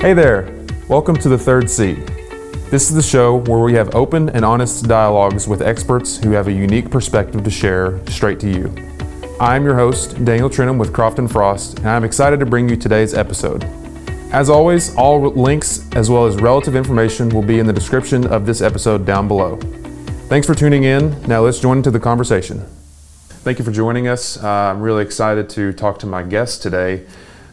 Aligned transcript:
Hey 0.00 0.14
there, 0.14 0.50
welcome 0.88 1.14
to 1.18 1.28
the 1.28 1.36
third 1.36 1.68
seat. 1.68 2.06
This 2.70 2.88
is 2.88 2.94
the 2.94 3.02
show 3.02 3.36
where 3.36 3.58
we 3.58 3.74
have 3.74 3.94
open 3.94 4.30
and 4.30 4.46
honest 4.46 4.88
dialogues 4.88 5.46
with 5.46 5.60
experts 5.60 6.16
who 6.16 6.30
have 6.30 6.48
a 6.48 6.52
unique 6.52 6.90
perspective 6.90 7.44
to 7.44 7.50
share 7.50 8.00
straight 8.06 8.40
to 8.40 8.48
you. 8.48 8.74
I'm 9.38 9.62
your 9.62 9.74
host, 9.74 10.24
Daniel 10.24 10.48
Trinham 10.48 10.78
with 10.78 10.94
Croft 10.94 11.18
and 11.18 11.30
Frost, 11.30 11.80
and 11.80 11.88
I'm 11.90 12.04
excited 12.04 12.40
to 12.40 12.46
bring 12.46 12.66
you 12.66 12.76
today's 12.76 13.12
episode. 13.12 13.64
As 14.32 14.48
always, 14.48 14.96
all 14.96 15.20
links 15.20 15.86
as 15.92 16.08
well 16.08 16.24
as 16.24 16.36
relative 16.36 16.74
information 16.74 17.28
will 17.28 17.42
be 17.42 17.58
in 17.58 17.66
the 17.66 17.72
description 17.74 18.26
of 18.26 18.46
this 18.46 18.62
episode 18.62 19.04
down 19.04 19.28
below. 19.28 19.56
Thanks 20.30 20.46
for 20.46 20.54
tuning 20.54 20.84
in. 20.84 21.20
Now 21.24 21.42
let's 21.42 21.60
join 21.60 21.76
into 21.76 21.90
the 21.90 22.00
conversation. 22.00 22.64
Thank 23.42 23.58
you 23.58 23.66
for 23.66 23.70
joining 23.70 24.08
us. 24.08 24.42
Uh, 24.42 24.48
I'm 24.48 24.80
really 24.80 25.02
excited 25.02 25.50
to 25.50 25.74
talk 25.74 25.98
to 25.98 26.06
my 26.06 26.22
guest 26.22 26.62
today. 26.62 27.04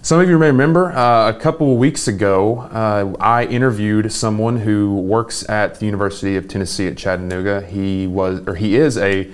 Some 0.08 0.22
of 0.22 0.30
you 0.30 0.40
may 0.40 0.48
remember 0.48 0.94
uh, 0.94 1.32
a 1.32 1.34
couple 1.34 1.70
of 1.70 1.78
weeks 1.78 2.08
ago, 2.08 2.60
uh, 2.60 3.14
I 3.20 3.44
interviewed 3.44 4.10
someone 4.10 4.56
who 4.56 4.96
works 5.02 5.44
at 5.50 5.82
the 5.82 5.86
University 5.86 6.38
of 6.38 6.48
Tennessee 6.48 6.88
at 6.88 6.96
Chattanooga. 6.96 7.60
He 7.60 8.08
was, 8.08 8.40
or 8.48 8.56
he 8.56 8.78
is, 8.78 8.98
a 8.98 9.30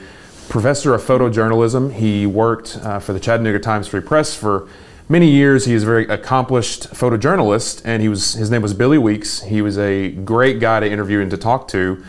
professor 0.50 0.96
of 0.96 1.04
photojournalism. 1.04 1.94
He 1.94 2.26
worked 2.26 2.80
uh, 2.82 2.98
for 2.98 3.14
the 3.14 3.20
Chattanooga 3.20 3.60
Times 3.60 3.88
Free 3.88 4.02
Press 4.02 4.36
for 4.36 4.68
many 5.08 5.30
years. 5.30 5.66
He 5.66 5.76
is 5.76 5.84
a 5.84 5.86
very 5.86 6.08
accomplished 6.08 6.90
photojournalist, 6.90 7.84
and 7.86 8.02
he 8.02 8.10
was 8.10 8.34
his 8.34 8.50
name 8.50 8.64
was 8.64 8.74
Billy 8.74 8.98
Weeks. 8.98 9.44
He 9.44 9.62
was 9.62 9.78
a 9.78 10.10
great 10.10 10.60
guy 10.60 10.80
to 10.80 10.92
interview 10.92 11.20
and 11.20 11.30
to 11.30 11.38
talk 11.38 11.68
to. 11.68 12.04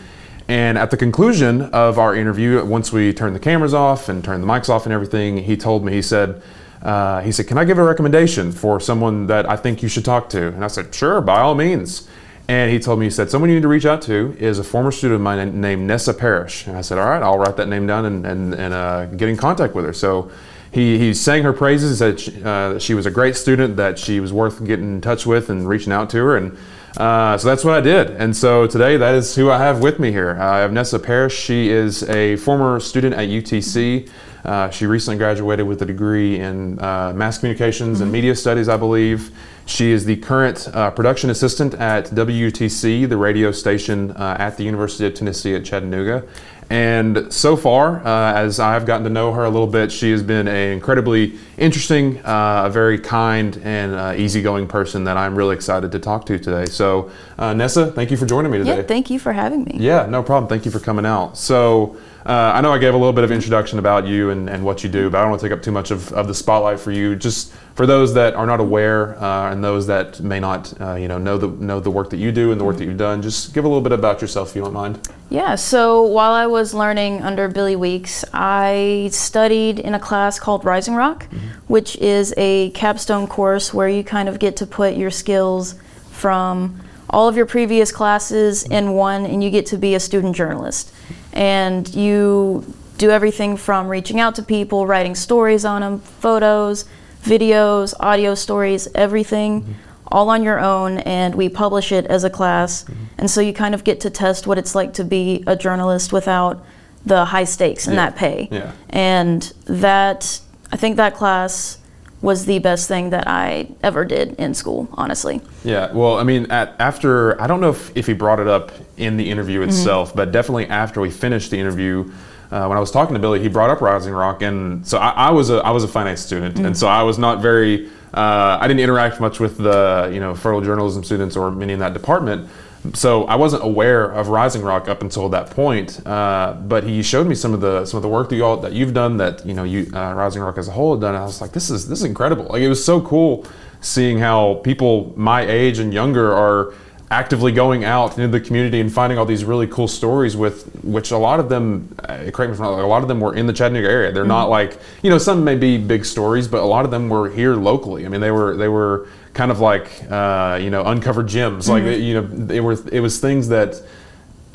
And 0.47 0.79
at 0.79 0.89
the 0.89 0.97
conclusion 0.97 1.61
of 1.61 1.99
our 1.99 2.15
interview, 2.15 2.65
once 2.65 2.91
we 2.91 3.13
turned 3.13 3.35
the 3.35 3.39
cameras 3.39 3.75
off 3.75 4.09
and 4.09 4.23
turned 4.23 4.41
the 4.41 4.47
mics 4.47 4.69
off 4.69 4.87
and 4.87 4.93
everything, 4.93 5.37
he 5.43 5.55
told 5.55 5.85
me, 5.85 5.93
he 5.93 6.01
said, 6.01 6.41
uh, 6.85 7.21
he 7.21 7.31
said, 7.31 7.47
Can 7.47 7.57
I 7.57 7.65
give 7.65 7.79
a 7.79 7.83
recommendation 7.83 8.51
for 8.51 8.79
someone 8.79 9.25
that 9.25 9.49
I 9.49 9.55
think 9.55 9.81
you 9.81 9.89
should 9.89 10.05
talk 10.05 10.29
to? 10.29 10.49
And 10.49 10.63
I 10.63 10.67
said, 10.67 10.93
Sure, 10.93 11.19
by 11.19 11.41
all 11.41 11.55
means. 11.55 12.07
And 12.47 12.71
he 12.71 12.77
told 12.77 12.99
me, 12.99 13.07
he 13.07 13.09
said, 13.09 13.31
Someone 13.31 13.49
you 13.49 13.55
need 13.55 13.63
to 13.63 13.67
reach 13.67 13.87
out 13.87 14.03
to 14.03 14.35
is 14.37 14.59
a 14.59 14.63
former 14.63 14.91
student 14.91 15.15
of 15.15 15.21
mine 15.21 15.59
named 15.59 15.87
Nessa 15.87 16.13
Parrish. 16.13 16.67
And 16.67 16.77
I 16.77 16.81
said, 16.81 16.99
All 16.99 17.09
right, 17.09 17.23
I'll 17.23 17.39
write 17.39 17.57
that 17.57 17.69
name 17.69 17.87
down 17.87 18.05
and, 18.05 18.23
and, 18.23 18.53
and 18.53 18.71
uh, 18.71 19.07
get 19.07 19.29
in 19.29 19.35
contact 19.35 19.73
with 19.73 19.83
her. 19.83 19.93
So 19.93 20.29
he, 20.71 20.99
he 20.99 21.15
sang 21.15 21.41
her 21.41 21.53
praises, 21.53 21.89
he 21.89 21.95
said 21.97 22.19
she, 22.19 22.43
uh, 22.43 22.77
she 22.77 22.93
was 22.93 23.07
a 23.07 23.11
great 23.11 23.35
student, 23.35 23.77
that 23.77 23.97
she 23.97 24.19
was 24.19 24.31
worth 24.31 24.63
getting 24.63 24.93
in 24.93 25.01
touch 25.01 25.25
with 25.25 25.49
and 25.49 25.67
reaching 25.67 25.91
out 25.91 26.11
to 26.11 26.17
her. 26.17 26.37
And 26.37 26.55
uh, 26.97 27.37
so 27.37 27.47
that's 27.47 27.63
what 27.63 27.73
I 27.73 27.81
did. 27.81 28.11
And 28.11 28.35
so 28.35 28.67
today, 28.67 28.97
that 28.97 29.15
is 29.15 29.35
who 29.35 29.51
I 29.51 29.57
have 29.57 29.81
with 29.81 29.99
me 29.99 30.11
here. 30.11 30.37
I 30.39 30.59
have 30.59 30.71
Nessa 30.71 30.99
Parrish. 30.99 31.37
She 31.37 31.69
is 31.69 32.03
a 32.09 32.37
former 32.37 32.79
student 32.79 33.15
at 33.15 33.27
UTC. 33.27 34.09
Uh, 34.45 34.69
she 34.69 34.85
recently 34.85 35.17
graduated 35.17 35.65
with 35.65 35.81
a 35.81 35.85
degree 35.85 36.39
in 36.39 36.79
uh, 36.79 37.11
mass 37.15 37.39
communications 37.39 37.97
mm-hmm. 37.97 38.03
and 38.03 38.11
media 38.11 38.35
studies, 38.35 38.69
I 38.69 38.77
believe. 38.77 39.31
She 39.65 39.91
is 39.91 40.05
the 40.05 40.17
current 40.17 40.69
uh, 40.73 40.91
production 40.91 41.31
assistant 41.31 41.73
at 41.73 42.05
WUTC, 42.11 43.09
the 43.09 43.17
radio 43.17 43.51
station 43.51 44.11
uh, 44.11 44.37
at 44.39 44.57
the 44.57 44.63
University 44.63 45.07
of 45.07 45.15
Tennessee 45.15 45.55
at 45.55 45.65
Chattanooga. 45.65 46.23
And 46.69 47.31
so 47.31 47.55
far, 47.55 48.05
uh, 48.05 48.33
as 48.33 48.59
I've 48.59 48.85
gotten 48.85 49.03
to 49.03 49.09
know 49.09 49.31
her 49.33 49.45
a 49.45 49.49
little 49.49 49.67
bit, 49.67 49.91
she 49.91 50.11
has 50.11 50.23
been 50.23 50.47
an 50.47 50.71
incredibly 50.73 51.37
interesting, 51.57 52.17
uh, 52.25 52.63
a 52.65 52.69
very 52.69 52.97
kind 52.97 53.59
and 53.63 53.93
uh, 53.93 54.13
easygoing 54.17 54.67
person 54.67 55.03
that 55.03 55.15
I'm 55.15 55.35
really 55.35 55.55
excited 55.55 55.91
to 55.91 55.99
talk 55.99 56.25
to 56.25 56.39
today. 56.39 56.65
So, 56.65 57.11
uh, 57.37 57.53
Nessa, 57.53 57.91
thank 57.91 58.09
you 58.09 58.17
for 58.17 58.25
joining 58.25 58.51
me 58.51 58.57
today. 58.57 58.77
Yeah, 58.77 58.83
thank 58.83 59.09
you 59.09 59.19
for 59.19 59.31
having 59.31 59.63
me. 59.63 59.75
Yeah, 59.75 60.07
no 60.07 60.23
problem. 60.23 60.49
Thank 60.49 60.65
you 60.65 60.71
for 60.71 60.79
coming 60.79 61.05
out. 61.05 61.37
So, 61.37 61.97
uh, 62.25 62.53
I 62.55 62.61
know 62.61 62.71
I 62.71 62.79
gave 62.79 62.95
a 62.95 62.97
little 62.97 63.13
bit 63.13 63.23
of 63.23 63.31
introduction 63.31 63.77
about 63.77 64.07
you 64.07 64.31
and, 64.31 64.49
and 64.49 64.65
what 64.65 64.83
you 64.83 64.89
do, 64.89 65.11
but 65.11 65.19
I 65.19 65.21
don't 65.21 65.29
want 65.29 65.41
to 65.41 65.47
take 65.47 65.55
up 65.55 65.61
too 65.61 65.71
much 65.71 65.91
of, 65.91 66.11
of 66.13 66.27
the 66.27 66.33
spotlight 66.33 66.79
for 66.79 66.91
you. 66.91 67.15
Just 67.15 67.53
for 67.75 67.85
those 67.85 68.15
that 68.15 68.33
are 68.33 68.47
not 68.47 68.59
aware 68.59 69.15
uh, 69.21 69.51
and 69.51 69.63
those 69.63 69.85
that 69.87 70.19
may 70.21 70.39
not, 70.39 70.73
uh, 70.81 70.95
you 70.95 71.07
know, 71.07 71.19
know 71.19 71.37
the 71.37 71.49
know 71.49 71.79
the 71.79 71.91
work 71.91 72.09
that 72.09 72.17
you 72.17 72.31
do 72.31 72.51
and 72.51 72.59
the 72.59 72.65
work 72.65 72.77
that 72.77 72.85
you've 72.85 72.97
done, 72.97 73.21
just 73.21 73.53
give 73.53 73.63
a 73.63 73.67
little 73.67 73.83
bit 73.83 73.91
about 73.91 74.21
yourself 74.21 74.49
if 74.49 74.55
you 74.55 74.63
don't 74.63 74.73
mind. 74.73 75.07
Yeah. 75.29 75.53
So 75.53 76.01
while 76.01 76.31
I 76.31 76.47
was 76.47 76.73
learning 76.73 77.21
under 77.21 77.47
Billy 77.47 77.75
Weeks, 77.75 78.25
I 78.33 79.09
studied 79.11 79.77
in 79.77 79.93
a 79.93 79.99
class 79.99 80.39
called 80.39 80.65
Rising 80.65 80.95
Rock, 80.95 81.25
mm-hmm. 81.25 81.47
which 81.67 81.95
is 81.97 82.33
a 82.37 82.71
capstone 82.71 83.27
course 83.27 83.71
where 83.71 83.87
you 83.87 84.03
kind 84.03 84.29
of 84.29 84.39
get 84.39 84.57
to 84.57 84.65
put 84.65 84.95
your 84.95 85.11
skills 85.11 85.75
from 86.09 86.81
all 87.09 87.27
of 87.27 87.35
your 87.35 87.45
previous 87.45 87.91
classes 87.91 88.63
in 88.63 88.93
one, 88.93 89.25
and 89.25 89.43
you 89.43 89.49
get 89.49 89.65
to 89.67 89.77
be 89.77 89.95
a 89.95 89.99
student 89.99 90.35
journalist 90.35 90.91
and 91.33 91.93
you 91.93 92.73
do 92.97 93.11
everything 93.11 93.57
from 93.57 93.87
reaching 93.87 94.19
out 94.19 94.35
to 94.35 94.43
people, 94.43 94.87
writing 94.87 95.15
stories 95.15 95.65
on 95.65 95.81
them, 95.81 95.99
photos, 95.99 96.85
videos, 97.23 97.93
audio 97.99 98.35
stories, 98.35 98.87
everything. 98.95 99.61
Mm-hmm. 99.61 99.71
All 100.09 100.29
on 100.29 100.43
your 100.43 100.59
own, 100.59 100.99
and 100.99 101.33
we 101.33 101.49
publish 101.49 101.91
it 101.91 102.05
as 102.05 102.23
a 102.23 102.29
class. 102.29 102.83
Mm-hmm. 102.83 103.03
And 103.17 103.29
so 103.29 103.41
you 103.41 103.53
kind 103.53 103.73
of 103.73 103.83
get 103.83 103.99
to 104.01 104.11
test 104.11 104.45
what 104.45 104.59
it's 104.59 104.75
like 104.75 104.93
to 104.93 105.03
be 105.03 105.43
a 105.47 105.55
journalist 105.55 106.13
without 106.13 106.63
the 107.03 107.25
high 107.25 107.43
stakes 107.43 107.87
and 107.87 107.95
yeah. 107.95 108.05
that 108.05 108.15
pay. 108.15 108.47
Yeah. 108.51 108.71
And 108.91 109.41
that, 109.65 110.39
I 110.71 110.77
think 110.77 110.97
that 110.97 111.15
class 111.15 111.79
was 112.25 112.45
the 112.45 112.59
best 112.59 112.87
thing 112.87 113.11
that 113.11 113.27
I 113.27 113.69
ever 113.83 114.03
did 114.03 114.33
in 114.39 114.53
school, 114.55 114.89
honestly. 114.93 115.41
Yeah, 115.63 115.91
well, 115.93 116.17
I 116.17 116.23
mean, 116.23 116.49
at, 116.51 116.75
after, 116.79 117.39
I 117.39 117.45
don't 117.45 117.61
know 117.61 117.69
if, 117.69 117.95
if 117.95 118.07
he 118.07 118.13
brought 118.13 118.39
it 118.39 118.47
up 118.47 118.71
in 118.97 119.15
the 119.15 119.29
interview 119.29 119.59
mm-hmm. 119.59 119.69
itself, 119.69 120.09
mm-hmm. 120.09 120.17
but 120.17 120.31
definitely 120.31 120.67
after 120.67 120.99
we 120.99 121.11
finished 121.11 121.51
the 121.51 121.59
interview, 121.59 122.11
uh, 122.51 122.65
when 122.65 122.77
I 122.77 122.81
was 122.81 122.89
talking 122.89 123.13
to 123.13 123.19
Billy, 123.19 123.39
he 123.39 123.47
brought 123.47 123.69
up 123.69 123.79
Rising 123.79 124.13
Rock, 124.13 124.41
and 124.41 124.85
so 124.85 124.97
I, 124.97 125.09
I 125.09 125.31
was 125.31 125.49
a 125.49 125.57
I 125.57 125.71
was 125.71 125.83
a 125.83 125.87
finance 125.87 126.21
student, 126.21 126.55
mm-hmm. 126.55 126.65
and 126.65 126.77
so 126.77 126.87
I 126.87 127.01
was 127.03 127.17
not 127.17 127.41
very 127.41 127.87
uh, 128.13 128.57
I 128.61 128.67
didn't 128.67 128.81
interact 128.81 129.19
much 129.19 129.39
with 129.39 129.57
the 129.57 130.09
you 130.13 130.19
know 130.19 130.33
photojournalism 130.33 131.03
students 131.03 131.35
or 131.35 131.51
many 131.51 131.73
in 131.73 131.79
that 131.79 131.93
department 131.93 132.49
so 132.93 133.25
I 133.25 133.35
wasn't 133.35 133.63
aware 133.63 134.05
of 134.05 134.27
Rising 134.27 134.61
Rock 134.61 134.87
up 134.87 135.01
until 135.01 135.29
that 135.29 135.49
point. 135.51 136.05
Uh, 136.05 136.55
but 136.61 136.83
he 136.83 137.01
showed 137.01 137.27
me 137.27 137.35
some 137.35 137.53
of 137.53 137.61
the 137.61 137.85
some 137.85 137.97
of 137.97 138.03
the 138.03 138.09
work 138.09 138.29
that 138.29 138.35
you 138.35 138.45
all 138.45 138.57
that 138.57 138.73
you've 138.73 138.93
done 138.93 139.17
that 139.17 139.45
you 139.45 139.53
know 139.53 139.63
you 139.63 139.89
uh, 139.93 140.13
Rising 140.13 140.41
Rock 140.41 140.57
as 140.57 140.67
a 140.67 140.71
whole 140.71 140.93
had 140.93 141.01
done. 141.01 141.15
I 141.15 141.23
was 141.23 141.41
like, 141.41 141.51
this 141.51 141.69
is 141.69 141.87
this 141.87 141.99
is 141.99 142.05
incredible. 142.05 142.45
Like 142.45 142.61
it 142.61 142.69
was 142.69 142.83
so 142.83 143.01
cool 143.01 143.45
seeing 143.81 144.17
how 144.17 144.55
people 144.63 145.13
my 145.15 145.41
age 145.41 145.79
and 145.79 145.93
younger 145.93 146.33
are 146.33 146.73
actively 147.11 147.51
going 147.51 147.83
out 147.83 148.17
into 148.17 148.27
the 148.27 148.39
community 148.39 148.79
and 148.79 148.91
finding 148.91 149.19
all 149.19 149.25
these 149.25 149.45
really 149.45 149.67
cool 149.67 149.87
stories 149.87 150.35
with 150.35 150.63
which 150.83 151.11
a 151.11 151.17
lot 151.17 151.39
of 151.39 151.49
them 151.49 151.95
uh, 151.99 152.17
correct 152.31 152.49
me 152.49 152.53
if 152.53 152.59
I'm 152.59 152.61
wrong, 152.61 152.79
a 152.79 152.87
lot 152.87 153.03
of 153.03 153.07
them 153.07 153.19
were 153.19 153.35
in 153.35 153.45
the 153.45 153.53
Chattanooga 153.53 153.87
area. 153.87 154.11
They're 154.11 154.23
mm-hmm. 154.23 154.29
not 154.29 154.49
like 154.49 154.79
you 155.03 155.09
know 155.09 155.17
some 155.17 155.43
may 155.43 155.55
be 155.55 155.77
big 155.77 156.03
stories, 156.03 156.47
but 156.47 156.61
a 156.61 156.65
lot 156.65 156.83
of 156.83 156.91
them 156.91 157.09
were 157.09 157.29
here 157.29 157.55
locally. 157.55 158.05
I 158.05 158.09
mean 158.09 158.21
they 158.21 158.31
were 158.31 158.57
they 158.57 158.67
were 158.67 159.07
kind 159.35 159.51
of 159.51 159.59
like 159.59 159.89
uh, 160.09 160.57
you 160.59 160.71
know 160.71 160.83
uncovered 160.85 161.27
gems. 161.27 161.67
Mm-hmm. 161.67 161.87
Like 161.87 161.99
you 161.99 162.21
know, 162.21 162.53
it 162.53 162.61
were 162.61 162.77
it 162.91 163.01
was 163.01 163.19
things 163.19 163.49
that 163.49 163.81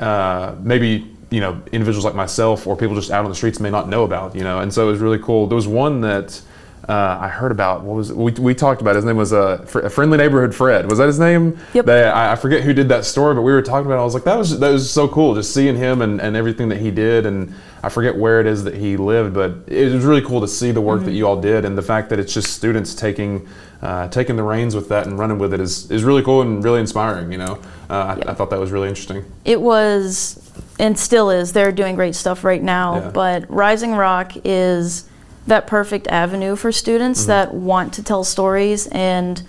uh, 0.00 0.56
maybe 0.60 1.08
you 1.30 1.40
know 1.40 1.62
individuals 1.70 2.04
like 2.04 2.16
myself 2.16 2.66
or 2.66 2.76
people 2.76 2.96
just 2.96 3.12
out 3.12 3.24
on 3.24 3.30
the 3.30 3.36
streets 3.36 3.60
may 3.60 3.70
not 3.70 3.88
know 3.88 4.02
about. 4.02 4.34
You 4.34 4.42
know, 4.42 4.58
and 4.58 4.74
so 4.74 4.88
it 4.88 4.90
was 4.90 5.00
really 5.00 5.20
cool. 5.20 5.46
There 5.46 5.56
was 5.56 5.68
one 5.68 6.00
that. 6.00 6.42
Uh, 6.90 7.18
I 7.20 7.28
heard 7.28 7.52
about 7.52 7.84
what 7.84 7.94
was 7.94 8.10
it? 8.10 8.16
we, 8.16 8.32
we 8.32 8.52
talked 8.52 8.80
about 8.80 8.96
his 8.96 9.04
name 9.04 9.16
was 9.16 9.32
uh, 9.32 9.64
a 9.74 9.88
friendly 9.88 10.18
neighborhood 10.18 10.52
Fred 10.52 10.90
was 10.90 10.98
that 10.98 11.06
his 11.06 11.20
name 11.20 11.56
yep. 11.72 11.86
They, 11.86 12.02
I, 12.02 12.32
I, 12.32 12.34
forget 12.34 12.64
who 12.64 12.74
did 12.74 12.88
that 12.88 13.04
story 13.04 13.32
but 13.36 13.42
we 13.42 13.52
were 13.52 13.62
talking 13.62 13.86
about 13.86 13.98
it. 13.98 14.00
I 14.00 14.04
was 14.04 14.14
like 14.14 14.24
that 14.24 14.36
was 14.36 14.58
that 14.58 14.70
was 14.70 14.90
so 14.90 15.06
cool 15.06 15.36
just 15.36 15.54
seeing 15.54 15.76
him 15.76 16.02
and, 16.02 16.20
and 16.20 16.34
everything 16.34 16.68
that 16.70 16.78
he 16.78 16.90
did 16.90 17.26
and 17.26 17.54
I 17.84 17.90
forget 17.90 18.16
where 18.16 18.40
it 18.40 18.46
is 18.48 18.64
that 18.64 18.74
he 18.74 18.96
lived 18.96 19.34
but 19.34 19.52
it 19.68 19.92
was 19.92 20.04
really 20.04 20.20
cool 20.20 20.40
to 20.40 20.48
see 20.48 20.72
the 20.72 20.80
work 20.80 20.98
mm-hmm. 20.98 21.06
that 21.06 21.12
you 21.12 21.28
all 21.28 21.40
did 21.40 21.64
and 21.64 21.78
the 21.78 21.82
fact 21.82 22.10
that 22.10 22.18
it's 22.18 22.34
just 22.34 22.54
students 22.54 22.92
taking 22.92 23.46
uh, 23.82 24.08
taking 24.08 24.36
the 24.36 24.42
reins 24.42 24.74
with 24.74 24.88
that 24.88 25.06
and 25.06 25.18
running 25.18 25.38
with 25.38 25.54
it 25.54 25.60
is, 25.60 25.90
is 25.90 26.04
really 26.04 26.22
cool 26.22 26.42
and 26.42 26.62
really 26.62 26.80
inspiring. 26.80 27.32
You 27.32 27.38
know, 27.38 27.62
uh, 27.88 28.18
I, 28.26 28.30
I, 28.30 28.34
thought 28.34 28.50
that 28.50 28.60
was 28.60 28.72
really 28.72 28.88
interesting. 28.88 29.24
It 29.44 29.60
was, 29.60 30.50
and 30.78 30.98
still 30.98 31.30
is. 31.30 31.54
They're 31.54 31.72
doing 31.72 31.94
great 31.94 32.14
stuff 32.14 32.44
right 32.44 32.62
now. 32.62 32.96
Yeah. 32.96 33.10
But 33.10 33.50
Rising 33.50 33.92
Rock 33.92 34.32
is 34.44 35.08
that 35.46 35.66
perfect 35.66 36.06
avenue 36.08 36.56
for 36.56 36.70
students 36.70 37.20
mm-hmm. 37.20 37.28
that 37.28 37.54
want 37.54 37.92
to 37.94 38.02
tell 38.02 38.24
stories 38.24 38.86
and 38.88 39.42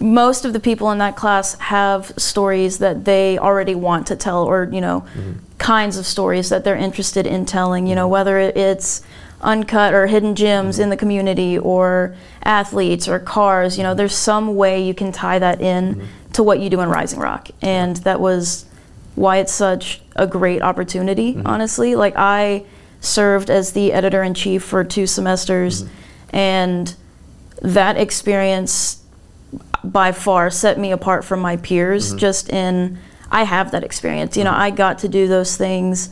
most 0.00 0.44
of 0.44 0.52
the 0.52 0.60
people 0.60 0.92
in 0.92 0.98
that 0.98 1.16
class 1.16 1.54
have 1.58 2.12
stories 2.16 2.78
that 2.78 3.04
they 3.04 3.36
already 3.36 3.74
want 3.74 4.06
to 4.06 4.16
tell 4.16 4.44
or 4.44 4.68
you 4.72 4.80
know 4.80 5.00
mm-hmm. 5.00 5.32
kinds 5.58 5.96
of 5.96 6.06
stories 6.06 6.48
that 6.48 6.64
they're 6.64 6.76
interested 6.76 7.26
in 7.26 7.44
telling 7.44 7.86
you 7.86 7.94
know 7.94 8.04
mm-hmm. 8.04 8.12
whether 8.12 8.38
it's 8.38 9.02
uncut 9.40 9.94
or 9.94 10.06
hidden 10.06 10.34
gems 10.34 10.76
mm-hmm. 10.76 10.84
in 10.84 10.90
the 10.90 10.96
community 10.96 11.58
or 11.58 12.14
athletes 12.42 13.08
or 13.08 13.18
cars. 13.18 13.76
You 13.76 13.84
know, 13.84 13.94
there's 13.94 14.14
some 14.14 14.56
way 14.56 14.82
you 14.82 14.94
can 14.94 15.12
tie 15.12 15.38
that 15.38 15.60
in 15.60 15.94
mm-hmm. 15.94 16.32
to 16.32 16.42
what 16.42 16.60
you 16.60 16.70
do 16.70 16.80
in 16.80 16.88
Rising 16.88 17.20
Rock. 17.20 17.48
And 17.62 17.96
that 17.98 18.20
was 18.20 18.64
why 19.14 19.38
it's 19.38 19.52
such 19.52 20.00
a 20.16 20.26
great 20.26 20.62
opportunity, 20.62 21.34
mm-hmm. 21.34 21.46
honestly. 21.46 21.94
Like, 21.94 22.14
I 22.16 22.64
served 23.00 23.50
as 23.50 23.72
the 23.72 23.92
editor 23.92 24.22
in 24.22 24.34
chief 24.34 24.62
for 24.62 24.84
two 24.84 25.06
semesters, 25.06 25.84
mm-hmm. 25.84 26.36
and 26.36 26.94
that 27.62 27.96
experience 27.96 29.02
by 29.84 30.12
far 30.12 30.50
set 30.50 30.78
me 30.78 30.92
apart 30.92 31.24
from 31.24 31.40
my 31.40 31.56
peers 31.56 32.10
mm-hmm. 32.10 32.18
just 32.18 32.50
in 32.50 32.98
I 33.30 33.44
have 33.44 33.70
that 33.72 33.84
experience. 33.84 34.36
You 34.36 34.44
know, 34.44 34.52
mm-hmm. 34.52 34.62
I 34.62 34.70
got 34.70 34.98
to 35.00 35.08
do 35.08 35.28
those 35.28 35.56
things 35.56 36.10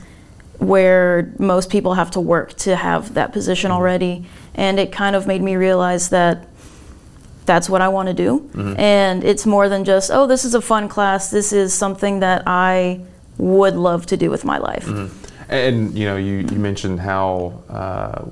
where 0.59 1.33
most 1.39 1.71
people 1.71 1.95
have 1.95 2.11
to 2.13 2.21
work 2.21 2.55
to 2.55 2.77
have 2.77 3.15
that 3.15 3.33
position 3.33 3.71
mm-hmm. 3.71 3.79
already. 3.79 4.27
And 4.55 4.79
it 4.79 4.93
kind 4.93 5.17
of 5.17 5.27
made 5.27 5.43
me 5.43 5.57
realize 5.57 6.11
that 6.11 6.49
that's 7.45 7.69
what 7.69 7.81
I 7.81 7.89
want 7.89 8.09
to 8.09 8.15
do. 8.15 8.41
Mm-hmm. 8.53 8.81
And 8.81 9.25
it's 9.25 9.47
more 9.47 9.69
than 9.69 9.85
just, 9.85 10.11
oh, 10.11 10.27
this 10.27 10.45
is 10.45 10.55
a 10.55 10.61
fun 10.61 10.89
class. 10.89 11.31
This 11.31 11.53
is 11.53 11.73
something 11.73 12.21
that 12.21 12.43
I 12.47 13.01
would 13.39 13.77
love 13.77 14.07
to 14.07 14.17
do 14.17 14.31
with 14.31 14.45
my 14.45 14.59
life. 14.59 14.87
Mm-hmm. 14.87 15.36
And, 15.49 15.97
you 15.97 16.07
know, 16.07 16.17
you, 16.17 16.39
you 16.39 16.59
mentioned 16.59 17.01
how 17.01 17.63
uh, 17.69 18.25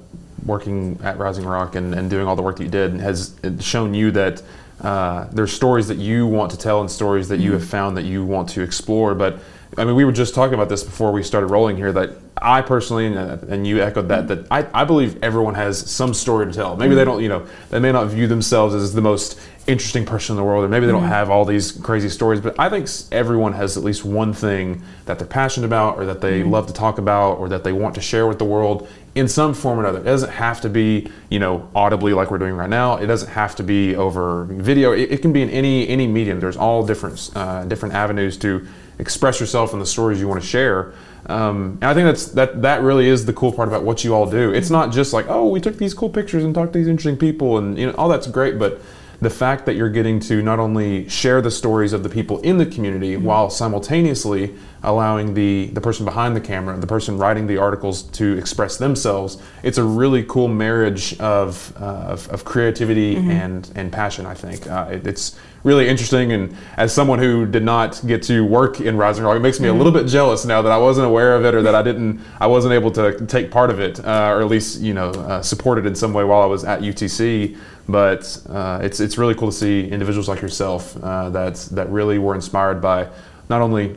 working 0.44 0.98
at 1.02 1.18
Rising 1.18 1.44
Rock 1.44 1.74
and, 1.74 1.94
and 1.94 2.10
doing 2.10 2.26
all 2.26 2.36
the 2.36 2.42
work 2.42 2.56
that 2.56 2.64
you 2.64 2.70
did 2.70 2.94
has 3.00 3.34
shown 3.60 3.94
you 3.94 4.10
that 4.12 4.42
uh, 4.80 5.28
there's 5.32 5.52
stories 5.52 5.88
that 5.88 5.98
you 5.98 6.26
want 6.26 6.50
to 6.50 6.58
tell 6.58 6.80
and 6.80 6.90
stories 6.90 7.28
that 7.28 7.36
mm-hmm. 7.36 7.44
you 7.44 7.52
have 7.52 7.64
found 7.64 7.96
that 7.96 8.04
you 8.04 8.24
want 8.24 8.48
to 8.50 8.62
explore. 8.62 9.14
But 9.14 9.38
I 9.76 9.84
mean, 9.84 9.96
we 9.96 10.04
were 10.04 10.12
just 10.12 10.34
talking 10.34 10.54
about 10.54 10.68
this 10.68 10.82
before 10.82 11.12
we 11.12 11.22
started 11.22 11.48
rolling 11.48 11.76
here. 11.76 11.92
That 11.92 12.10
I 12.36 12.62
personally, 12.62 13.06
and, 13.06 13.16
and 13.16 13.66
you 13.66 13.82
echoed 13.82 14.08
that, 14.08 14.28
that 14.28 14.46
I, 14.50 14.66
I 14.72 14.84
believe 14.84 15.22
everyone 15.22 15.54
has 15.54 15.90
some 15.90 16.14
story 16.14 16.46
to 16.46 16.52
tell. 16.52 16.76
Maybe 16.76 16.90
mm-hmm. 16.90 16.98
they 16.98 17.04
don't, 17.04 17.22
you 17.22 17.28
know, 17.28 17.46
they 17.70 17.80
may 17.80 17.92
not 17.92 18.08
view 18.08 18.26
themselves 18.26 18.74
as 18.74 18.92
the 18.92 19.00
most 19.00 19.40
interesting 19.66 20.04
person 20.04 20.34
in 20.34 20.36
the 20.36 20.44
world, 20.44 20.64
or 20.64 20.68
maybe 20.68 20.86
they 20.86 20.92
don't 20.92 21.02
mm-hmm. 21.02 21.10
have 21.10 21.30
all 21.30 21.44
these 21.44 21.72
crazy 21.72 22.08
stories. 22.08 22.40
But 22.40 22.58
I 22.58 22.68
think 22.68 22.88
everyone 23.10 23.54
has 23.54 23.76
at 23.76 23.82
least 23.82 24.04
one 24.04 24.32
thing 24.32 24.82
that 25.06 25.18
they're 25.18 25.26
passionate 25.26 25.66
about, 25.66 25.96
or 25.96 26.06
that 26.06 26.20
they 26.20 26.40
mm-hmm. 26.40 26.50
love 26.50 26.66
to 26.68 26.72
talk 26.72 26.98
about, 26.98 27.38
or 27.38 27.48
that 27.48 27.64
they 27.64 27.72
want 27.72 27.94
to 27.96 28.00
share 28.00 28.26
with 28.26 28.38
the 28.38 28.44
world 28.44 28.88
in 29.14 29.28
some 29.28 29.54
form 29.54 29.78
or 29.78 29.82
another. 29.82 30.00
It 30.00 30.04
doesn't 30.04 30.30
have 30.30 30.60
to 30.62 30.68
be, 30.68 31.10
you 31.30 31.38
know, 31.38 31.68
audibly 31.74 32.12
like 32.12 32.30
we're 32.30 32.38
doing 32.38 32.54
right 32.54 32.68
now. 32.68 32.96
It 32.96 33.06
doesn't 33.06 33.30
have 33.30 33.54
to 33.56 33.62
be 33.62 33.94
over 33.94 34.44
video. 34.44 34.92
It, 34.92 35.12
it 35.12 35.22
can 35.22 35.32
be 35.32 35.42
in 35.42 35.50
any 35.50 35.88
any 35.88 36.06
medium. 36.06 36.40
There's 36.40 36.56
all 36.56 36.84
different 36.84 37.30
uh, 37.34 37.64
different 37.64 37.94
avenues 37.94 38.36
to 38.38 38.66
express 38.98 39.40
yourself 39.40 39.72
and 39.72 39.80
the 39.80 39.86
stories 39.86 40.20
you 40.20 40.28
want 40.28 40.40
to 40.40 40.46
share. 40.46 40.92
Um, 41.26 41.78
and 41.80 41.84
I 41.84 41.94
think 41.94 42.06
that's 42.06 42.26
that 42.32 42.62
that 42.62 42.82
really 42.82 43.08
is 43.08 43.24
the 43.24 43.32
cool 43.32 43.52
part 43.52 43.68
about 43.68 43.84
what 43.84 44.04
you 44.04 44.14
all 44.14 44.28
do. 44.28 44.52
It's 44.52 44.70
not 44.70 44.92
just 44.92 45.12
like 45.12 45.26
oh 45.28 45.48
we 45.48 45.60
took 45.60 45.78
these 45.78 45.94
cool 45.94 46.10
pictures 46.10 46.44
and 46.44 46.54
talked 46.54 46.72
to 46.72 46.78
these 46.78 46.88
interesting 46.88 47.16
people 47.16 47.58
and 47.58 47.78
you 47.78 47.86
know 47.86 47.94
all 47.94 48.08
that's 48.08 48.26
great, 48.26 48.58
but 48.58 48.80
the 49.24 49.30
fact 49.30 49.66
that 49.66 49.74
you're 49.74 49.90
getting 49.90 50.20
to 50.20 50.42
not 50.42 50.58
only 50.58 51.08
share 51.08 51.40
the 51.40 51.50
stories 51.50 51.92
of 51.92 52.02
the 52.02 52.08
people 52.08 52.40
in 52.40 52.58
the 52.58 52.66
community 52.66 53.14
mm-hmm. 53.14 53.24
while 53.24 53.50
simultaneously 53.50 54.54
allowing 54.84 55.32
the 55.32 55.66
the 55.72 55.80
person 55.80 56.04
behind 56.04 56.36
the 56.36 56.40
camera, 56.40 56.76
the 56.76 56.86
person 56.86 57.16
writing 57.18 57.46
the 57.46 57.56
articles 57.56 58.02
to 58.02 58.36
express 58.36 58.76
themselves, 58.76 59.38
it's 59.62 59.78
a 59.78 59.82
really 59.82 60.22
cool 60.24 60.46
marriage 60.46 61.18
of 61.18 61.72
uh, 61.80 62.12
of, 62.12 62.28
of, 62.28 62.44
creativity 62.44 63.16
mm-hmm. 63.16 63.30
and 63.30 63.72
and 63.74 63.90
passion. 63.90 64.26
I 64.26 64.34
think 64.34 64.66
uh, 64.66 64.88
it, 64.92 65.06
it's 65.06 65.36
really 65.64 65.88
interesting. 65.88 66.32
And 66.32 66.54
as 66.76 66.92
someone 66.92 67.18
who 67.18 67.46
did 67.46 67.64
not 67.64 68.00
get 68.06 68.22
to 68.24 68.44
work 68.44 68.80
in 68.80 68.96
Rising 68.98 69.24
Rock, 69.24 69.36
it 69.36 69.40
makes 69.40 69.58
me 69.58 69.68
mm-hmm. 69.68 69.76
a 69.76 69.78
little 69.78 69.92
bit 69.92 70.06
jealous 70.06 70.44
now 70.44 70.60
that 70.60 70.70
I 70.70 70.76
wasn't 70.76 71.06
aware 71.06 71.34
of 71.34 71.44
it 71.46 71.54
or 71.54 71.62
that 71.62 71.74
I 71.74 71.82
didn't, 71.82 72.20
I 72.38 72.46
wasn't 72.46 72.74
able 72.74 72.90
to 72.92 73.26
take 73.26 73.50
part 73.50 73.70
of 73.70 73.80
it, 73.80 74.04
uh, 74.04 74.34
or 74.34 74.42
at 74.42 74.48
least 74.48 74.80
you 74.80 74.94
know 74.94 75.10
uh, 75.10 75.42
support 75.42 75.78
it 75.78 75.86
in 75.86 75.94
some 75.94 76.12
way 76.12 76.22
while 76.24 76.42
I 76.42 76.46
was 76.46 76.64
at 76.64 76.80
UTC. 76.80 77.56
But 77.88 78.42
uh, 78.48 78.80
it's 78.82 79.00
it's 79.00 79.18
really 79.18 79.34
cool 79.34 79.50
to 79.50 79.56
see 79.56 79.86
individuals 79.88 80.28
like 80.28 80.40
yourself 80.40 80.96
uh, 81.02 81.30
that 81.30 81.56
that 81.72 81.88
really 81.90 82.18
were 82.18 82.34
inspired 82.34 82.80
by 82.80 83.08
not 83.48 83.60
only 83.60 83.96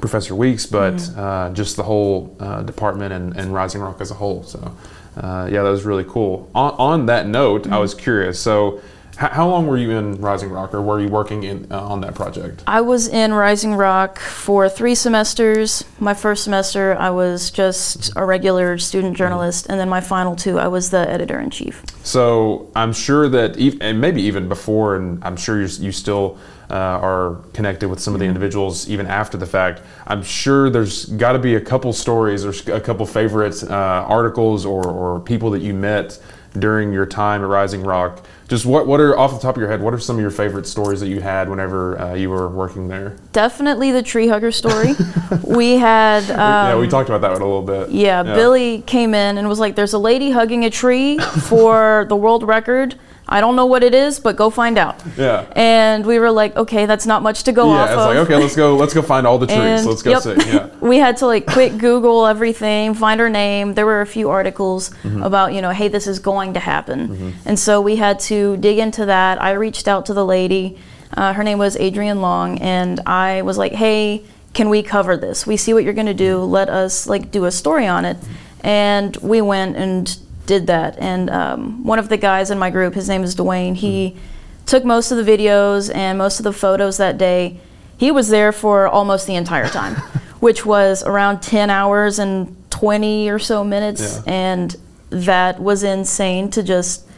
Professor 0.00 0.34
Weeks, 0.34 0.66
but 0.66 0.94
mm-hmm. 0.94 1.18
Uh, 1.18 1.50
just 1.50 1.76
the 1.76 1.82
whole 1.82 2.36
uh, 2.38 2.62
department 2.62 3.12
and, 3.12 3.36
and 3.36 3.52
Rising 3.52 3.80
Rock 3.80 4.00
as 4.00 4.10
a 4.10 4.14
whole. 4.14 4.42
So. 4.44 4.76
yeah, 5.16 5.62
that 5.62 5.70
was 5.70 5.84
really 5.84 6.04
cool. 6.04 6.48
On, 6.54 6.72
on 6.78 7.06
that 7.06 7.26
note, 7.26 7.62
mm-hmm. 7.62 7.72
I 7.74 7.78
was 7.78 7.94
curious. 7.94 8.38
So, 8.40 8.80
how 9.18 9.48
long 9.48 9.66
were 9.66 9.76
you 9.76 9.90
in 9.90 10.20
Rising 10.20 10.50
Rock, 10.50 10.72
or 10.72 10.80
were 10.80 11.00
you 11.00 11.08
working 11.08 11.42
in 11.42 11.66
uh, 11.72 11.80
on 11.80 12.00
that 12.02 12.14
project? 12.14 12.62
I 12.68 12.80
was 12.82 13.08
in 13.08 13.34
Rising 13.34 13.74
Rock 13.74 14.20
for 14.20 14.68
three 14.68 14.94
semesters. 14.94 15.82
My 15.98 16.14
first 16.14 16.44
semester, 16.44 16.96
I 16.96 17.10
was 17.10 17.50
just 17.50 18.12
a 18.14 18.24
regular 18.24 18.78
student 18.78 19.14
mm-hmm. 19.14 19.18
journalist, 19.18 19.66
and 19.68 19.80
then 19.80 19.88
my 19.88 20.00
final 20.00 20.36
two, 20.36 20.60
I 20.60 20.68
was 20.68 20.90
the 20.90 21.10
editor 21.10 21.40
in 21.40 21.50
chief. 21.50 21.82
So 22.04 22.70
I'm 22.76 22.92
sure 22.92 23.28
that, 23.28 23.56
even, 23.56 23.82
and 23.82 24.00
maybe 24.00 24.22
even 24.22 24.48
before, 24.48 24.94
and 24.94 25.22
I'm 25.24 25.36
sure 25.36 25.60
you 25.60 25.90
still 25.90 26.38
uh, 26.70 26.74
are 26.74 27.42
connected 27.54 27.88
with 27.88 27.98
some 27.98 28.14
of 28.14 28.20
the 28.20 28.24
mm-hmm. 28.24 28.36
individuals 28.36 28.88
even 28.88 29.06
after 29.06 29.36
the 29.36 29.46
fact. 29.46 29.82
I'm 30.06 30.22
sure 30.22 30.70
there's 30.70 31.06
got 31.06 31.32
to 31.32 31.40
be 31.40 31.56
a 31.56 31.60
couple 31.60 31.92
stories 31.92 32.44
or 32.44 32.72
a 32.72 32.80
couple 32.80 33.04
favorite 33.04 33.64
uh, 33.64 34.06
articles 34.06 34.64
or, 34.64 34.86
or 34.86 35.18
people 35.18 35.50
that 35.50 35.62
you 35.62 35.74
met 35.74 36.20
during 36.58 36.92
your 36.92 37.06
time 37.06 37.42
at 37.42 37.48
Rising 37.48 37.82
Rock 37.82 38.24
just 38.48 38.64
what 38.64 38.86
what 38.86 38.98
are 38.98 39.16
off 39.16 39.32
the 39.32 39.38
top 39.38 39.56
of 39.56 39.60
your 39.60 39.70
head? 39.70 39.82
What 39.82 39.92
are 39.92 39.98
some 39.98 40.16
of 40.16 40.22
your 40.22 40.30
favorite 40.30 40.66
stories 40.66 41.00
that 41.00 41.08
you 41.08 41.20
had 41.20 41.50
whenever 41.50 42.00
uh, 42.00 42.14
you 42.14 42.30
were 42.30 42.48
working 42.48 42.88
there? 42.88 43.16
Definitely 43.32 43.92
the 43.92 44.02
tree 44.02 44.26
hugger 44.26 44.50
story. 44.50 44.94
we 45.44 45.76
had 45.76 46.24
um, 46.30 46.38
yeah, 46.38 46.76
we 46.76 46.84
um, 46.84 46.90
talked 46.90 47.10
about 47.10 47.20
that 47.20 47.32
one 47.32 47.42
a 47.42 47.44
little 47.44 47.62
bit. 47.62 47.90
Yeah, 47.90 48.22
yeah, 48.24 48.34
Billy 48.34 48.80
came 48.82 49.14
in 49.14 49.36
and 49.36 49.48
was 49.48 49.60
like, 49.60 49.76
"There's 49.76 49.92
a 49.92 49.98
lady 49.98 50.30
hugging 50.30 50.64
a 50.64 50.70
tree 50.70 51.18
for 51.18 52.06
the 52.08 52.16
world 52.16 52.42
record." 52.42 52.96
I 53.28 53.40
don't 53.40 53.56
know 53.56 53.66
what 53.66 53.82
it 53.82 53.94
is, 53.94 54.18
but 54.18 54.36
go 54.36 54.48
find 54.48 54.78
out. 54.78 55.02
Yeah. 55.16 55.46
And 55.52 56.06
we 56.06 56.18
were 56.18 56.30
like, 56.30 56.56
okay, 56.56 56.86
that's 56.86 57.04
not 57.04 57.22
much 57.22 57.42
to 57.44 57.52
go 57.52 57.68
yeah, 57.68 57.80
off 57.82 57.90
it's 57.90 57.98
of. 57.98 58.06
like, 58.06 58.16
okay, 58.18 58.36
let's 58.36 58.56
go, 58.56 58.76
let's 58.76 58.94
go 58.94 59.02
find 59.02 59.26
all 59.26 59.38
the 59.38 59.46
trees. 59.46 59.58
And, 59.58 59.86
let's 59.86 60.02
go 60.02 60.10
yep. 60.12 60.22
see. 60.22 60.34
Yeah. 60.48 60.70
we 60.80 60.96
had 60.96 61.18
to 61.18 61.26
like 61.26 61.46
quick 61.46 61.76
Google 61.76 62.26
everything, 62.26 62.94
find 62.94 63.20
her 63.20 63.28
name. 63.28 63.74
There 63.74 63.84
were 63.84 64.00
a 64.00 64.06
few 64.06 64.30
articles 64.30 64.90
mm-hmm. 65.02 65.22
about, 65.22 65.52
you 65.52 65.60
know, 65.60 65.70
hey, 65.70 65.88
this 65.88 66.06
is 66.06 66.18
going 66.18 66.54
to 66.54 66.60
happen. 66.60 67.08
Mm-hmm. 67.08 67.30
And 67.48 67.58
so 67.58 67.82
we 67.82 67.96
had 67.96 68.18
to 68.20 68.56
dig 68.56 68.78
into 68.78 69.04
that. 69.06 69.42
I 69.42 69.52
reached 69.52 69.88
out 69.88 70.06
to 70.06 70.14
the 70.14 70.24
lady. 70.24 70.78
Uh, 71.14 71.34
her 71.34 71.44
name 71.44 71.58
was 71.58 71.76
Adrienne 71.76 72.20
Long, 72.20 72.58
and 72.58 73.00
I 73.06 73.42
was 73.42 73.58
like, 73.58 73.72
hey, 73.72 74.24
can 74.54 74.68
we 74.68 74.82
cover 74.82 75.16
this? 75.16 75.46
We 75.46 75.56
see 75.56 75.74
what 75.74 75.84
you're 75.84 75.92
going 75.92 76.06
to 76.06 76.14
do. 76.14 76.38
Let 76.38 76.68
us 76.70 77.06
like 77.06 77.30
do 77.30 77.44
a 77.44 77.50
story 77.50 77.86
on 77.86 78.04
it. 78.04 78.16
And 78.62 79.16
we 79.18 79.40
went 79.40 79.76
and 79.76 80.18
did 80.48 80.66
that. 80.66 80.98
And 80.98 81.30
um, 81.30 81.84
one 81.84 82.00
of 82.00 82.08
the 82.08 82.16
guys 82.16 82.50
in 82.50 82.58
my 82.58 82.70
group, 82.70 82.94
his 82.94 83.08
name 83.08 83.22
is 83.22 83.36
Dwayne, 83.36 83.76
he 83.76 84.10
mm-hmm. 84.10 84.64
took 84.66 84.84
most 84.84 85.12
of 85.12 85.24
the 85.24 85.30
videos 85.30 85.94
and 85.94 86.18
most 86.18 86.40
of 86.40 86.44
the 86.44 86.52
photos 86.52 86.96
that 86.96 87.16
day. 87.18 87.60
He 87.96 88.10
was 88.10 88.28
there 88.28 88.50
for 88.50 88.88
almost 88.88 89.26
the 89.28 89.36
entire 89.36 89.68
time, 89.68 89.94
which 90.40 90.66
was 90.66 91.04
around 91.04 91.40
10 91.40 91.70
hours 91.70 92.18
and 92.18 92.56
20 92.70 93.30
or 93.30 93.38
so 93.38 93.62
minutes. 93.62 94.22
Yeah. 94.26 94.32
And 94.32 94.76
that 95.10 95.60
was 95.60 95.84
insane 95.84 96.50
to 96.50 96.62
just 96.62 97.08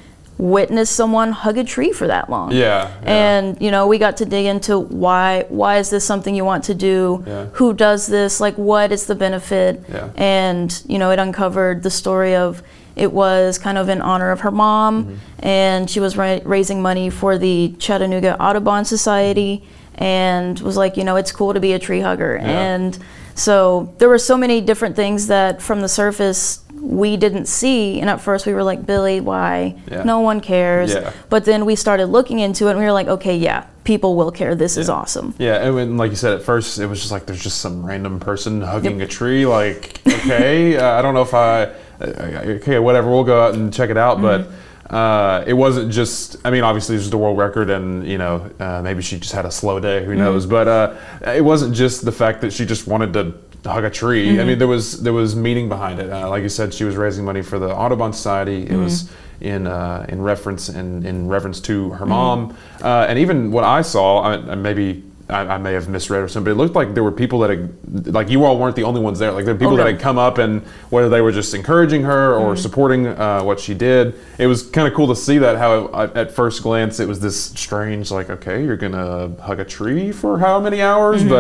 witness 0.41 0.89
someone 0.89 1.33
hug 1.33 1.59
a 1.59 1.65
tree 1.65 1.93
for 1.93 2.07
that 2.07 2.31
long. 2.31 2.51
Yeah, 2.51 2.91
yeah, 3.03 3.11
And 3.11 3.61
you 3.61 3.71
know, 3.71 3.87
we 3.87 3.99
got 3.99 4.17
to 4.19 4.25
dig 4.25 4.47
into 4.47 4.79
why 4.79 5.45
why 5.49 5.77
is 5.77 5.91
this 5.91 6.05
something 6.05 6.35
you 6.35 6.47
want 6.47 6.65
to 6.65 6.75
do? 6.75 7.23
Yeah. 7.27 7.45
Who 7.53 7.75
does 7.75 8.07
this? 8.07 8.41
Like 8.41 8.57
what 8.57 8.91
is 8.91 9.07
the 9.07 9.15
benefit? 9.15 9.85
Yeah. 9.89 10.11
And 10.17 10.83
you 10.89 10.99
know, 10.99 11.11
it 11.11 11.19
uncovered 11.19 11.83
the 11.83 11.91
story 11.91 12.35
of 12.35 12.63
it 13.01 13.13
was 13.13 13.59
kind 13.59 13.79
of 13.79 13.89
in 13.89 14.03
honor 14.03 14.31
of 14.31 14.41
her 14.41 14.51
mom, 14.51 15.05
mm-hmm. 15.05 15.47
and 15.47 15.89
she 15.89 16.01
was 16.01 16.17
ra- 16.17 16.41
raising 16.45 16.83
money 16.83 17.09
for 17.09 17.39
the 17.39 17.75
Chattanooga 17.79 18.41
Audubon 18.41 18.85
Society, 18.85 19.65
and 19.95 20.61
was 20.61 20.77
like, 20.77 20.97
you 20.99 21.05
know, 21.05 21.17
it's 21.17 21.33
cool 21.33 21.55
to 21.55 21.61
be 21.61 21.73
a 21.73 21.79
tree 21.79 22.01
hugger. 22.01 22.39
Yeah. 22.41 22.49
And 22.49 22.99
so 23.35 23.95
there 23.99 24.09
were 24.09 24.19
so 24.19 24.37
many 24.37 24.61
different 24.61 24.97
things 24.97 25.29
that 25.29 25.63
from 25.63 25.81
the 25.81 25.89
surface 25.89 26.63
we 26.75 27.17
didn't 27.17 27.47
see. 27.47 28.01
And 28.01 28.09
at 28.11 28.21
first 28.21 28.47
we 28.47 28.53
were 28.53 28.63
like, 28.63 28.85
Billy, 28.85 29.21
why? 29.21 29.79
Yeah. 29.91 30.03
No 30.05 30.21
one 30.21 30.41
cares. 30.41 30.93
Yeah. 30.93 31.13
But 31.29 31.45
then 31.45 31.65
we 31.65 31.77
started 31.77 32.07
looking 32.07 32.39
into 32.39 32.69
it 32.69 32.71
and 32.71 32.79
we 32.79 32.85
were 32.85 32.93
like, 32.93 33.09
okay, 33.09 33.37
yeah, 33.37 33.67
people 33.85 34.17
will 34.17 34.31
care. 34.31 34.55
This 34.55 34.77
yeah. 34.77 34.81
is 34.83 34.89
awesome. 34.89 35.35
Yeah. 35.39 35.65
And 35.65 35.75
when, 35.75 35.97
like 35.97 36.11
you 36.11 36.17
said, 36.17 36.35
at 36.35 36.43
first 36.43 36.79
it 36.79 36.87
was 36.87 37.01
just 37.01 37.13
like, 37.13 37.27
there's 37.27 37.43
just 37.43 37.61
some 37.61 37.85
random 37.85 38.21
person 38.21 38.61
hugging 38.63 39.01
yep. 39.01 39.09
a 39.09 39.11
tree. 39.11 39.47
Like, 39.47 40.01
okay, 40.07 40.77
uh, 40.79 40.99
I 40.99 41.03
don't 41.03 41.15
know 41.15 41.23
if 41.23 41.35
I 41.35 41.73
okay, 42.01 42.79
whatever, 42.79 43.11
we'll 43.11 43.25
go 43.25 43.43
out 43.43 43.55
and 43.55 43.73
check 43.73 43.91
it 43.91 43.97
out. 43.97 44.19
Mm-hmm. 44.19 44.51
But 44.89 44.95
uh, 44.95 45.45
it 45.47 45.53
wasn't 45.53 45.93
just, 45.93 46.37
I 46.45 46.51
mean, 46.51 46.65
obviously 46.65 46.97
this 46.97 47.05
was 47.05 47.11
the 47.11 47.19
world 47.19 47.39
record 47.39 47.71
and, 47.71 48.07
you 48.07 48.19
know, 48.19 48.51
uh, 48.59 48.83
maybe 48.83 49.03
she 49.03 49.19
just 49.19 49.33
had 49.33 49.47
a 49.47 49.51
slow 49.51 49.79
day, 49.79 50.05
who 50.05 50.11
mm-hmm. 50.11 50.21
knows. 50.21 50.47
But 50.47 50.69
uh, 50.69 50.97
it 51.27 51.45
wasn't 51.45 51.75
just 51.75 52.05
the 52.05 52.13
fact 52.13 52.41
that 52.41 52.53
she 52.53 52.67
just 52.67 52.87
wanted 52.87 53.13
to 53.13 53.35
hug 53.69 53.85
a 53.85 53.91
tree. 53.91 54.29
Mm-hmm. 54.29 54.41
I 54.41 54.45
mean, 54.45 54.59
there 54.59 54.69
was 54.69 55.03
there 55.03 55.13
was 55.13 55.37
meaning 55.37 55.69
behind 55.69 56.01
it. 56.01 56.11
Uh, 56.11 56.29
like 56.29 56.43
you 56.43 56.49
said, 56.49 56.73
she 56.73 56.85
was 56.85 56.97
raising 56.97 57.25
money 57.25 57.43
for 57.43 57.59
the 57.59 57.75
Audubon 57.75 58.13
Society. 58.13 58.67
It 58.67 58.77
was 58.77 59.05
mm-hmm. 59.05 59.45
in 59.45 59.67
uh, 59.67 60.07
in 60.09 60.23
reference 60.23 60.69
in, 60.69 61.05
in 61.05 61.29
reference 61.29 61.61
to 61.63 61.91
her 61.91 61.99
mm-hmm. 61.99 62.09
mom, 62.09 62.57
uh, 62.83 63.07
and 63.09 63.19
even 63.19 63.51
what 63.51 63.65
I 63.65 63.83
saw, 63.83 64.23
I, 64.23 64.55
maybe 64.55 65.05
I, 65.31 65.55
I, 65.55 65.59
may 65.59 65.73
have 65.73 65.89
misread 65.89 66.23
or 66.23 66.29
something, 66.29 66.53
but 66.53 66.61
it 66.61 66.63
looked 66.63 66.75
like 66.75 66.95
there 66.95 67.05
were 67.05 67.13
people 67.13 67.39
that 67.41 67.51
had, 67.51 68.07
like 68.07 68.29
you 68.29 68.45
all 68.45 68.59
weren't 68.59 68.77
the 68.77 68.83
only 68.83 69.01
ones 69.01 69.19
there. 69.19 69.33
Like 69.33 69.45
there 69.45 69.55
were 69.55 69.59
people 69.59 69.75
okay. 69.75 69.85
that 69.85 69.93
had 69.93 70.01
come 70.01 70.19
up 70.19 70.39
and 70.39 70.63
whether 70.91 71.09
they 71.09 71.21
were 71.21 71.33
just 71.33 71.55
encouraging 71.55 72.03
her 72.03 72.35
or 72.35 72.53
mm-hmm. 72.53 72.63
supporting 72.63 73.07
uh, 73.07 73.43
what 73.43 73.61
she 73.61 73.75
did, 73.75 74.15
it 74.39 74.47
was 74.47 74.63
kind 74.63 74.89
of 74.89 74.95
cool 74.95 75.07
to 75.09 75.17
see 75.17 75.39
that. 75.39 75.57
How 75.57 75.87
it, 75.87 76.17
at 76.17 76.33
first 76.33 76.63
glance 76.63 77.01
it 77.01 77.09
was 77.09 77.21
this 77.21 77.41
strange, 77.45 78.11
like 78.11 78.31
okay, 78.31 78.65
you're 78.65 78.77
gonna 78.77 79.35
hug 79.41 79.61
a 79.61 79.65
tree 79.65 80.13
for 80.13 80.39
how 80.39 80.61
many 80.61 80.83
hours? 80.83 81.23
Mm-hmm. 81.23 81.31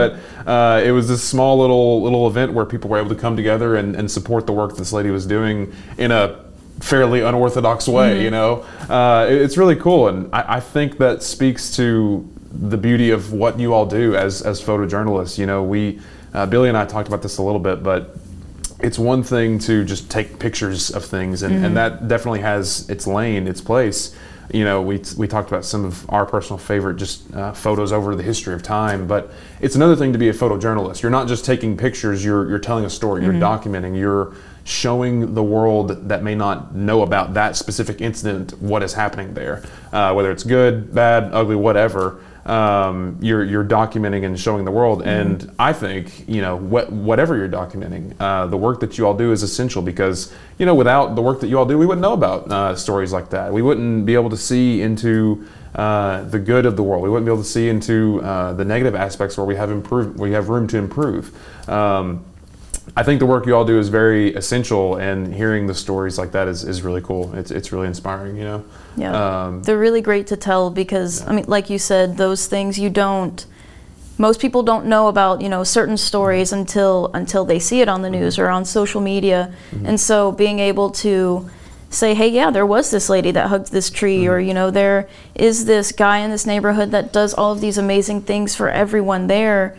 But 0.44 0.48
uh, 0.48 0.82
it 0.82 0.92
was 0.92 1.08
this 1.08 1.22
small 1.22 1.58
little 1.58 2.02
little 2.02 2.26
event 2.26 2.52
where 2.52 2.64
people 2.64 2.90
were 2.90 2.98
able 2.98 3.10
to 3.10 3.20
come 3.20 3.36
together 3.36 3.76
and, 3.76 3.96
and 3.96 4.10
support 4.10 4.46
the 4.46 4.52
work 4.52 4.76
this 4.76 4.92
lady 4.92 5.10
was 5.10 5.26
doing 5.26 5.72
in 5.98 6.10
a 6.10 6.44
fairly 6.80 7.20
unorthodox 7.20 7.86
way. 7.88 8.14
Mm-hmm. 8.14 8.24
You 8.24 8.30
know, 8.30 8.66
uh, 8.88 9.26
it, 9.28 9.40
it's 9.40 9.56
really 9.56 9.76
cool, 9.76 10.08
and 10.08 10.34
I, 10.34 10.56
I 10.56 10.60
think 10.60 10.98
that 10.98 11.22
speaks 11.22 11.76
to 11.76 12.28
the 12.52 12.76
beauty 12.76 13.10
of 13.10 13.32
what 13.32 13.58
you 13.58 13.72
all 13.72 13.86
do 13.86 14.16
as 14.16 14.42
as 14.42 14.60
photojournalists. 14.60 15.38
You 15.38 15.46
know, 15.46 15.62
we 15.62 16.00
uh, 16.34 16.46
Billy 16.46 16.68
and 16.68 16.76
I 16.76 16.84
talked 16.84 17.08
about 17.08 17.22
this 17.22 17.38
a 17.38 17.42
little 17.42 17.60
bit, 17.60 17.82
but 17.82 18.16
it's 18.82 18.98
one 18.98 19.22
thing 19.22 19.58
to 19.60 19.84
just 19.84 20.10
take 20.10 20.38
pictures 20.38 20.90
of 20.90 21.04
things, 21.04 21.42
and, 21.42 21.54
mm-hmm. 21.54 21.64
and 21.66 21.76
that 21.76 22.08
definitely 22.08 22.40
has 22.40 22.88
its 22.88 23.06
lane, 23.06 23.46
its 23.46 23.60
place. 23.60 24.14
you 24.52 24.64
know, 24.64 24.82
we, 24.82 25.02
we 25.16 25.28
talked 25.28 25.48
about 25.48 25.64
some 25.64 25.84
of 25.84 26.08
our 26.10 26.26
personal 26.26 26.58
favorite 26.58 26.96
just 26.96 27.32
uh, 27.34 27.52
photos 27.52 27.92
over 27.92 28.16
the 28.16 28.22
history 28.22 28.54
of 28.54 28.62
time, 28.62 29.06
but 29.06 29.30
it's 29.60 29.76
another 29.76 29.94
thing 29.94 30.12
to 30.12 30.18
be 30.18 30.28
a 30.28 30.32
photojournalist. 30.32 31.02
You're 31.02 31.10
not 31.10 31.28
just 31.28 31.44
taking 31.44 31.76
pictures, 31.76 32.24
you're, 32.24 32.48
you're 32.48 32.58
telling 32.58 32.84
a 32.84 32.90
story, 32.90 33.22
you're 33.22 33.32
mm-hmm. 33.34 33.42
documenting, 33.42 33.96
you're 33.96 34.34
showing 34.64 35.34
the 35.34 35.42
world 35.42 36.08
that 36.08 36.22
may 36.22 36.34
not 36.34 36.74
know 36.74 37.02
about 37.02 37.34
that 37.34 37.56
specific 37.56 38.00
incident 38.00 38.60
what 38.60 38.82
is 38.82 38.92
happening 38.94 39.34
there, 39.34 39.62
uh, 39.92 40.12
whether 40.12 40.30
it's 40.30 40.42
good, 40.42 40.94
bad, 40.94 41.32
ugly, 41.32 41.56
whatever 41.56 42.20
um, 42.46 43.18
you're 43.20 43.44
you're 43.44 43.64
documenting 43.64 44.24
and 44.24 44.38
showing 44.38 44.64
the 44.64 44.70
world. 44.70 45.00
Mm-hmm. 45.00 45.08
And 45.08 45.54
I 45.58 45.72
think 45.72 46.28
you 46.28 46.40
know 46.40 46.56
what, 46.56 46.90
whatever 46.90 47.36
you're 47.36 47.48
documenting, 47.48 48.14
uh, 48.20 48.46
the 48.46 48.56
work 48.56 48.80
that 48.80 48.98
you 48.98 49.06
all 49.06 49.14
do 49.14 49.32
is 49.32 49.42
essential 49.42 49.82
because 49.82 50.32
you 50.58 50.66
know 50.66 50.74
without 50.74 51.14
the 51.14 51.22
work 51.22 51.40
that 51.40 51.48
you 51.48 51.58
all 51.58 51.66
do, 51.66 51.78
we 51.78 51.86
wouldn't 51.86 52.02
know 52.02 52.14
about 52.14 52.50
uh, 52.50 52.76
stories 52.76 53.12
like 53.12 53.30
that. 53.30 53.52
We 53.52 53.62
wouldn't 53.62 54.06
be 54.06 54.14
able 54.14 54.30
to 54.30 54.36
see 54.36 54.82
into 54.82 55.46
uh, 55.74 56.24
the 56.24 56.38
good 56.38 56.66
of 56.66 56.76
the 56.76 56.82
world. 56.82 57.02
We 57.02 57.10
wouldn't 57.10 57.26
be 57.26 57.32
able 57.32 57.42
to 57.42 57.48
see 57.48 57.68
into 57.68 58.20
uh, 58.22 58.54
the 58.54 58.64
negative 58.64 58.94
aspects 58.94 59.36
where 59.36 59.46
we 59.46 59.56
have 59.56 59.70
improve, 59.70 60.18
we 60.18 60.32
have 60.32 60.48
room 60.48 60.66
to 60.68 60.78
improve. 60.78 61.32
Um, 61.68 62.24
I 62.96 63.02
think 63.04 63.20
the 63.20 63.26
work 63.26 63.46
you 63.46 63.54
all 63.54 63.64
do 63.64 63.78
is 63.78 63.88
very 63.88 64.34
essential, 64.34 64.96
and 64.96 65.32
hearing 65.32 65.66
the 65.66 65.74
stories 65.74 66.18
like 66.18 66.32
that 66.32 66.48
is, 66.48 66.64
is 66.64 66.82
really 66.82 67.00
cool. 67.00 67.32
It's, 67.34 67.50
it's 67.50 67.72
really 67.72 67.86
inspiring, 67.86 68.36
you 68.36 68.44
know? 68.44 68.64
Yeah. 68.96 69.44
Um, 69.44 69.62
They're 69.62 69.78
really 69.78 70.00
great 70.00 70.26
to 70.26 70.36
tell 70.36 70.70
because, 70.70 71.22
yeah. 71.22 71.30
I 71.30 71.32
mean, 71.32 71.44
like 71.46 71.70
you 71.70 71.78
said, 71.78 72.16
those 72.16 72.48
things 72.48 72.78
you 72.78 72.90
don't, 72.90 73.46
most 74.18 74.40
people 74.40 74.62
don't 74.62 74.86
know 74.86 75.08
about, 75.08 75.40
you 75.40 75.48
know, 75.48 75.62
certain 75.62 75.96
stories 75.96 76.52
until, 76.52 77.10
until 77.14 77.44
they 77.44 77.58
see 77.58 77.80
it 77.80 77.88
on 77.88 78.02
the 78.02 78.08
mm-hmm. 78.08 78.22
news 78.22 78.34
mm-hmm. 78.34 78.42
or 78.42 78.50
on 78.50 78.64
social 78.64 79.00
media. 79.00 79.54
Mm-hmm. 79.70 79.86
And 79.86 80.00
so 80.00 80.32
being 80.32 80.58
able 80.58 80.90
to 80.90 81.48
say, 81.90 82.14
hey, 82.14 82.28
yeah, 82.28 82.50
there 82.50 82.66
was 82.66 82.90
this 82.90 83.08
lady 83.08 83.30
that 83.30 83.48
hugged 83.48 83.72
this 83.72 83.88
tree, 83.88 84.24
mm-hmm. 84.24 84.32
or, 84.32 84.40
you 84.40 84.52
know, 84.52 84.70
there 84.70 85.08
is 85.34 85.64
this 85.64 85.92
guy 85.92 86.18
in 86.18 86.30
this 86.30 86.44
neighborhood 86.44 86.90
that 86.90 87.12
does 87.12 87.34
all 87.34 87.52
of 87.52 87.60
these 87.60 87.78
amazing 87.78 88.22
things 88.22 88.54
for 88.54 88.68
everyone 88.68 89.28
there 89.28 89.78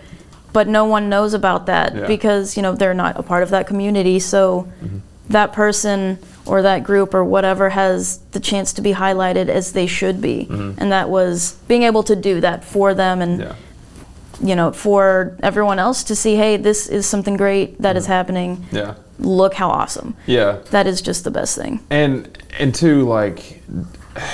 but 0.53 0.67
no 0.67 0.85
one 0.85 1.09
knows 1.09 1.33
about 1.33 1.65
that 1.65 1.95
yeah. 1.95 2.07
because 2.07 2.55
you 2.55 2.63
know 2.63 2.73
they're 2.75 2.93
not 2.93 3.17
a 3.17 3.23
part 3.23 3.43
of 3.43 3.49
that 3.49 3.67
community 3.67 4.19
so 4.19 4.67
mm-hmm. 4.83 4.99
that 5.29 5.53
person 5.53 6.17
or 6.45 6.61
that 6.61 6.83
group 6.83 7.13
or 7.13 7.23
whatever 7.23 7.69
has 7.69 8.17
the 8.31 8.39
chance 8.39 8.73
to 8.73 8.81
be 8.81 8.93
highlighted 8.93 9.47
as 9.47 9.73
they 9.73 9.87
should 9.87 10.21
be 10.21 10.47
mm-hmm. 10.49 10.79
and 10.79 10.91
that 10.91 11.09
was 11.09 11.53
being 11.67 11.83
able 11.83 12.03
to 12.03 12.15
do 12.15 12.41
that 12.41 12.63
for 12.63 12.93
them 12.93 13.21
and 13.21 13.41
yeah. 13.41 13.55
you 14.41 14.55
know 14.55 14.71
for 14.71 15.37
everyone 15.41 15.79
else 15.79 16.03
to 16.03 16.15
see 16.15 16.35
hey 16.35 16.57
this 16.57 16.87
is 16.87 17.05
something 17.05 17.37
great 17.37 17.79
that 17.81 17.89
mm-hmm. 17.89 17.97
is 17.97 18.05
happening 18.05 18.65
yeah 18.71 18.95
look 19.19 19.53
how 19.53 19.69
awesome 19.69 20.15
yeah 20.25 20.57
that 20.71 20.87
is 20.87 21.01
just 21.01 21.23
the 21.23 21.31
best 21.31 21.55
thing 21.55 21.79
and 21.89 22.37
and 22.59 22.73
two 22.73 23.07
like 23.07 23.61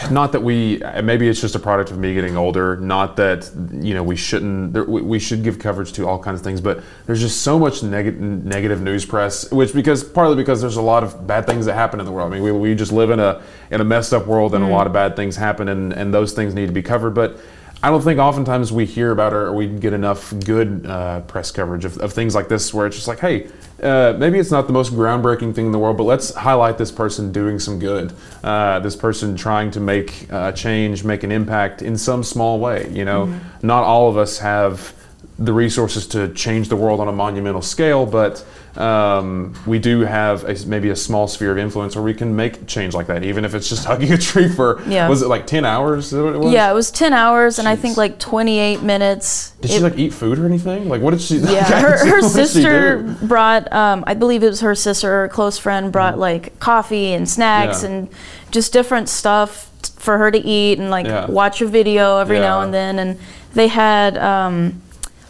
not 0.09 0.31
that 0.31 0.41
we 0.41 0.81
maybe 1.03 1.27
it's 1.27 1.39
just 1.39 1.55
a 1.55 1.59
product 1.59 1.91
of 1.91 1.99
me 1.99 2.13
getting 2.13 2.35
older. 2.35 2.77
Not 2.77 3.15
that 3.17 3.49
you 3.71 3.93
know 3.93 4.01
we 4.01 4.15
shouldn't 4.15 4.87
we 4.87 5.19
should 5.19 5.43
give 5.43 5.59
coverage 5.59 5.93
to 5.93 6.07
all 6.07 6.17
kinds 6.17 6.39
of 6.39 6.43
things 6.43 6.61
but 6.61 6.81
there's 7.05 7.19
just 7.19 7.41
so 7.41 7.59
much 7.59 7.83
neg- 7.83 8.19
negative 8.19 8.81
news 8.81 9.05
press 9.05 9.51
which 9.51 9.73
because 9.73 10.03
partly 10.03 10.35
because 10.35 10.61
there's 10.61 10.77
a 10.77 10.81
lot 10.81 11.03
of 11.03 11.27
bad 11.27 11.45
things 11.45 11.65
that 11.65 11.75
happen 11.75 11.99
in 11.99 12.05
the 12.05 12.11
world. 12.11 12.31
I 12.31 12.35
mean 12.35 12.43
we, 12.43 12.51
we 12.51 12.75
just 12.75 12.91
live 12.91 13.11
in 13.11 13.19
a 13.19 13.41
in 13.69 13.81
a 13.81 13.85
messed 13.85 14.13
up 14.13 14.25
world 14.25 14.55
and 14.55 14.63
mm. 14.63 14.69
a 14.69 14.71
lot 14.71 14.87
of 14.87 14.93
bad 14.93 15.15
things 15.15 15.35
happen 15.35 15.67
and 15.67 15.93
and 15.93 16.13
those 16.13 16.33
things 16.33 16.55
need 16.55 16.67
to 16.67 16.73
be 16.73 16.81
covered. 16.83 17.11
But 17.11 17.39
I 17.83 17.89
don't 17.89 18.01
think 18.01 18.19
oftentimes 18.19 18.71
we 18.71 18.85
hear 18.85 19.11
about 19.11 19.33
or 19.33 19.53
we 19.53 19.67
get 19.67 19.93
enough 19.93 20.33
good 20.45 20.85
uh, 20.87 21.21
press 21.21 21.51
coverage 21.51 21.85
of, 21.85 21.97
of, 21.99 22.11
things 22.11 22.33
like 22.33 22.47
this 22.47 22.73
where 22.73 22.87
it's 22.87 22.95
just 22.95 23.07
like, 23.07 23.19
hey, 23.19 23.49
uh, 23.83 24.15
maybe 24.17 24.39
it's 24.39 24.49
not 24.49 24.65
the 24.65 24.73
most 24.73 24.93
groundbreaking 24.93 25.53
thing 25.53 25.67
in 25.67 25.71
the 25.71 25.77
world, 25.77 25.95
but 25.95 26.05
let's 26.05 26.33
highlight 26.33 26.79
this 26.79 26.91
person 26.91 27.31
doing 27.31 27.59
some 27.59 27.77
good, 27.77 28.13
uh, 28.43 28.79
this 28.79 28.95
person 28.95 29.35
trying 29.35 29.69
to 29.69 29.79
make 29.79 30.27
a 30.31 30.51
change, 30.51 31.03
make 31.03 31.23
an 31.23 31.31
impact 31.31 31.83
in 31.83 31.95
some 31.97 32.23
small 32.23 32.59
way. 32.59 32.89
You 32.91 33.05
know, 33.05 33.27
mm-hmm. 33.27 33.67
not 33.67 33.83
all 33.83 34.09
of 34.09 34.17
us 34.17 34.39
have 34.39 34.95
the 35.37 35.53
resources 35.53 36.07
to 36.07 36.33
change 36.33 36.69
the 36.69 36.75
world 36.75 36.99
on 36.99 37.07
a 37.07 37.11
monumental 37.11 37.61
scale, 37.61 38.07
but 38.07 38.43
um, 38.77 39.55
we 39.65 39.79
do 39.79 40.01
have 40.01 40.43
a, 40.43 40.55
maybe 40.67 40.89
a 40.89 40.95
small 40.95 41.27
sphere 41.27 41.51
of 41.51 41.57
influence 41.57 41.95
where 41.95 42.03
we 42.03 42.13
can 42.13 42.35
make 42.35 42.67
change 42.67 42.93
like 42.93 43.07
that, 43.07 43.23
even 43.23 43.43
if 43.43 43.55
it's 43.55 43.67
just 43.67 43.85
hugging 43.87 44.13
a 44.13 44.17
tree 44.17 44.47
for 44.47 44.81
yeah. 44.87 45.09
was 45.09 45.21
it 45.21 45.27
like 45.27 45.47
ten 45.47 45.65
hours? 45.65 46.13
It 46.13 46.43
yeah, 46.43 46.69
it 46.69 46.73
was 46.73 46.91
ten 46.91 47.13
hours, 47.13 47.55
Jeez. 47.55 47.59
and 47.59 47.67
I 47.67 47.75
think 47.75 47.97
like 47.97 48.19
twenty 48.19 48.59
eight 48.59 48.83
minutes. 48.83 49.51
Did 49.61 49.71
it, 49.71 49.73
she 49.75 49.79
like 49.79 49.97
eat 49.97 50.13
food 50.13 50.37
or 50.37 50.45
anything? 50.45 50.89
Like, 50.89 51.01
what 51.01 51.11
did 51.11 51.21
she? 51.21 51.37
Yeah, 51.37 51.63
her, 51.81 52.05
her 52.05 52.21
sister 52.21 53.01
brought. 53.23 53.71
Um, 53.73 54.03
I 54.05 54.13
believe 54.13 54.43
it 54.43 54.49
was 54.49 54.61
her 54.61 54.75
sister, 54.75 55.23
or 55.23 55.27
close 55.27 55.57
friend, 55.57 55.91
brought 55.91 56.15
mm 56.15 56.17
like 56.17 56.59
coffee 56.59 57.13
and 57.13 57.29
snacks 57.29 57.83
yeah. 57.83 57.89
and 57.89 58.09
just 58.49 58.73
different 58.73 59.07
stuff 59.07 59.69
for 59.97 60.17
her 60.17 60.31
to 60.31 60.39
eat 60.39 60.79
and 60.79 60.89
like 60.89 61.05
yeah. 61.05 61.27
watch 61.27 61.61
a 61.61 61.67
video 61.67 62.17
every 62.17 62.39
now 62.39 62.61
and 62.61 62.73
then, 62.73 62.99
and 62.99 63.19
they 63.53 63.67
had. 63.67 64.17
Um, 64.17 64.81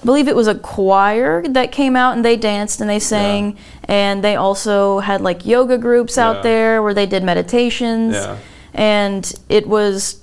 I 0.02 0.06
believe 0.06 0.28
it 0.28 0.36
was 0.36 0.48
a 0.48 0.56
choir 0.56 1.44
that 1.48 1.72
came 1.72 1.96
out 1.96 2.16
and 2.16 2.24
they 2.24 2.38
danced 2.38 2.82
and 2.82 2.90
they 2.90 3.00
sang. 3.00 3.52
Yeah. 3.52 3.58
and 3.86 4.24
they 4.24 4.36
also 4.36 5.00
had 5.00 5.22
like 5.22 5.46
yoga 5.46 5.78
groups 5.78 6.18
out 6.18 6.38
yeah. 6.38 6.42
there 6.42 6.84
where 6.84 6.94
they 6.94 7.06
did 7.06 7.24
meditations. 7.24 8.14
Yeah. 8.16 8.38
and 8.74 9.34
it 9.50 9.68
was 9.68 10.22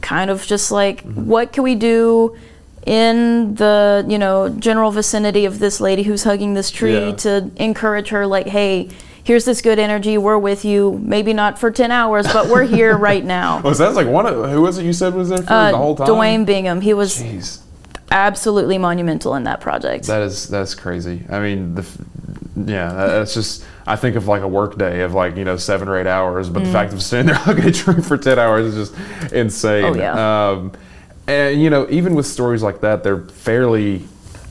kind 0.00 0.30
of 0.30 0.46
just 0.46 0.70
like 0.70 1.02
mm-hmm. 1.02 1.26
what 1.26 1.52
can 1.52 1.64
we 1.64 1.74
do 1.74 2.36
in 2.84 3.56
the 3.56 4.04
you 4.08 4.18
know 4.18 4.48
general 4.48 4.92
vicinity 4.92 5.44
of 5.44 5.58
this 5.58 5.80
lady 5.80 6.04
who's 6.04 6.22
hugging 6.22 6.54
this 6.54 6.70
tree 6.70 7.12
to 7.14 7.50
encourage 7.56 8.10
her 8.10 8.26
like 8.26 8.46
hey 8.46 8.88
here's 9.24 9.44
this 9.44 9.60
good 9.60 9.80
energy. 9.80 10.16
We're 10.16 10.38
with 10.38 10.64
you. 10.64 11.00
Maybe 11.02 11.32
not 11.32 11.58
for 11.58 11.72
10 11.72 11.90
hours 11.90 12.32
but 12.32 12.46
we're 12.46 12.62
here 12.62 12.96
right 13.10 13.24
now. 13.24 13.60
Well 13.60 13.74
sounds 13.74 13.96
like 13.96 14.06
one 14.06 14.24
of 14.24 14.50
who 14.50 14.62
was 14.62 14.78
it 14.78 14.84
you 14.84 14.92
said 14.92 15.14
was 15.14 15.30
there 15.30 15.42
for 15.42 15.52
uh, 15.52 15.72
the 15.72 15.76
whole 15.76 15.96
time? 15.96 16.06
Dwayne 16.06 16.46
bingham. 16.46 16.80
He 16.80 16.94
was 16.94 17.20
Jeez 17.20 17.65
absolutely 18.10 18.78
monumental 18.78 19.34
in 19.34 19.44
that 19.44 19.60
project. 19.60 20.06
That 20.06 20.22
is 20.22 20.48
that's 20.48 20.74
crazy. 20.74 21.24
I 21.28 21.40
mean, 21.40 21.74
the, 21.74 21.86
yeah, 22.56 22.92
that's 22.92 23.34
just. 23.34 23.64
I 23.88 23.94
think 23.94 24.16
of 24.16 24.26
like 24.26 24.42
a 24.42 24.48
work 24.48 24.76
day 24.78 25.02
of 25.02 25.14
like 25.14 25.36
you 25.36 25.44
know 25.44 25.56
seven 25.56 25.86
or 25.86 25.96
eight 25.96 26.08
hours, 26.08 26.48
but 26.48 26.62
mm. 26.62 26.66
the 26.66 26.72
fact 26.72 26.92
of 26.92 27.02
standing 27.02 27.34
there 27.34 27.42
hugging 27.42 27.66
a 27.66 27.72
tree 27.72 28.02
for 28.02 28.18
ten 28.18 28.38
hours 28.38 28.74
is 28.74 28.90
just 28.90 29.32
insane. 29.32 29.84
Oh 29.84 29.94
yeah. 29.94 30.48
Um, 30.50 30.72
and 31.26 31.60
you 31.60 31.70
know, 31.70 31.86
even 31.90 32.14
with 32.14 32.26
stories 32.26 32.62
like 32.62 32.80
that, 32.80 33.02
they're 33.02 33.22
fairly, 33.22 34.04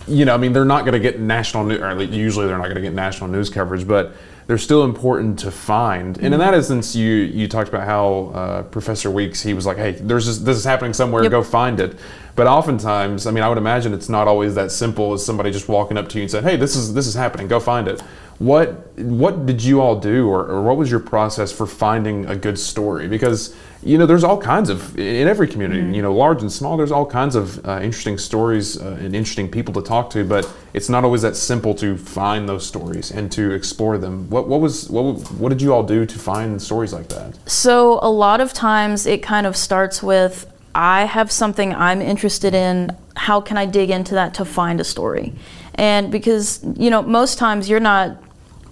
you 0.08 0.26
know, 0.26 0.34
I 0.34 0.38
mean, 0.38 0.54
they're 0.54 0.66
not 0.66 0.82
going 0.82 0.94
to 0.94 1.00
get 1.00 1.20
national 1.20 1.66
news, 1.66 1.80
or 1.80 2.04
usually 2.04 2.48
they're 2.48 2.58
not 2.58 2.66
going 2.66 2.76
to 2.76 2.82
get 2.82 2.94
national 2.94 3.30
news 3.30 3.50
coverage, 3.50 3.88
but 3.88 4.14
they're 4.48 4.58
still 4.58 4.84
important 4.84 5.40
to 5.40 5.52
find. 5.52 6.18
And 6.18 6.34
in 6.34 6.40
that 6.40 6.54
instance, 6.54 6.96
you 6.96 7.10
you 7.14 7.48
talked 7.48 7.70
about 7.70 7.86
how 7.86 8.32
uh, 8.34 8.64
Professor 8.64 9.10
Weeks 9.10 9.42
he 9.42 9.54
was 9.54 9.66
like, 9.66 9.78
hey, 9.78 9.92
there's 9.92 10.26
this, 10.26 10.40
this 10.40 10.58
is 10.58 10.64
happening 10.64 10.94
somewhere, 10.94 11.24
yep. 11.24 11.32
go 11.32 11.44
find 11.44 11.80
it. 11.80 11.98
But 12.36 12.48
oftentimes, 12.48 13.28
I 13.28 13.32
mean, 13.32 13.44
I 13.44 13.50
would 13.50 13.58
imagine 13.58 13.94
it's 13.94 14.10
not 14.10 14.28
always 14.28 14.56
that 14.56 14.72
simple 14.72 15.14
as 15.14 15.26
somebody 15.26 15.52
just 15.52 15.70
walking 15.70 15.98
up 15.98 16.10
to 16.10 16.18
you 16.18 16.24
and 16.24 16.32
saying, 16.32 16.44
hey, 16.44 16.58
this 16.58 16.76
is 16.76 16.94
this 16.94 17.08
is 17.08 17.16
happening, 17.16 17.48
go 17.48 17.60
find 17.60 17.88
it. 17.88 18.04
What 18.40 18.98
what 18.98 19.46
did 19.46 19.64
you 19.64 19.82
all 19.82 20.00
do, 20.00 20.28
or, 20.28 20.46
or 20.46 20.62
what 20.62 20.78
was 20.78 20.92
your 20.92 21.00
process 21.00 21.52
for 21.52 21.66
finding 21.66 22.26
a 22.26 22.36
good 22.36 22.60
story? 22.60 23.08
Because 23.08 23.56
you 23.86 24.00
know, 24.00 24.08
there's 24.08 24.24
all 24.24 24.42
kinds 24.42 24.70
of 24.70 24.98
in 24.98 25.28
every 25.28 25.48
community, 25.48 25.82
mm-hmm. 25.82 25.94
you 25.94 26.02
know, 26.02 26.14
large 26.14 26.42
and 26.42 26.52
small. 26.52 26.76
There's 26.76 26.92
all 26.92 27.06
kinds 27.06 27.36
of 27.36 27.64
uh, 27.66 27.80
interesting 27.82 28.18
stories 28.18 28.82
uh, 28.82 28.98
and 29.00 29.16
interesting 29.16 29.50
people 29.50 29.74
to 29.76 29.82
talk 29.82 30.10
to, 30.10 30.26
but 30.26 30.52
it's 30.74 30.90
not 30.90 31.04
always 31.04 31.22
that 31.22 31.36
simple 31.36 31.76
to 31.76 31.96
find 31.96 32.50
those 32.50 32.66
stories 32.66 33.12
and 33.12 33.32
to 33.34 33.52
explore 33.52 34.00
them. 34.00 34.28
What 34.30 34.48
what 34.48 34.60
was 34.60 34.90
what 34.90 35.04
what 35.34 35.50
did 35.50 35.62
you 35.62 35.72
all 35.74 35.84
do 35.84 36.06
to 36.06 36.20
find 36.20 36.60
stories 36.60 36.94
like 36.94 37.10
that? 37.10 37.38
So 37.50 38.00
a 38.02 38.10
lot 38.10 38.42
of 38.42 38.54
times 38.54 39.06
it 39.06 39.22
kind 39.22 39.46
of 39.46 39.56
starts 39.56 40.02
with 40.02 40.52
I 40.74 41.06
have 41.06 41.32
something 41.32 41.74
I'm 41.74 42.02
interested 42.02 42.56
in. 42.56 42.98
How 43.16 43.40
can 43.40 43.58
I 43.58 43.66
dig 43.66 43.92
into 43.92 44.16
that 44.16 44.34
to 44.34 44.46
find 44.46 44.82
a 44.82 44.84
story? 44.84 45.34
And 45.76 46.12
because 46.12 46.66
you 46.76 46.90
know, 46.90 47.04
most 47.04 47.38
times 47.38 47.70
you're 47.70 47.80
not 47.80 48.18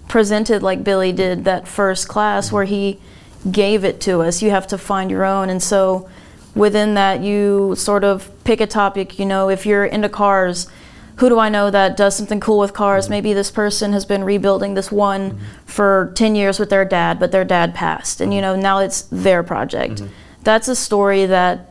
presented 0.08 0.62
like 0.62 0.84
Billy 0.84 1.12
did 1.12 1.44
that 1.44 1.66
first 1.66 2.08
class 2.08 2.52
where 2.52 2.64
he 2.64 3.00
gave 3.50 3.84
it 3.84 4.00
to 4.02 4.22
us. 4.22 4.42
You 4.42 4.50
have 4.50 4.66
to 4.68 4.78
find 4.78 5.10
your 5.10 5.24
own. 5.24 5.48
And 5.50 5.62
so 5.62 6.08
within 6.54 6.94
that, 6.94 7.20
you 7.20 7.74
sort 7.76 8.04
of 8.04 8.30
pick 8.44 8.60
a 8.60 8.66
topic. 8.66 9.18
You 9.18 9.26
know, 9.26 9.48
if 9.48 9.66
you're 9.66 9.84
into 9.84 10.08
cars, 10.08 10.68
who 11.16 11.28
do 11.28 11.38
I 11.38 11.48
know 11.48 11.70
that 11.70 11.96
does 11.96 12.16
something 12.16 12.40
cool 12.40 12.58
with 12.58 12.72
cars? 12.72 13.08
Maybe 13.08 13.32
this 13.32 13.50
person 13.50 13.92
has 13.92 14.04
been 14.04 14.24
rebuilding 14.24 14.74
this 14.74 14.90
one 14.90 15.32
mm-hmm. 15.32 15.44
for 15.64 16.12
10 16.16 16.34
years 16.34 16.58
with 16.58 16.70
their 16.70 16.84
dad, 16.84 17.20
but 17.20 17.30
their 17.30 17.44
dad 17.44 17.74
passed. 17.74 18.20
And, 18.20 18.34
you 18.34 18.40
know, 18.40 18.56
now 18.56 18.78
it's 18.78 19.02
their 19.02 19.42
project. 19.42 19.96
Mm-hmm. 19.96 20.12
That's 20.42 20.68
a 20.68 20.76
story 20.76 21.26
that 21.26 21.70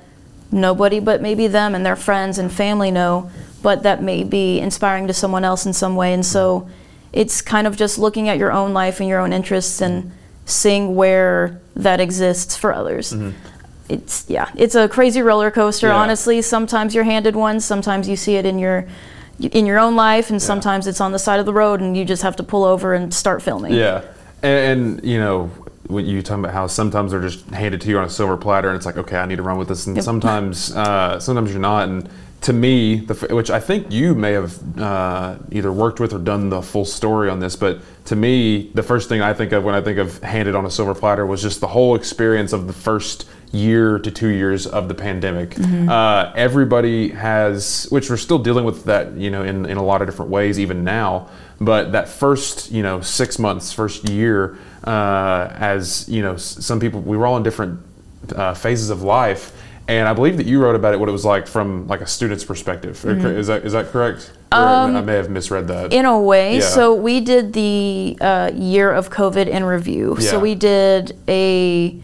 nobody 0.51 0.99
but 0.99 1.21
maybe 1.21 1.47
them 1.47 1.75
and 1.75 1.85
their 1.85 1.95
friends 1.95 2.37
and 2.37 2.51
family 2.51 2.91
know, 2.91 3.29
but 3.61 3.83
that 3.83 4.01
may 4.01 4.23
be 4.23 4.59
inspiring 4.59 5.07
to 5.07 5.13
someone 5.13 5.43
else 5.43 5.65
in 5.65 5.73
some 5.73 5.95
way. 5.95 6.13
And 6.13 6.25
so 6.25 6.69
it's 7.13 7.41
kind 7.41 7.67
of 7.67 7.77
just 7.77 7.97
looking 7.99 8.27
at 8.27 8.37
your 8.37 8.51
own 8.51 8.73
life 8.73 8.99
and 8.99 9.07
your 9.07 9.19
own 9.19 9.31
interests 9.31 9.81
and 9.81 10.11
seeing 10.45 10.95
where 10.95 11.61
that 11.75 11.99
exists 11.99 12.57
for 12.57 12.73
others. 12.73 13.13
Mm-hmm. 13.13 13.31
It's 13.89 14.25
yeah, 14.27 14.49
it's 14.55 14.75
a 14.75 14.89
crazy 14.89 15.21
roller 15.21 15.51
coaster. 15.51 15.87
Yeah. 15.87 15.95
Honestly, 15.95 16.41
sometimes 16.41 16.95
you're 16.95 17.03
handed 17.03 17.35
one, 17.35 17.59
sometimes 17.59 18.09
you 18.09 18.15
see 18.15 18.35
it 18.35 18.45
in 18.45 18.57
your 18.57 18.87
in 19.39 19.65
your 19.65 19.77
own 19.77 19.95
life, 19.95 20.29
and 20.29 20.39
yeah. 20.39 20.47
sometimes 20.47 20.87
it's 20.87 21.01
on 21.01 21.11
the 21.11 21.19
side 21.19 21.39
of 21.39 21.45
the 21.45 21.53
road, 21.53 21.81
and 21.81 21.95
you 21.95 22.05
just 22.05 22.23
have 22.23 22.35
to 22.37 22.43
pull 22.43 22.63
over 22.63 22.93
and 22.93 23.13
start 23.13 23.41
filming. 23.41 23.73
Yeah, 23.73 24.03
and, 24.41 24.97
and 24.97 25.03
you 25.03 25.19
know, 25.19 25.51
when 25.87 26.05
you 26.05 26.21
talk 26.21 26.39
about 26.39 26.53
how 26.53 26.67
sometimes 26.67 27.11
they're 27.11 27.21
just 27.21 27.45
handed 27.49 27.81
to 27.81 27.89
you 27.89 27.97
on 27.97 28.05
a 28.05 28.09
silver 28.09 28.37
platter, 28.37 28.69
and 28.69 28.77
it's 28.77 28.85
like, 28.85 28.97
okay, 28.97 29.17
I 29.17 29.25
need 29.25 29.35
to 29.35 29.43
run 29.43 29.57
with 29.57 29.67
this, 29.67 29.85
and 29.85 29.95
yep. 29.95 30.05
sometimes 30.05 30.73
uh, 30.75 31.19
sometimes 31.19 31.51
you're 31.51 31.59
not, 31.59 31.89
and 31.89 32.09
to 32.43 32.51
me, 32.51 32.97
the, 32.97 33.13
which 33.33 33.49
I 33.49 33.59
think 33.59 33.91
you 33.91 34.13
may 34.13 34.33
have 34.33 34.77
uh, 34.77 35.37
either 35.51 35.71
worked 35.71 36.01
with 36.01 36.13
or 36.13 36.19
done 36.19 36.49
the 36.49 36.61
full 36.61 36.83
story 36.83 37.29
on 37.29 37.39
this, 37.39 37.55
but 37.55 37.79
to 38.05 38.17
me, 38.17 38.69
the 38.73 38.83
first 38.83 39.07
thing 39.07 39.21
I 39.21 39.33
think 39.33 39.53
of 39.53 39.63
when 39.63 39.75
I 39.75 39.81
think 39.81 39.97
of 39.97 40.21
handed 40.21 40.53
on 40.53 40.65
a 40.65 40.69
silver 40.69 40.93
platter 40.93 41.25
was 41.25 41.41
just 41.41 41.61
the 41.61 41.67
whole 41.67 41.95
experience 41.95 42.51
of 42.51 42.67
the 42.67 42.73
first 42.73 43.29
year 43.53 43.97
to 43.99 44.11
two 44.11 44.27
years 44.27 44.67
of 44.67 44.89
the 44.89 44.93
pandemic. 44.93 45.51
Mm-hmm. 45.51 45.87
Uh, 45.87 46.33
everybody 46.35 47.09
has, 47.09 47.87
which 47.91 48.09
we're 48.09 48.17
still 48.17 48.39
dealing 48.39 48.65
with 48.65 48.83
that, 48.85 49.13
you 49.13 49.29
know, 49.29 49.43
in, 49.43 49.65
in 49.65 49.77
a 49.77 49.83
lot 49.83 50.01
of 50.01 50.07
different 50.07 50.29
ways, 50.29 50.59
even 50.59 50.83
now. 50.83 51.29
But 51.61 51.93
that 51.93 52.09
first, 52.09 52.71
you 52.71 52.83
know, 52.83 52.99
six 52.99 53.39
months, 53.39 53.71
first 53.71 54.09
year, 54.09 54.57
uh, 54.83 55.47
as 55.53 56.09
you 56.09 56.21
know, 56.21 56.35
some 56.35 56.81
people, 56.81 56.99
we 56.99 57.15
were 57.15 57.25
all 57.25 57.37
in 57.37 57.43
different 57.43 57.79
uh, 58.35 58.53
phases 58.53 58.89
of 58.89 59.01
life 59.01 59.57
and 59.87 60.07
I 60.07 60.13
believe 60.13 60.37
that 60.37 60.45
you 60.45 60.61
wrote 60.61 60.75
about 60.75 60.93
it, 60.93 60.99
what 60.99 61.09
it 61.09 61.11
was 61.11 61.25
like 61.25 61.47
from 61.47 61.87
like 61.87 62.01
a 62.01 62.07
student's 62.07 62.43
perspective. 62.43 62.97
Mm-hmm. 62.97 63.25
Is 63.25 63.47
that 63.47 63.65
is 63.65 63.73
that 63.73 63.87
correct? 63.87 64.31
Um, 64.51 64.95
I 64.95 65.01
may 65.01 65.15
have 65.15 65.29
misread 65.29 65.67
that. 65.67 65.91
In 65.91 66.05
a 66.05 66.19
way, 66.19 66.55
yeah. 66.55 66.61
so 66.61 66.93
we 66.93 67.19
did 67.19 67.53
the 67.53 68.17
uh, 68.21 68.51
year 68.53 68.91
of 68.91 69.09
COVID 69.09 69.47
in 69.47 69.65
review. 69.65 70.15
Yeah. 70.19 70.29
So 70.31 70.39
we 70.39 70.55
did 70.55 71.17
a 71.27 71.99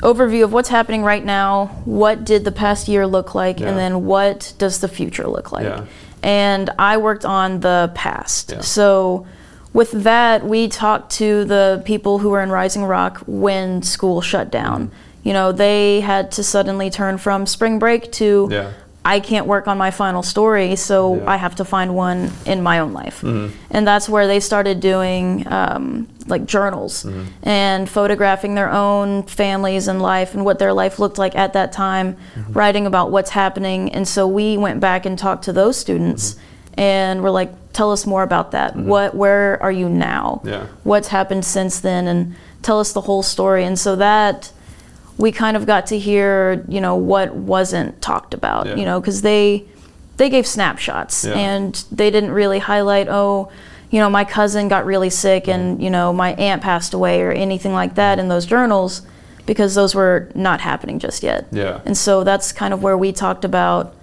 overview 0.00 0.44
of 0.44 0.52
what's 0.52 0.68
happening 0.68 1.02
right 1.02 1.24
now. 1.24 1.66
What 1.84 2.24
did 2.24 2.44
the 2.44 2.52
past 2.52 2.88
year 2.88 3.06
look 3.06 3.34
like, 3.34 3.60
yeah. 3.60 3.68
and 3.68 3.78
then 3.78 4.04
what 4.04 4.52
does 4.58 4.80
the 4.80 4.88
future 4.88 5.26
look 5.26 5.52
like? 5.52 5.86
And 6.22 6.70
I 6.78 6.98
worked 6.98 7.24
on 7.24 7.60
the 7.60 7.90
past. 7.94 8.62
So 8.62 9.26
with 9.72 9.90
that, 9.92 10.44
we 10.44 10.68
talked 10.68 11.10
to 11.12 11.44
the 11.44 11.82
people 11.84 12.18
who 12.18 12.30
were 12.30 12.42
in 12.42 12.50
Rising 12.50 12.84
Rock 12.84 13.22
when 13.26 13.82
school 13.82 14.20
shut 14.20 14.50
down. 14.50 14.88
Mm-hmm 14.88 15.11
you 15.22 15.32
know, 15.32 15.52
they 15.52 16.00
had 16.00 16.32
to 16.32 16.42
suddenly 16.42 16.90
turn 16.90 17.18
from 17.18 17.46
spring 17.46 17.78
break 17.78 18.10
to 18.12 18.48
yeah. 18.50 18.72
I 19.04 19.18
can't 19.18 19.46
work 19.46 19.66
on 19.66 19.78
my 19.78 19.90
final 19.90 20.22
story, 20.22 20.76
so 20.76 21.16
yeah. 21.16 21.30
I 21.30 21.36
have 21.36 21.56
to 21.56 21.64
find 21.64 21.96
one 21.96 22.30
in 22.46 22.62
my 22.62 22.78
own 22.78 22.92
life. 22.92 23.22
Mm-hmm. 23.22 23.56
And 23.70 23.86
that's 23.86 24.08
where 24.08 24.28
they 24.28 24.38
started 24.38 24.78
doing 24.78 25.44
um, 25.48 26.08
like 26.28 26.46
journals 26.46 27.02
mm-hmm. 27.02 27.24
and 27.42 27.88
photographing 27.88 28.54
their 28.54 28.70
own 28.70 29.24
families 29.24 29.88
and 29.88 30.00
life 30.00 30.34
and 30.34 30.44
what 30.44 30.60
their 30.60 30.72
life 30.72 31.00
looked 31.00 31.18
like 31.18 31.34
at 31.34 31.52
that 31.54 31.72
time, 31.72 32.14
mm-hmm. 32.14 32.52
writing 32.52 32.86
about 32.86 33.10
what's 33.10 33.30
happening. 33.30 33.92
And 33.92 34.06
so 34.06 34.28
we 34.28 34.56
went 34.56 34.78
back 34.78 35.04
and 35.04 35.18
talked 35.18 35.44
to 35.44 35.52
those 35.52 35.76
students 35.76 36.34
mm-hmm. 36.34 36.80
and 36.80 37.22
we're 37.24 37.30
like, 37.30 37.52
tell 37.72 37.90
us 37.90 38.06
more 38.06 38.22
about 38.22 38.52
that. 38.52 38.74
Mm-hmm. 38.74 38.86
What, 38.86 39.16
where 39.16 39.60
are 39.60 39.72
you 39.72 39.88
now? 39.88 40.42
Yeah. 40.44 40.66
What's 40.84 41.08
happened 41.08 41.44
since 41.44 41.80
then? 41.80 42.06
And 42.06 42.36
tell 42.62 42.78
us 42.78 42.92
the 42.92 43.00
whole 43.00 43.24
story. 43.24 43.64
And 43.64 43.76
so 43.76 43.96
that 43.96 44.52
we 45.22 45.30
kind 45.30 45.56
of 45.56 45.66
got 45.66 45.86
to 45.86 45.96
hear, 45.96 46.64
you 46.66 46.80
know, 46.80 46.96
what 46.96 47.32
wasn't 47.32 48.02
talked 48.02 48.34
about, 48.34 48.66
yeah. 48.66 48.74
you 48.74 48.84
know, 48.84 49.00
because 49.00 49.22
they 49.22 49.64
they 50.16 50.28
gave 50.28 50.48
snapshots 50.48 51.24
yeah. 51.24 51.34
and 51.34 51.84
they 51.92 52.10
didn't 52.10 52.32
really 52.32 52.58
highlight, 52.58 53.06
oh, 53.08 53.48
you 53.92 54.00
know, 54.00 54.10
my 54.10 54.24
cousin 54.24 54.66
got 54.66 54.84
really 54.84 55.10
sick 55.10 55.46
and 55.46 55.80
you 55.80 55.90
know 55.90 56.12
my 56.12 56.34
aunt 56.34 56.60
passed 56.60 56.92
away 56.92 57.22
or 57.22 57.30
anything 57.30 57.72
like 57.72 57.94
that 57.94 58.18
in 58.18 58.26
those 58.26 58.44
journals 58.44 59.02
because 59.46 59.76
those 59.76 59.94
were 59.94 60.28
not 60.34 60.60
happening 60.60 60.98
just 60.98 61.22
yet. 61.22 61.46
Yeah. 61.52 61.80
And 61.84 61.96
so 61.96 62.24
that's 62.24 62.50
kind 62.50 62.74
of 62.74 62.82
where 62.82 62.98
we 62.98 63.12
talked 63.12 63.44
about, 63.44 63.94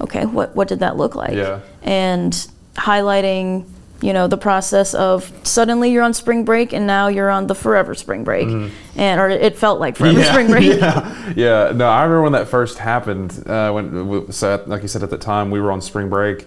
okay, 0.00 0.24
what 0.24 0.56
what 0.56 0.68
did 0.68 0.80
that 0.80 0.96
look 0.96 1.14
like? 1.14 1.34
Yeah. 1.34 1.60
And 1.82 2.32
highlighting 2.76 3.66
you 4.02 4.12
know 4.12 4.26
the 4.28 4.36
process 4.36 4.94
of 4.94 5.32
suddenly 5.42 5.90
you're 5.90 6.02
on 6.02 6.12
spring 6.12 6.44
break 6.44 6.72
and 6.72 6.86
now 6.86 7.08
you're 7.08 7.30
on 7.30 7.46
the 7.46 7.54
forever 7.54 7.94
spring 7.94 8.24
break. 8.24 8.46
Mm-hmm. 8.46 8.98
and 9.00 9.20
or 9.20 9.28
it 9.28 9.56
felt 9.56 9.80
like 9.80 9.96
forever 9.96 10.18
yeah, 10.18 10.30
spring 10.32 10.46
break. 10.50 10.78
Yeah. 10.78 11.32
Yeah. 11.34 11.72
No 11.74 11.88
i 11.88 12.02
remember 12.02 12.22
when 12.22 12.32
that 12.32 12.48
first 12.48 12.78
happened 12.78 13.42
uh, 13.46 13.70
when 13.72 14.30
so 14.32 14.62
like 14.66 14.82
you 14.82 14.88
said 14.88 15.02
at 15.02 15.10
the 15.10 15.18
time 15.18 15.50
we 15.50 15.60
were 15.60 15.72
on 15.72 15.80
spring 15.80 16.08
break 16.08 16.46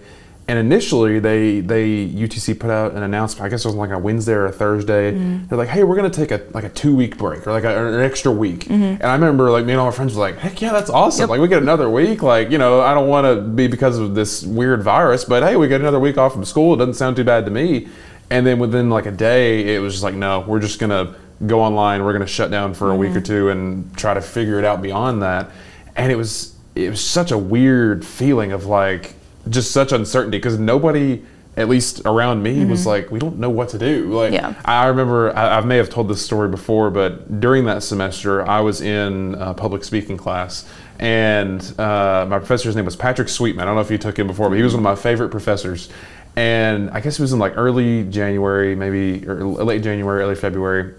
and 0.50 0.58
initially, 0.58 1.20
they 1.20 1.60
they 1.60 2.08
UTC 2.08 2.58
put 2.58 2.70
out 2.70 2.94
an 2.94 3.04
announcement. 3.04 3.46
I 3.46 3.48
guess 3.48 3.64
it 3.64 3.68
was 3.68 3.76
like 3.76 3.90
a 3.90 3.98
Wednesday 3.98 4.32
or 4.32 4.46
a 4.46 4.52
Thursday. 4.52 5.12
Mm-hmm. 5.12 5.46
They're 5.46 5.56
like, 5.56 5.68
"Hey, 5.68 5.84
we're 5.84 5.94
gonna 5.94 6.10
take 6.10 6.32
a 6.32 6.44
like 6.50 6.64
a 6.64 6.68
two 6.68 6.96
week 6.96 7.16
break 7.16 7.46
or 7.46 7.52
like 7.52 7.62
a, 7.62 7.94
an 7.94 8.00
extra 8.00 8.32
week." 8.32 8.64
Mm-hmm. 8.64 8.82
And 8.82 9.04
I 9.04 9.12
remember 9.12 9.48
like 9.52 9.64
me 9.64 9.74
and 9.74 9.80
all 9.80 9.86
my 9.86 9.92
friends 9.92 10.12
were 10.12 10.20
like, 10.22 10.38
"Heck 10.38 10.60
yeah, 10.60 10.72
that's 10.72 10.90
awesome! 10.90 11.20
Yep. 11.20 11.28
Like 11.28 11.40
we 11.40 11.46
get 11.46 11.62
another 11.62 11.88
week. 11.88 12.24
Like 12.24 12.50
you 12.50 12.58
know, 12.58 12.80
I 12.80 12.94
don't 12.94 13.06
want 13.06 13.26
to 13.26 13.40
be 13.42 13.68
because 13.68 13.96
of 13.96 14.16
this 14.16 14.42
weird 14.42 14.82
virus, 14.82 15.24
but 15.24 15.44
hey, 15.44 15.54
we 15.54 15.68
get 15.68 15.80
another 15.80 16.00
week 16.00 16.18
off 16.18 16.32
from 16.32 16.44
school. 16.44 16.74
It 16.74 16.78
doesn't 16.78 16.94
sound 16.94 17.14
too 17.14 17.22
bad 17.22 17.44
to 17.44 17.52
me." 17.52 17.86
And 18.28 18.44
then 18.44 18.58
within 18.58 18.90
like 18.90 19.06
a 19.06 19.12
day, 19.12 19.76
it 19.76 19.78
was 19.78 19.94
just 19.94 20.02
like, 20.02 20.14
"No, 20.14 20.40
we're 20.40 20.58
just 20.58 20.80
gonna 20.80 21.14
go 21.46 21.60
online. 21.60 22.02
We're 22.02 22.12
gonna 22.12 22.26
shut 22.26 22.50
down 22.50 22.74
for 22.74 22.86
mm-hmm. 22.86 22.94
a 22.94 22.98
week 22.98 23.10
or 23.10 23.20
mm-hmm. 23.20 23.22
two 23.22 23.48
and 23.50 23.96
try 23.96 24.14
to 24.14 24.20
figure 24.20 24.58
it 24.58 24.64
out 24.64 24.82
beyond 24.82 25.22
that." 25.22 25.48
And 25.94 26.10
it 26.10 26.16
was 26.16 26.56
it 26.74 26.90
was 26.90 27.00
such 27.00 27.30
a 27.30 27.38
weird 27.38 28.04
feeling 28.04 28.50
of 28.50 28.66
like 28.66 29.14
just 29.48 29.72
such 29.72 29.92
uncertainty 29.92 30.38
because 30.38 30.58
nobody 30.58 31.22
at 31.56 31.68
least 31.68 32.02
around 32.04 32.42
me 32.42 32.58
mm-hmm. 32.58 32.70
was 32.70 32.86
like 32.86 33.10
we 33.10 33.18
don't 33.18 33.38
know 33.38 33.50
what 33.50 33.68
to 33.68 33.78
do 33.78 34.06
like 34.14 34.32
yeah. 34.32 34.54
i 34.64 34.86
remember 34.86 35.36
I, 35.36 35.58
I, 35.58 35.60
may 35.62 35.78
have 35.78 35.90
told 35.90 36.08
this 36.08 36.24
story 36.24 36.48
before 36.48 36.90
but 36.90 37.40
during 37.40 37.64
that 37.64 37.82
semester 37.82 38.46
i 38.48 38.60
was 38.60 38.80
in 38.80 39.34
a 39.34 39.52
public 39.52 39.82
speaking 39.82 40.16
class 40.16 40.68
and 40.98 41.60
uh, 41.78 42.26
my 42.28 42.38
professor's 42.38 42.76
name 42.76 42.84
was 42.84 42.94
patrick 42.94 43.28
sweetman 43.28 43.64
i 43.64 43.66
don't 43.66 43.74
know 43.74 43.80
if 43.80 43.90
you 43.90 43.98
took 43.98 44.18
him 44.18 44.28
before 44.28 44.48
but 44.48 44.56
he 44.56 44.62
was 44.62 44.74
one 44.74 44.80
of 44.80 44.84
my 44.84 44.94
favorite 44.94 45.30
professors 45.30 45.88
and 46.36 46.88
i 46.90 47.00
guess 47.00 47.18
it 47.18 47.22
was 47.22 47.32
in 47.32 47.40
like 47.40 47.54
early 47.56 48.04
january 48.04 48.76
maybe 48.76 49.26
or 49.28 49.44
late 49.44 49.82
january 49.82 50.22
early 50.22 50.36
february 50.36 50.94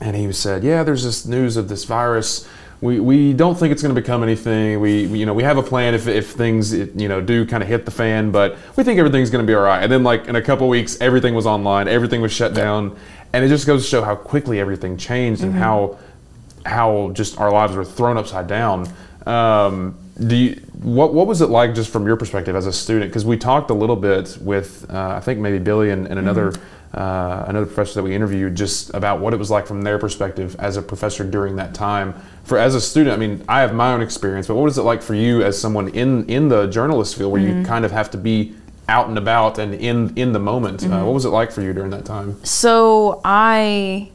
and 0.00 0.14
he 0.14 0.32
said 0.32 0.62
yeah 0.62 0.84
there's 0.84 1.02
this 1.02 1.26
news 1.26 1.56
of 1.56 1.68
this 1.68 1.84
virus 1.84 2.48
we, 2.80 2.98
we 2.98 3.32
don't 3.34 3.56
think 3.56 3.72
it's 3.72 3.82
going 3.82 3.94
to 3.94 4.00
become 4.00 4.22
anything. 4.22 4.80
We, 4.80 5.06
we, 5.06 5.18
you 5.18 5.26
know 5.26 5.34
we 5.34 5.42
have 5.42 5.58
a 5.58 5.62
plan 5.62 5.94
if, 5.94 6.06
if 6.06 6.30
things 6.30 6.72
you 6.72 7.08
know 7.08 7.20
do 7.20 7.46
kind 7.46 7.62
of 7.62 7.68
hit 7.68 7.84
the 7.84 7.90
fan, 7.90 8.30
but 8.30 8.56
we 8.76 8.84
think 8.84 8.98
everything's 8.98 9.30
going 9.30 9.44
to 9.44 9.50
be 9.50 9.54
all 9.54 9.62
right. 9.62 9.82
And 9.82 9.92
then 9.92 10.02
like 10.02 10.26
in 10.26 10.36
a 10.36 10.42
couple 10.42 10.68
weeks, 10.68 10.98
everything 11.00 11.34
was 11.34 11.46
online, 11.46 11.88
everything 11.88 12.20
was 12.22 12.32
shut 12.32 12.54
down, 12.54 12.96
and 13.32 13.44
it 13.44 13.48
just 13.48 13.66
goes 13.66 13.82
to 13.82 13.88
show 13.88 14.02
how 14.02 14.16
quickly 14.16 14.60
everything 14.60 14.96
changed 14.96 15.42
mm-hmm. 15.42 15.50
and 15.50 15.58
how 15.58 15.98
how 16.64 17.10
just 17.12 17.38
our 17.38 17.50
lives 17.50 17.74
were 17.74 17.84
thrown 17.84 18.16
upside 18.16 18.46
down. 18.46 18.88
Um, 19.26 19.96
do 20.26 20.36
you, 20.36 20.54
what 20.82 21.12
what 21.12 21.26
was 21.26 21.42
it 21.42 21.50
like 21.50 21.74
just 21.74 21.90
from 21.92 22.06
your 22.06 22.16
perspective 22.16 22.56
as 22.56 22.66
a 22.66 22.72
student? 22.72 23.10
Because 23.10 23.26
we 23.26 23.36
talked 23.36 23.68
a 23.68 23.74
little 23.74 23.96
bit 23.96 24.38
with 24.40 24.90
uh, 24.90 25.16
I 25.16 25.20
think 25.20 25.38
maybe 25.38 25.58
Billy 25.58 25.90
and, 25.90 26.06
and 26.06 26.18
another. 26.18 26.52
Mm-hmm 26.52 26.76
uh, 26.92 27.44
another 27.46 27.66
professor 27.66 27.94
that 27.94 28.02
we 28.02 28.14
interviewed 28.14 28.56
just 28.56 28.92
about 28.94 29.20
what 29.20 29.32
it 29.32 29.36
was 29.36 29.50
like 29.50 29.66
from 29.66 29.82
their 29.82 29.98
perspective 29.98 30.56
as 30.58 30.76
a 30.76 30.82
professor 30.82 31.22
during 31.24 31.56
that 31.56 31.72
time. 31.72 32.14
For 32.42 32.58
as 32.58 32.74
a 32.74 32.80
student, 32.80 33.14
I 33.14 33.16
mean, 33.16 33.44
I 33.48 33.60
have 33.60 33.74
my 33.74 33.92
own 33.92 34.02
experience, 34.02 34.48
but 34.48 34.56
what 34.56 34.64
was 34.64 34.76
it 34.76 34.82
like 34.82 35.00
for 35.00 35.14
you 35.14 35.42
as 35.42 35.60
someone 35.60 35.88
in 35.88 36.28
in 36.28 36.48
the 36.48 36.66
journalist 36.66 37.16
field 37.16 37.32
where 37.32 37.40
mm-hmm. 37.40 37.60
you 37.60 37.64
kind 37.64 37.84
of 37.84 37.92
have 37.92 38.10
to 38.10 38.18
be 38.18 38.54
out 38.88 39.08
and 39.08 39.16
about 39.16 39.58
and 39.58 39.72
in 39.74 40.12
in 40.16 40.32
the 40.32 40.40
moment? 40.40 40.82
Uh, 40.82 40.86
mm-hmm. 40.86 40.94
Uh, 40.94 41.04
what 41.04 41.14
was 41.14 41.24
it 41.24 41.30
like 41.30 41.52
for 41.52 41.62
you 41.62 41.72
during 41.72 41.90
that 41.90 42.04
time? 42.04 42.44
So 42.44 43.20
I, 43.24 44.10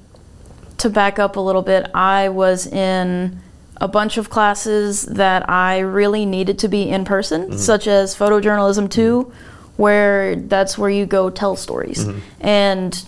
to 0.78 0.90
back 0.90 1.18
up 1.18 1.38
a 1.38 1.42
little 1.42 1.62
bit, 1.62 1.90
I 1.94 2.28
was 2.28 2.68
in 2.68 3.40
a 3.78 3.88
bunch 3.88 4.18
of 4.18 4.30
classes 4.30 5.04
that 5.04 5.50
I 5.50 5.80
really 5.80 6.26
needed 6.26 6.60
to 6.60 6.68
be 6.68 6.90
in 6.90 7.06
person, 7.06 7.44
mm-hmm. 7.44 7.58
such 7.58 7.88
as 7.88 8.18
photojournalism 8.18 8.90
2 8.90 9.24
mm-hmm 9.24 9.55
where 9.78 10.36
that's 10.36 10.78
where 10.78 10.90
you 10.90 11.06
go 11.06 11.30
tell 11.30 11.56
stories. 11.56 12.06
Mm-hmm. 12.06 12.20
And 12.42 13.06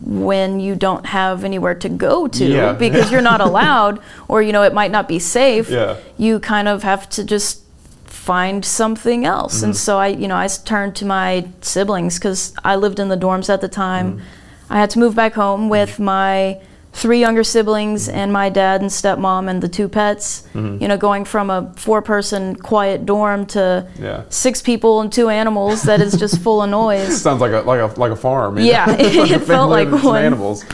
when 0.00 0.60
you 0.60 0.74
don't 0.74 1.06
have 1.06 1.44
anywhere 1.44 1.74
to 1.74 1.88
go 1.88 2.26
to 2.28 2.44
yeah. 2.44 2.72
because 2.78 3.12
you're 3.12 3.20
not 3.20 3.40
allowed 3.40 4.00
or 4.26 4.42
you 4.42 4.52
know 4.52 4.62
it 4.62 4.74
might 4.74 4.90
not 4.90 5.08
be 5.08 5.18
safe, 5.18 5.70
yeah. 5.70 5.96
you 6.16 6.40
kind 6.40 6.68
of 6.68 6.82
have 6.82 7.08
to 7.10 7.24
just 7.24 7.62
find 8.04 8.64
something 8.64 9.24
else. 9.24 9.56
Mm-hmm. 9.56 9.64
And 9.64 9.76
so 9.76 9.98
I, 9.98 10.08
you 10.08 10.28
know, 10.28 10.36
I 10.36 10.46
turned 10.48 10.94
to 10.96 11.06
my 11.06 11.48
siblings 11.60 12.18
cuz 12.18 12.52
I 12.64 12.76
lived 12.76 12.98
in 12.98 13.08
the 13.08 13.16
dorms 13.16 13.48
at 13.48 13.60
the 13.60 13.68
time. 13.68 14.12
Mm-hmm. 14.12 14.72
I 14.74 14.78
had 14.78 14.90
to 14.90 14.98
move 14.98 15.14
back 15.14 15.34
home 15.34 15.68
with 15.68 15.98
my 15.98 16.58
three 16.98 17.20
younger 17.20 17.44
siblings 17.44 18.08
and 18.08 18.32
my 18.32 18.48
dad 18.48 18.80
and 18.80 18.90
stepmom 18.90 19.48
and 19.48 19.62
the 19.62 19.68
two 19.68 19.88
pets. 19.88 20.42
Mm-hmm. 20.52 20.82
You 20.82 20.88
know, 20.88 20.96
going 20.96 21.24
from 21.24 21.48
a 21.48 21.72
four-person 21.76 22.56
quiet 22.56 23.06
dorm 23.06 23.46
to 23.46 23.88
yeah. 23.98 24.24
six 24.28 24.60
people 24.60 25.00
and 25.00 25.12
two 25.12 25.28
animals 25.28 25.82
that 25.82 26.00
is 26.00 26.16
just 26.16 26.40
full 26.40 26.62
of 26.62 26.70
noise. 26.70 27.22
Sounds 27.22 27.40
like 27.40 27.52
a 27.52 27.60
like 27.60 27.80
a 27.80 28.00
like 28.00 28.10
a 28.12 28.16
farm. 28.16 28.58
Yeah, 28.58 28.90
it, 28.98 29.30
it 29.30 29.38
felt 29.42 29.70
like 29.70 29.90
one. 30.02 30.24
Animals. 30.24 30.64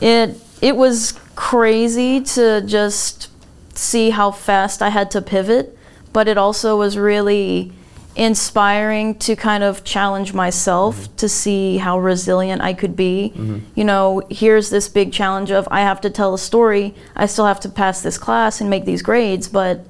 It 0.00 0.40
it 0.62 0.76
was 0.76 1.18
crazy 1.34 2.22
to 2.22 2.62
just 2.62 3.28
see 3.76 4.10
how 4.10 4.30
fast 4.30 4.80
I 4.80 4.88
had 4.88 5.10
to 5.10 5.20
pivot, 5.20 5.76
but 6.14 6.26
it 6.26 6.38
also 6.38 6.78
was 6.78 6.96
really 6.96 7.72
inspiring 8.16 9.14
to 9.14 9.36
kind 9.36 9.62
of 9.62 9.84
challenge 9.84 10.32
myself 10.32 10.96
mm-hmm. 10.96 11.16
to 11.16 11.28
see 11.28 11.76
how 11.76 11.98
resilient 11.98 12.62
I 12.62 12.72
could 12.72 12.96
be. 12.96 13.32
Mm-hmm. 13.34 13.58
You 13.74 13.84
know, 13.84 14.22
here's 14.30 14.70
this 14.70 14.88
big 14.88 15.12
challenge 15.12 15.50
of 15.50 15.68
I 15.70 15.80
have 15.80 16.00
to 16.00 16.10
tell 16.10 16.32
a 16.32 16.38
story, 16.38 16.94
I 17.14 17.26
still 17.26 17.46
have 17.46 17.60
to 17.60 17.68
pass 17.68 18.02
this 18.02 18.16
class 18.16 18.60
and 18.60 18.70
make 18.70 18.86
these 18.86 19.02
grades, 19.02 19.48
but 19.48 19.86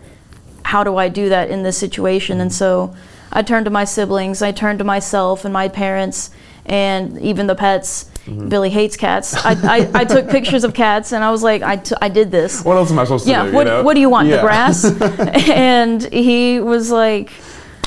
how 0.64 0.82
do 0.82 0.96
I 0.96 1.08
do 1.08 1.28
that 1.28 1.50
in 1.50 1.62
this 1.62 1.78
situation? 1.78 2.34
Mm-hmm. 2.34 2.42
And 2.42 2.52
so 2.52 2.96
I 3.30 3.42
turned 3.42 3.66
to 3.66 3.70
my 3.70 3.84
siblings, 3.84 4.42
I 4.42 4.50
turned 4.50 4.80
to 4.80 4.84
myself 4.84 5.44
and 5.44 5.52
my 5.52 5.68
parents 5.68 6.30
and 6.64 7.18
even 7.20 7.46
the 7.46 7.54
pets 7.54 8.10
Mm-hmm. 8.26 8.48
Billy 8.48 8.70
hates 8.70 8.96
cats. 8.96 9.34
I, 9.36 9.52
I, 9.52 9.90
I, 9.94 10.04
took 10.04 10.28
pictures 10.30 10.64
of 10.64 10.74
cats 10.74 11.12
and 11.12 11.22
I 11.22 11.30
was 11.30 11.44
like, 11.44 11.62
I, 11.62 11.76
t- 11.76 11.94
I 12.02 12.08
did 12.08 12.32
this. 12.32 12.64
What 12.64 12.76
else 12.76 12.90
am 12.90 12.98
I 12.98 13.04
supposed 13.04 13.24
to 13.26 13.30
yeah, 13.30 13.46
do? 13.46 13.52
What, 13.52 13.66
you 13.66 13.72
know? 13.72 13.82
what 13.84 13.94
do 13.94 14.00
you 14.00 14.10
want? 14.10 14.26
Yeah. 14.26 14.36
The 14.36 14.42
grass? 14.42 14.84
and 15.48 16.02
he 16.12 16.58
was 16.58 16.90
like, 16.90 17.30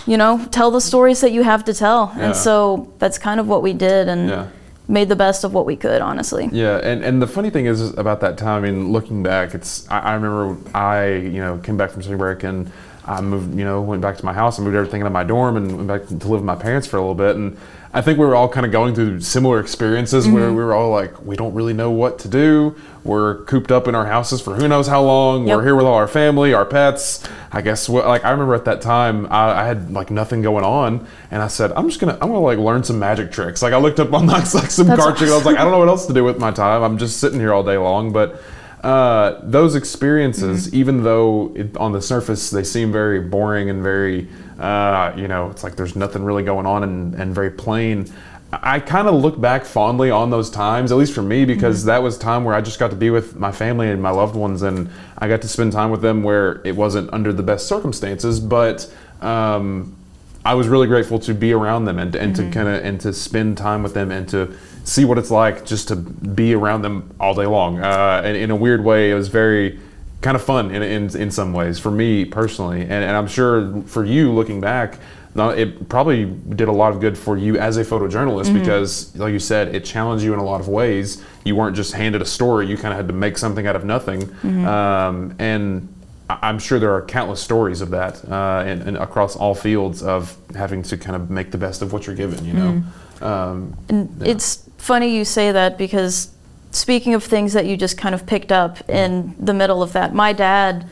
you 0.09 0.17
know, 0.17 0.45
tell 0.51 0.71
the 0.71 0.81
stories 0.81 1.21
that 1.21 1.31
you 1.31 1.43
have 1.43 1.63
to 1.65 1.73
tell. 1.73 2.11
Yeah. 2.15 2.25
And 2.25 2.35
so 2.35 2.91
that's 2.99 3.17
kind 3.17 3.39
of 3.39 3.47
what 3.47 3.61
we 3.61 3.73
did. 3.73 4.07
And 4.07 4.29
yeah 4.29 4.47
made 4.89 5.07
the 5.07 5.15
best 5.15 5.43
of 5.43 5.53
what 5.53 5.67
we 5.67 5.75
could, 5.75 6.01
honestly. 6.01 6.49
Yeah, 6.51 6.77
and, 6.77 7.03
and 7.03 7.21
the 7.21 7.27
funny 7.27 7.51
thing 7.51 7.67
is 7.67 7.93
about 7.93 8.21
that 8.21 8.39
time. 8.39 8.63
I 8.63 8.71
mean, 8.71 8.91
looking 8.91 9.21
back, 9.21 9.53
it's 9.53 9.87
I, 9.89 9.99
I 9.99 10.13
remember 10.15 10.57
I 10.75 11.13
you 11.13 11.39
know 11.39 11.59
came 11.59 11.77
back 11.77 11.91
from 11.91 12.01
spring 12.01 12.17
break 12.17 12.43
and 12.43 12.71
I 13.05 13.21
moved 13.21 13.57
you 13.57 13.63
know 13.63 13.81
went 13.81 14.01
back 14.01 14.17
to 14.17 14.25
my 14.25 14.33
house 14.33 14.57
and 14.57 14.65
moved 14.65 14.75
everything 14.75 15.01
into 15.01 15.11
my 15.11 15.23
dorm 15.23 15.57
and 15.57 15.75
went 15.75 15.87
back 15.87 16.07
to 16.07 16.13
live 16.13 16.41
with 16.41 16.43
my 16.43 16.55
parents 16.55 16.87
for 16.87 16.97
a 16.97 17.01
little 17.01 17.15
bit 17.15 17.35
and 17.35 17.57
I 17.91 18.01
think 18.01 18.19
we 18.19 18.25
were 18.25 18.35
all 18.35 18.47
kind 18.47 18.67
of 18.67 18.71
going 18.71 18.93
through 18.93 19.21
similar 19.21 19.59
experiences 19.59 20.25
mm-hmm. 20.25 20.35
where 20.35 20.49
we 20.49 20.57
were 20.63 20.75
all 20.75 20.91
like, 20.91 21.25
we 21.25 21.35
don't 21.35 21.55
really 21.55 21.73
know 21.73 21.89
what 21.89 22.19
to 22.19 22.27
do. 22.27 22.75
We're 23.03 23.43
cooped 23.45 23.71
up 23.71 23.87
in 23.87 23.95
our 23.95 24.05
houses 24.05 24.41
for 24.41 24.53
who 24.53 24.67
knows 24.67 24.87
how 24.87 25.01
long. 25.01 25.47
Yep. 25.47 25.57
We're 25.57 25.63
here 25.63 25.75
with 25.75 25.87
all 25.87 25.95
our 25.95 26.07
family, 26.07 26.53
our 26.53 26.65
pets. 26.65 27.27
I 27.51 27.61
guess 27.61 27.89
what, 27.89 28.05
like 28.05 28.23
I 28.23 28.29
remember 28.29 28.53
at 28.53 28.65
that 28.65 28.81
time, 28.81 29.25
I, 29.31 29.61
I, 29.61 29.65
had 29.65 29.91
like 29.91 30.11
nothing 30.11 30.43
going 30.43 30.63
on, 30.63 31.07
and 31.31 31.41
I 31.41 31.47
said, 31.47 31.71
I'm 31.71 31.87
just 31.87 31.99
gonna, 31.99 32.13
I'm 32.13 32.27
gonna 32.27 32.39
like 32.39 32.59
learn 32.59 32.83
some 32.83 32.99
magic 32.99 33.31
tricks. 33.31 33.63
Like 33.63 33.73
I 33.73 33.77
looked 33.77 33.99
up 33.99 34.13
on 34.13 34.27
like, 34.27 34.53
like 34.53 34.69
some 34.69 34.85
That's 34.85 34.99
card 34.99 35.13
awesome. 35.13 35.17
tricks. 35.17 35.31
I 35.31 35.35
was 35.35 35.45
like, 35.45 35.57
I 35.57 35.63
don't 35.63 35.71
know 35.71 35.79
what 35.79 35.87
else 35.87 36.05
to 36.05 36.13
do 36.13 36.23
with 36.23 36.37
my 36.37 36.51
time. 36.51 36.83
I'm 36.83 36.99
just 36.99 37.19
sitting 37.19 37.39
here 37.39 37.53
all 37.53 37.63
day 37.63 37.77
long, 37.77 38.11
but. 38.11 38.41
Uh, 38.83 39.39
those 39.43 39.75
experiences, 39.75 40.67
mm-hmm. 40.67 40.75
even 40.75 41.03
though 41.03 41.51
it, 41.55 41.75
on 41.77 41.91
the 41.91 42.01
surface 42.01 42.49
they 42.49 42.63
seem 42.63 42.91
very 42.91 43.19
boring 43.19 43.69
and 43.69 43.83
very 43.83 44.27
uh, 44.59 45.13
you 45.15 45.27
know, 45.27 45.49
it's 45.49 45.63
like 45.63 45.75
there's 45.75 45.95
nothing 45.95 46.23
really 46.23 46.43
going 46.43 46.65
on 46.65 46.83
and, 46.83 47.15
and 47.15 47.33
very 47.33 47.49
plain. 47.49 48.05
I 48.51 48.79
kind 48.79 49.07
of 49.07 49.13
look 49.13 49.39
back 49.39 49.63
fondly 49.63 50.11
on 50.11 50.31
those 50.31 50.49
times, 50.49 50.91
at 50.91 50.97
least 50.97 51.13
for 51.13 51.21
me, 51.21 51.45
because 51.45 51.79
mm-hmm. 51.79 51.87
that 51.87 52.03
was 52.03 52.17
time 52.17 52.43
where 52.43 52.55
I 52.55 52.61
just 52.61 52.79
got 52.79 52.89
to 52.89 52.95
be 52.95 53.09
with 53.09 53.35
my 53.35 53.51
family 53.51 53.89
and 53.89 54.01
my 54.01 54.09
loved 54.09 54.35
ones, 54.35 54.61
and 54.61 54.89
I 55.17 55.27
got 55.27 55.41
to 55.43 55.47
spend 55.47 55.71
time 55.71 55.91
with 55.91 56.01
them 56.01 56.23
where 56.23 56.61
it 56.65 56.75
wasn't 56.75 57.13
under 57.13 57.31
the 57.31 57.43
best 57.43 57.67
circumstances, 57.67 58.39
but 58.39 58.91
um, 59.21 59.95
I 60.43 60.55
was 60.55 60.67
really 60.67 60.87
grateful 60.87 61.19
to 61.19 61.33
be 61.33 61.53
around 61.53 61.85
them 61.85 61.99
and, 61.99 62.13
and 62.15 62.35
mm-hmm. 62.35 62.49
to 62.49 62.53
kind 62.53 62.67
of 62.67 62.83
and 62.83 62.99
to 63.01 63.13
spend 63.13 63.57
time 63.57 63.83
with 63.83 63.93
them 63.93 64.11
and 64.11 64.27
to 64.29 64.53
see 64.89 65.05
what 65.05 65.17
it's 65.19 65.29
like 65.29 65.65
just 65.65 65.87
to 65.89 65.95
be 65.95 66.55
around 66.55 66.81
them 66.81 67.13
all 67.19 67.35
day 67.35 67.45
long. 67.45 67.79
Uh, 67.79 68.21
and 68.25 68.35
in 68.35 68.49
a 68.49 68.55
weird 68.55 68.83
way, 68.83 69.11
it 69.11 69.13
was 69.13 69.27
very 69.27 69.79
kind 70.21 70.35
of 70.35 70.43
fun 70.43 70.71
in, 70.71 70.81
in, 70.81 71.15
in 71.15 71.31
some 71.31 71.53
ways 71.53 71.79
for 71.79 71.91
me 71.91 72.25
personally. 72.25 72.81
And, 72.81 72.91
and 72.91 73.15
I'm 73.15 73.27
sure 73.27 73.81
for 73.83 74.03
you 74.03 74.31
looking 74.31 74.59
back, 74.59 74.97
it 75.35 75.87
probably 75.87 76.25
did 76.25 76.67
a 76.67 76.71
lot 76.71 76.91
of 76.91 76.99
good 76.99 77.17
for 77.17 77.37
you 77.37 77.57
as 77.57 77.77
a 77.77 77.85
photojournalist 77.85 78.45
mm-hmm. 78.45 78.59
because, 78.59 79.15
like 79.15 79.31
you 79.31 79.39
said, 79.39 79.73
it 79.73 79.85
challenged 79.85 80.25
you 80.25 80.33
in 80.33 80.39
a 80.39 80.43
lot 80.43 80.59
of 80.59 80.67
ways. 80.67 81.23
You 81.45 81.55
weren't 81.55 81.75
just 81.75 81.93
handed 81.93 82.21
a 82.21 82.25
story; 82.25 82.67
you 82.67 82.75
kind 82.75 82.91
of 82.91 82.97
had 82.97 83.07
to 83.07 83.13
make 83.13 83.37
something 83.37 83.65
out 83.65 83.75
of 83.75 83.85
nothing. 83.85 84.21
Mm-hmm. 84.21 84.65
Um, 84.65 85.35
and 85.39 85.87
I'm 86.29 86.59
sure 86.59 86.77
there 86.77 86.93
are 86.93 87.03
countless 87.03 87.41
stories 87.41 87.79
of 87.79 87.91
that, 87.91 88.23
uh, 88.29 88.63
and, 88.65 88.81
and, 88.81 88.97
across 88.97 89.35
all 89.35 89.55
fields 89.55 90.03
of 90.03 90.35
having 90.55 90.83
to 90.83 90.97
kind 90.97 91.15
of 91.15 91.29
make 91.29 91.51
the 91.51 91.57
best 91.57 91.81
of 91.81 91.93
what 91.93 92.05
you're 92.05 92.15
given. 92.15 92.43
You 92.43 92.53
know, 92.53 92.71
mm-hmm. 92.71 93.23
um, 93.23 93.77
and 93.87 94.09
yeah. 94.19 94.31
it's 94.31 94.68
funny 94.79 95.15
you 95.15 95.25
say 95.25 95.51
that 95.51 95.77
because 95.77 96.31
speaking 96.71 97.13
of 97.13 97.23
things 97.23 97.53
that 97.53 97.65
you 97.65 97.77
just 97.77 97.97
kind 97.97 98.15
of 98.15 98.25
picked 98.25 98.51
up 98.51 98.89
in 98.89 99.35
the 99.39 99.53
middle 99.53 99.83
of 99.83 99.93
that, 99.93 100.13
my 100.13 100.33
dad 100.33 100.87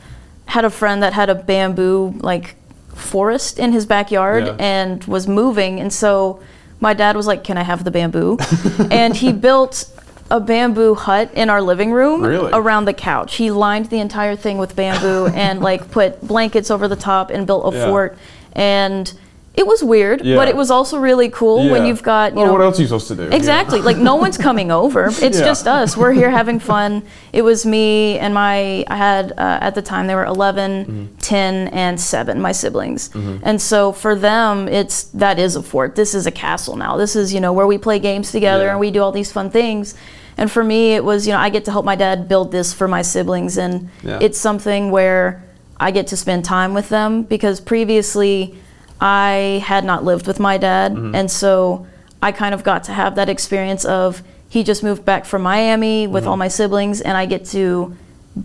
had 0.46 0.64
a 0.64 0.70
friend 0.70 1.02
that 1.02 1.12
had 1.12 1.28
a 1.28 1.34
bamboo 1.34 2.14
like 2.20 2.56
forest 2.94 3.58
in 3.58 3.72
his 3.72 3.86
backyard 3.86 4.46
yeah. 4.46 4.56
and 4.58 5.04
was 5.04 5.26
moving, 5.26 5.80
and 5.80 5.92
so 5.92 6.40
my 6.80 6.94
dad 6.94 7.16
was 7.16 7.26
like, 7.26 7.44
"Can 7.44 7.56
I 7.56 7.62
have 7.62 7.84
the 7.84 7.90
bamboo?" 7.90 8.38
and 8.90 9.16
he 9.16 9.32
built 9.32 9.90
a 10.30 10.40
bamboo 10.40 10.94
hut 10.94 11.32
in 11.34 11.48
our 11.48 11.62
living 11.62 11.90
room 11.90 12.22
really? 12.22 12.50
around 12.52 12.84
the 12.84 12.92
couch. 12.92 13.36
He 13.36 13.50
lined 13.50 13.86
the 13.86 13.98
entire 13.98 14.36
thing 14.36 14.58
with 14.58 14.76
bamboo 14.76 15.26
and 15.34 15.60
like 15.60 15.90
put 15.90 16.20
blankets 16.26 16.70
over 16.70 16.86
the 16.86 16.96
top 16.96 17.30
and 17.30 17.46
built 17.46 17.72
a 17.72 17.76
yeah. 17.76 17.86
fort 17.86 18.18
and 18.52 19.12
it 19.58 19.66
was 19.66 19.82
weird, 19.82 20.24
yeah. 20.24 20.36
but 20.36 20.46
it 20.46 20.54
was 20.54 20.70
also 20.70 21.00
really 21.00 21.28
cool 21.30 21.64
yeah. 21.64 21.72
when 21.72 21.84
you've 21.84 22.04
got 22.04 22.30
you 22.30 22.38
well, 22.38 22.46
know 22.46 22.52
what 22.52 22.62
else 22.62 22.78
are 22.78 22.82
you 22.82 22.86
supposed 22.86 23.08
to 23.08 23.16
do? 23.16 23.22
Exactly. 23.24 23.80
Yeah. 23.80 23.86
like 23.86 23.96
no 23.96 24.14
one's 24.14 24.38
coming 24.38 24.70
over. 24.70 25.10
It's 25.28 25.40
just 25.40 25.66
us. 25.66 25.96
We're 25.96 26.12
here 26.12 26.30
having 26.30 26.58
fun. 26.60 27.02
It 27.32 27.42
was 27.42 27.66
me 27.66 28.18
and 28.18 28.32
my 28.32 28.84
I 28.86 28.96
had 28.96 29.32
uh, 29.32 29.58
at 29.60 29.74
the 29.74 29.82
time 29.82 30.06
they 30.06 30.14
were 30.14 30.24
11, 30.24 30.84
mm-hmm. 30.84 31.16
10 31.16 31.68
and 31.68 32.00
7 32.00 32.40
my 32.40 32.52
siblings. 32.52 33.08
Mm-hmm. 33.08 33.38
And 33.42 33.60
so 33.60 33.92
for 33.92 34.14
them 34.14 34.68
it's 34.68 35.04
that 35.22 35.38
is 35.40 35.56
a 35.56 35.62
fort. 35.62 35.96
This 35.96 36.14
is 36.14 36.26
a 36.26 36.30
castle 36.30 36.76
now. 36.76 36.96
This 36.96 37.16
is, 37.16 37.34
you 37.34 37.40
know, 37.40 37.52
where 37.52 37.66
we 37.66 37.78
play 37.78 37.98
games 37.98 38.30
together 38.30 38.68
and 38.68 38.78
we 38.78 38.90
do 38.92 39.02
all 39.02 39.12
these 39.12 39.32
fun 39.32 39.50
things. 39.50 39.96
And 40.36 40.50
for 40.50 40.62
me 40.62 40.94
it 40.94 41.04
was, 41.04 41.26
you 41.26 41.32
know, 41.32 41.40
I 41.40 41.50
get 41.50 41.64
to 41.64 41.72
help 41.72 41.84
my 41.84 41.96
dad 41.96 42.28
build 42.28 42.52
this 42.52 42.72
for 42.72 42.86
my 42.86 43.02
siblings 43.02 43.58
and 43.58 43.90
it's 44.04 44.38
something 44.38 44.92
where 44.92 45.42
I 45.80 45.90
get 45.90 46.06
to 46.08 46.16
spend 46.16 46.44
time 46.44 46.74
with 46.74 46.88
them 46.88 47.24
because 47.24 47.60
previously 47.60 48.56
I 49.00 49.62
had 49.64 49.84
not 49.84 50.04
lived 50.04 50.26
with 50.26 50.40
my 50.40 50.58
dad, 50.58 50.92
mm-hmm. 50.92 51.14
and 51.14 51.30
so 51.30 51.86
I 52.22 52.32
kind 52.32 52.54
of 52.54 52.64
got 52.64 52.84
to 52.84 52.92
have 52.92 53.14
that 53.14 53.28
experience 53.28 53.84
of 53.84 54.22
he 54.48 54.64
just 54.64 54.82
moved 54.82 55.04
back 55.04 55.24
from 55.24 55.42
Miami 55.42 56.06
with 56.06 56.22
mm-hmm. 56.22 56.30
all 56.30 56.36
my 56.36 56.48
siblings, 56.48 57.00
and 57.00 57.16
I 57.16 57.26
get 57.26 57.44
to 57.46 57.96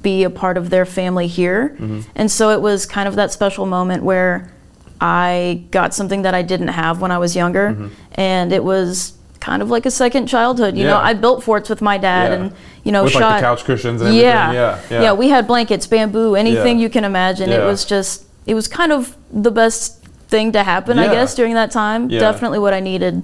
be 0.01 0.23
a 0.23 0.29
part 0.29 0.57
of 0.57 0.69
their 0.69 0.85
family 0.85 1.27
here. 1.27 1.69
Mm-hmm. 1.69 2.01
And 2.15 2.31
so 2.31 2.49
it 2.49 2.61
was 2.61 2.85
kind 2.85 3.07
of 3.07 3.15
that 3.15 3.31
special 3.31 3.65
moment 3.65 4.03
where 4.03 4.51
I 4.99 5.63
got 5.71 5.93
something 5.93 6.23
that 6.23 6.33
I 6.33 6.41
didn't 6.41 6.69
have 6.69 7.01
when 7.01 7.11
I 7.11 7.17
was 7.17 7.35
younger, 7.35 7.69
mm-hmm. 7.69 7.87
and 8.13 8.51
it 8.51 8.63
was 8.63 9.13
kind 9.39 9.61
of 9.61 9.69
like 9.69 9.85
a 9.85 9.91
second 9.91 10.27
childhood. 10.27 10.77
You 10.77 10.83
yeah. 10.83 10.91
know, 10.91 10.97
I 10.97 11.13
built 11.13 11.43
forts 11.43 11.69
with 11.69 11.81
my 11.81 11.97
dad, 11.97 12.31
yeah. 12.31 12.37
and 12.37 12.53
you 12.83 12.91
know, 12.91 13.03
with 13.03 13.13
shot 13.13 13.21
like 13.21 13.41
the 13.41 13.47
couch 13.47 13.65
cushions 13.65 14.01
and. 14.01 14.15
Yeah, 14.15 14.51
yeah, 14.51 14.81
yeah. 14.89 15.01
yeah 15.01 15.13
we 15.13 15.29
had 15.29 15.47
blankets, 15.47 15.87
bamboo, 15.87 16.35
anything 16.35 16.79
you 16.79 16.89
can 16.89 17.03
imagine. 17.03 17.49
It 17.49 17.63
was 17.63 17.85
just, 17.85 18.25
it 18.45 18.53
was 18.55 18.67
kind 18.67 18.91
of 18.91 19.17
the 19.31 19.51
best 19.51 20.02
thing 20.33 20.51
to 20.53 20.63
happen, 20.63 20.97
yeah. 20.97 21.05
I 21.05 21.07
guess, 21.15 21.35
during 21.35 21.53
that 21.61 21.71
time. 21.71 22.01
Yeah. 22.09 22.19
Definitely 22.27 22.59
what 22.65 22.73
I 22.73 22.81
needed, 22.91 23.15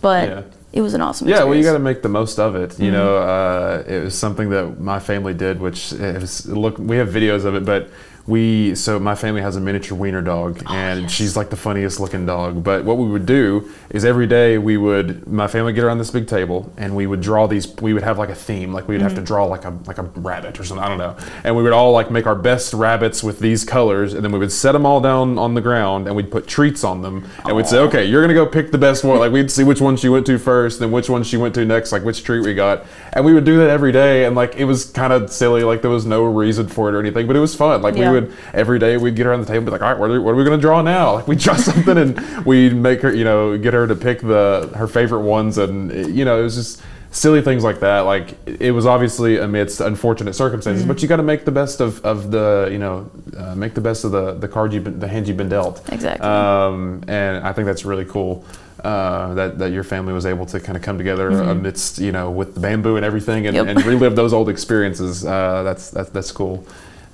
but 0.00 0.28
yeah. 0.28 0.42
it 0.72 0.82
was 0.86 0.94
an 0.94 1.00
awesome. 1.06 1.28
Yeah, 1.28 1.42
well, 1.46 1.56
you 1.58 1.64
got 1.70 1.78
to 1.82 1.86
make 1.90 2.00
the 2.08 2.14
most 2.20 2.38
of 2.38 2.54
it. 2.54 2.78
You 2.78 2.92
mm-hmm. 2.92 2.98
know, 2.98 3.10
uh, 3.18 3.94
it 3.94 4.00
was 4.04 4.14
something 4.24 4.50
that 4.50 4.78
my 4.92 5.00
family 5.00 5.34
did, 5.34 5.60
which 5.66 5.92
is, 5.92 6.46
look, 6.46 6.78
we 6.78 6.96
have 7.02 7.08
videos 7.08 7.44
of 7.44 7.52
it, 7.58 7.64
but 7.64 7.82
we 8.26 8.74
so 8.74 8.98
my 8.98 9.14
family 9.14 9.42
has 9.42 9.54
a 9.54 9.60
miniature 9.60 9.96
wiener 9.96 10.22
dog 10.22 10.62
oh, 10.66 10.72
and 10.72 11.02
yes. 11.02 11.10
she's 11.10 11.36
like 11.36 11.50
the 11.50 11.56
funniest 11.56 12.00
looking 12.00 12.24
dog 12.24 12.64
but 12.64 12.82
what 12.82 12.96
we 12.96 13.06
would 13.06 13.26
do 13.26 13.70
is 13.90 14.02
every 14.02 14.26
day 14.26 14.56
we 14.56 14.78
would 14.78 15.26
my 15.26 15.46
family 15.46 15.66
would 15.66 15.74
get 15.74 15.84
around 15.84 15.98
this 15.98 16.10
big 16.10 16.26
table 16.26 16.72
and 16.78 16.96
we 16.96 17.06
would 17.06 17.20
draw 17.20 17.46
these 17.46 17.68
we 17.76 17.92
would 17.92 18.02
have 18.02 18.16
like 18.16 18.30
a 18.30 18.34
theme 18.34 18.72
like 18.72 18.88
we'd 18.88 18.94
mm-hmm. 18.94 19.02
have 19.02 19.12
to 19.12 19.18
mm-hmm. 19.18 19.26
draw 19.26 19.44
like 19.44 19.66
a 19.66 19.76
like 19.86 19.98
a 19.98 20.02
rabbit 20.02 20.58
or 20.58 20.64
something 20.64 20.82
i 20.82 20.88
don't 20.88 20.96
know 20.96 21.14
and 21.44 21.54
we 21.54 21.62
would 21.62 21.74
all 21.74 21.92
like 21.92 22.10
make 22.10 22.26
our 22.26 22.34
best 22.34 22.72
rabbits 22.72 23.22
with 23.22 23.40
these 23.40 23.62
colors 23.62 24.14
and 24.14 24.24
then 24.24 24.32
we 24.32 24.38
would 24.38 24.52
set 24.52 24.72
them 24.72 24.86
all 24.86 25.02
down 25.02 25.36
on 25.36 25.52
the 25.52 25.60
ground 25.60 26.06
and 26.06 26.16
we'd 26.16 26.30
put 26.30 26.46
treats 26.46 26.82
on 26.82 27.02
them 27.02 27.16
and 27.16 27.26
Aww. 27.44 27.56
we'd 27.56 27.66
say 27.66 27.78
okay 27.80 28.06
you're 28.06 28.22
gonna 28.22 28.32
go 28.32 28.46
pick 28.46 28.70
the 28.70 28.78
best 28.78 29.04
one 29.04 29.18
like 29.18 29.32
we'd 29.32 29.50
see 29.50 29.64
which 29.64 29.82
one 29.82 29.98
she 29.98 30.08
went 30.08 30.24
to 30.26 30.38
first 30.38 30.80
then 30.80 30.90
which 30.90 31.10
one 31.10 31.24
she 31.24 31.36
went 31.36 31.54
to 31.56 31.64
next 31.66 31.92
like 31.92 32.04
which 32.04 32.24
treat 32.24 32.42
we 32.42 32.54
got 32.54 32.86
and 33.12 33.22
we 33.22 33.34
would 33.34 33.44
do 33.44 33.58
that 33.58 33.68
every 33.68 33.92
day 33.92 34.24
and 34.24 34.34
like 34.34 34.56
it 34.56 34.64
was 34.64 34.86
kind 34.92 35.12
of 35.12 35.30
silly 35.30 35.62
like 35.62 35.82
there 35.82 35.90
was 35.90 36.06
no 36.06 36.24
reason 36.24 36.66
for 36.66 36.88
it 36.88 36.94
or 36.94 37.00
anything 37.00 37.26
but 37.26 37.36
it 37.36 37.40
was 37.40 37.54
fun 37.54 37.82
like 37.82 37.94
yeah. 37.96 38.08
we 38.08 38.13
would 38.14 38.32
every 38.52 38.78
day 38.78 38.96
we'd 38.96 39.16
get 39.16 39.26
her 39.26 39.32
on 39.32 39.40
the 39.40 39.46
table 39.46 39.58
and 39.58 39.66
be 39.66 39.72
like, 39.72 39.82
all 39.82 39.90
right, 39.90 39.98
what 39.98 40.10
are, 40.10 40.20
what 40.20 40.32
are 40.32 40.36
we 40.36 40.44
going 40.44 40.58
to 40.58 40.62
draw 40.62 40.82
now? 40.82 41.14
Like 41.14 41.28
we 41.28 41.36
draw 41.36 41.56
something 41.70 41.98
and 41.98 42.46
we'd 42.46 42.74
make 42.74 43.00
her, 43.02 43.14
you 43.14 43.24
know, 43.24 43.58
get 43.58 43.74
her 43.74 43.86
to 43.86 43.94
pick 43.94 44.20
the 44.20 44.72
her 44.74 44.86
favorite 44.86 45.22
ones, 45.22 45.58
and 45.58 46.16
you 46.16 46.24
know, 46.24 46.40
it 46.40 46.42
was 46.42 46.54
just 46.54 46.82
silly 47.14 47.40
things 47.40 47.62
like 47.64 47.80
that. 47.80 48.00
Like 48.00 48.36
it 48.46 48.72
was 48.72 48.86
obviously 48.86 49.38
amidst 49.38 49.80
unfortunate 49.80 50.34
circumstances, 50.34 50.82
mm-hmm. 50.82 50.92
but 50.92 51.02
you 51.02 51.08
got 51.08 51.16
to 51.16 51.22
make 51.22 51.44
the 51.44 51.52
best 51.52 51.80
of, 51.80 52.04
of 52.04 52.30
the 52.30 52.68
you 52.70 52.78
know 52.78 53.10
uh, 53.36 53.54
make 53.54 53.74
the 53.74 53.80
best 53.80 54.04
of 54.04 54.10
the 54.10 54.34
the 54.34 54.48
card 54.48 54.72
you 54.72 54.80
the 54.80 55.08
hand 55.08 55.28
you've 55.28 55.36
been 55.36 55.48
dealt. 55.48 55.88
Exactly. 55.92 56.26
Um, 56.26 57.02
and 57.08 57.44
I 57.44 57.52
think 57.52 57.66
that's 57.66 57.84
really 57.84 58.04
cool. 58.04 58.44
Uh, 58.82 59.32
that, 59.32 59.58
that 59.58 59.72
your 59.72 59.82
family 59.82 60.12
was 60.12 60.26
able 60.26 60.44
to 60.44 60.60
kind 60.60 60.76
of 60.76 60.82
come 60.82 60.98
together 60.98 61.30
mm-hmm. 61.30 61.48
amidst 61.48 61.98
you 61.98 62.12
know 62.12 62.30
with 62.30 62.52
the 62.52 62.60
bamboo 62.60 62.96
and 62.96 63.04
everything 63.04 63.46
and, 63.46 63.56
yep. 63.56 63.66
and 63.66 63.82
relive 63.86 64.14
those 64.14 64.34
old 64.34 64.50
experiences. 64.50 65.24
Uh, 65.24 65.62
that's, 65.62 65.88
that's 65.88 66.10
that's 66.10 66.30
cool 66.30 66.66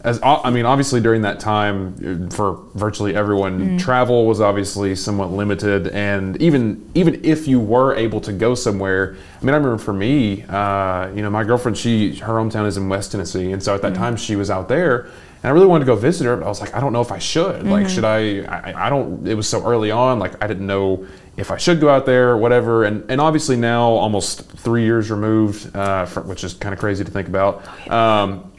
as 0.02 0.18
I 0.22 0.50
mean, 0.50 0.64
obviously 0.64 1.00
during 1.00 1.22
that 1.22 1.40
time, 1.40 2.30
for 2.30 2.62
virtually 2.74 3.14
everyone, 3.14 3.60
mm. 3.60 3.80
travel 3.80 4.26
was 4.26 4.40
obviously 4.40 4.94
somewhat 4.96 5.30
limited, 5.30 5.88
and 5.88 6.40
even 6.40 6.90
even 6.94 7.24
if 7.24 7.46
you 7.46 7.60
were 7.60 7.94
able 7.94 8.20
to 8.22 8.32
go 8.32 8.54
somewhere, 8.54 9.16
I 9.40 9.44
mean, 9.44 9.54
I 9.54 9.58
remember 9.58 9.78
for 9.78 9.92
me, 9.92 10.44
uh, 10.44 11.10
you 11.14 11.22
know, 11.22 11.30
my 11.30 11.44
girlfriend, 11.44 11.76
she 11.76 12.16
her 12.16 12.34
hometown 12.34 12.66
is 12.66 12.76
in 12.76 12.88
West 12.88 13.12
Tennessee, 13.12 13.52
and 13.52 13.62
so 13.62 13.74
at 13.74 13.82
that 13.82 13.92
mm. 13.92 13.96
time 13.96 14.16
she 14.16 14.36
was 14.36 14.50
out 14.50 14.68
there, 14.68 15.08
and 15.42 15.50
I 15.50 15.50
really 15.50 15.66
wanted 15.66 15.84
to 15.84 15.92
go 15.92 15.96
visit 15.96 16.26
her, 16.26 16.36
but 16.36 16.44
I 16.44 16.48
was 16.48 16.60
like, 16.60 16.74
I 16.74 16.80
don't 16.80 16.92
know 16.92 17.00
if 17.00 17.12
I 17.12 17.18
should. 17.18 17.56
Mm-hmm. 17.56 17.70
Like, 17.70 17.88
should 17.88 18.04
I, 18.04 18.40
I? 18.42 18.86
I 18.86 18.90
don't. 18.90 19.26
It 19.26 19.34
was 19.34 19.48
so 19.48 19.66
early 19.66 19.90
on, 19.90 20.18
like 20.18 20.42
I 20.42 20.46
didn't 20.46 20.66
know 20.66 21.06
if 21.36 21.50
I 21.50 21.56
should 21.56 21.80
go 21.80 21.88
out 21.88 22.04
there, 22.06 22.30
or 22.30 22.36
whatever. 22.36 22.84
And 22.84 23.10
and 23.10 23.20
obviously 23.20 23.56
now, 23.56 23.84
almost 23.84 24.50
three 24.50 24.84
years 24.84 25.10
removed, 25.10 25.74
uh, 25.76 26.06
from, 26.06 26.26
which 26.28 26.42
is 26.42 26.54
kind 26.54 26.72
of 26.72 26.78
crazy 26.78 27.04
to 27.04 27.10
think 27.10 27.28
about. 27.28 27.66
Um, 27.90 28.49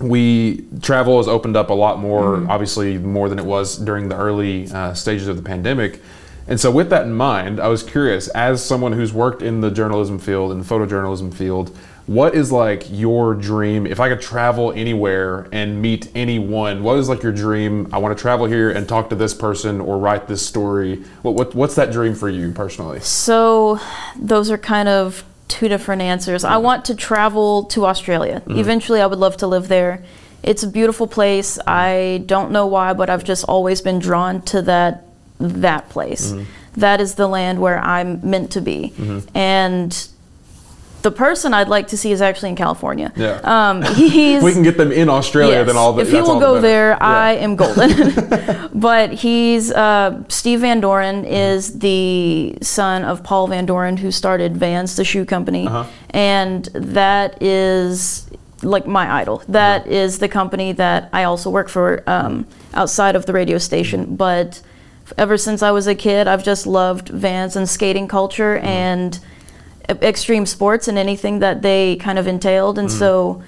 we 0.00 0.64
travel 0.82 1.16
has 1.18 1.28
opened 1.28 1.56
up 1.56 1.70
a 1.70 1.74
lot 1.74 1.98
more, 1.98 2.36
mm-hmm. 2.36 2.50
obviously 2.50 2.98
more 2.98 3.28
than 3.28 3.38
it 3.38 3.44
was 3.44 3.76
during 3.76 4.08
the 4.08 4.16
early 4.16 4.70
uh, 4.70 4.94
stages 4.94 5.28
of 5.28 5.36
the 5.36 5.42
pandemic. 5.42 6.00
And 6.48 6.60
so, 6.60 6.70
with 6.70 6.90
that 6.90 7.02
in 7.02 7.12
mind, 7.12 7.58
I 7.58 7.68
was 7.68 7.82
curious, 7.82 8.28
as 8.28 8.64
someone 8.64 8.92
who's 8.92 9.12
worked 9.12 9.42
in 9.42 9.62
the 9.62 9.70
journalism 9.70 10.18
field, 10.18 10.52
in 10.52 10.58
the 10.60 10.64
photojournalism 10.64 11.34
field, 11.34 11.76
what 12.06 12.36
is 12.36 12.52
like 12.52 12.84
your 12.88 13.34
dream? 13.34 13.84
If 13.84 13.98
I 13.98 14.08
could 14.08 14.20
travel 14.20 14.72
anywhere 14.72 15.48
and 15.50 15.82
meet 15.82 16.08
anyone, 16.14 16.84
what 16.84 16.98
is 16.98 17.08
like 17.08 17.24
your 17.24 17.32
dream? 17.32 17.88
I 17.92 17.98
want 17.98 18.16
to 18.16 18.20
travel 18.20 18.46
here 18.46 18.70
and 18.70 18.88
talk 18.88 19.10
to 19.10 19.16
this 19.16 19.34
person 19.34 19.80
or 19.80 19.98
write 19.98 20.28
this 20.28 20.46
story. 20.46 21.02
What, 21.22 21.34
what 21.34 21.54
what's 21.56 21.74
that 21.74 21.90
dream 21.90 22.14
for 22.14 22.28
you 22.28 22.52
personally? 22.52 23.00
So, 23.00 23.80
those 24.16 24.52
are 24.52 24.58
kind 24.58 24.88
of 24.88 25.24
two 25.48 25.68
different 25.68 26.02
answers. 26.02 26.44
I 26.44 26.56
want 26.56 26.84
to 26.86 26.94
travel 26.94 27.64
to 27.64 27.86
Australia. 27.86 28.40
Mm-hmm. 28.40 28.58
Eventually, 28.58 29.00
I 29.00 29.06
would 29.06 29.18
love 29.18 29.36
to 29.38 29.46
live 29.46 29.68
there. 29.68 30.04
It's 30.42 30.62
a 30.62 30.68
beautiful 30.68 31.06
place. 31.06 31.58
I 31.66 32.22
don't 32.26 32.50
know 32.50 32.66
why, 32.66 32.92
but 32.92 33.10
I've 33.10 33.24
just 33.24 33.44
always 33.44 33.80
been 33.80 33.98
drawn 33.98 34.42
to 34.42 34.62
that 34.62 35.04
that 35.38 35.88
place. 35.88 36.32
Mm-hmm. 36.32 36.44
That 36.80 37.00
is 37.00 37.14
the 37.14 37.26
land 37.26 37.60
where 37.60 37.78
I'm 37.78 38.20
meant 38.28 38.52
to 38.52 38.60
be. 38.60 38.92
Mm-hmm. 38.96 39.36
And 39.36 40.08
the 41.06 41.12
person 41.12 41.54
I'd 41.54 41.68
like 41.68 41.86
to 41.88 41.96
see 41.96 42.10
is 42.10 42.20
actually 42.20 42.48
in 42.48 42.56
California. 42.56 43.12
Yeah. 43.14 43.38
Um, 43.44 43.82
he's, 43.94 44.42
we 44.42 44.52
can 44.52 44.64
get 44.64 44.76
them 44.76 44.90
in 44.90 45.08
Australia, 45.08 45.58
yes, 45.58 45.66
then 45.68 45.76
all 45.76 45.92
the 45.92 46.02
If 46.02 46.10
he 46.10 46.20
will 46.20 46.40
go 46.40 46.56
the 46.56 46.62
there, 46.62 46.90
yeah. 46.90 46.98
I 47.00 47.32
am 47.34 47.54
golden. 47.54 48.70
but 48.74 49.12
he's 49.12 49.70
uh, 49.70 50.24
Steve 50.28 50.60
Van 50.62 50.80
Doren 50.80 51.22
mm-hmm. 51.22 51.32
is 51.32 51.78
the 51.78 52.58
son 52.60 53.04
of 53.04 53.22
Paul 53.22 53.46
Van 53.46 53.66
Doren, 53.66 53.98
who 53.98 54.10
started 54.10 54.56
Vans, 54.56 54.96
the 54.96 55.04
shoe 55.04 55.24
company, 55.24 55.68
uh-huh. 55.68 55.88
and 56.10 56.64
that 56.74 57.40
is 57.40 58.28
like 58.64 58.88
my 58.88 59.08
idol. 59.20 59.44
That 59.46 59.86
is 59.86 60.18
the 60.18 60.28
company 60.28 60.72
that 60.72 61.08
I 61.12 61.22
also 61.22 61.50
work 61.50 61.68
for 61.68 62.02
um, 62.08 62.48
outside 62.74 63.14
of 63.14 63.26
the 63.26 63.32
radio 63.32 63.58
station, 63.58 64.16
but 64.16 64.60
ever 65.16 65.38
since 65.38 65.62
I 65.62 65.70
was 65.70 65.86
a 65.86 65.94
kid, 65.94 66.26
I've 66.26 66.42
just 66.42 66.66
loved 66.66 67.10
Vans 67.10 67.54
and 67.54 67.68
skating 67.68 68.08
culture 68.08 68.56
mm-hmm. 68.56 68.66
and 68.66 69.20
extreme 69.88 70.46
sports 70.46 70.88
and 70.88 70.98
anything 70.98 71.40
that 71.40 71.62
they 71.62 71.96
kind 71.96 72.18
of 72.18 72.26
entailed. 72.26 72.78
And 72.78 72.88
mm. 72.88 72.98
so 72.98 73.42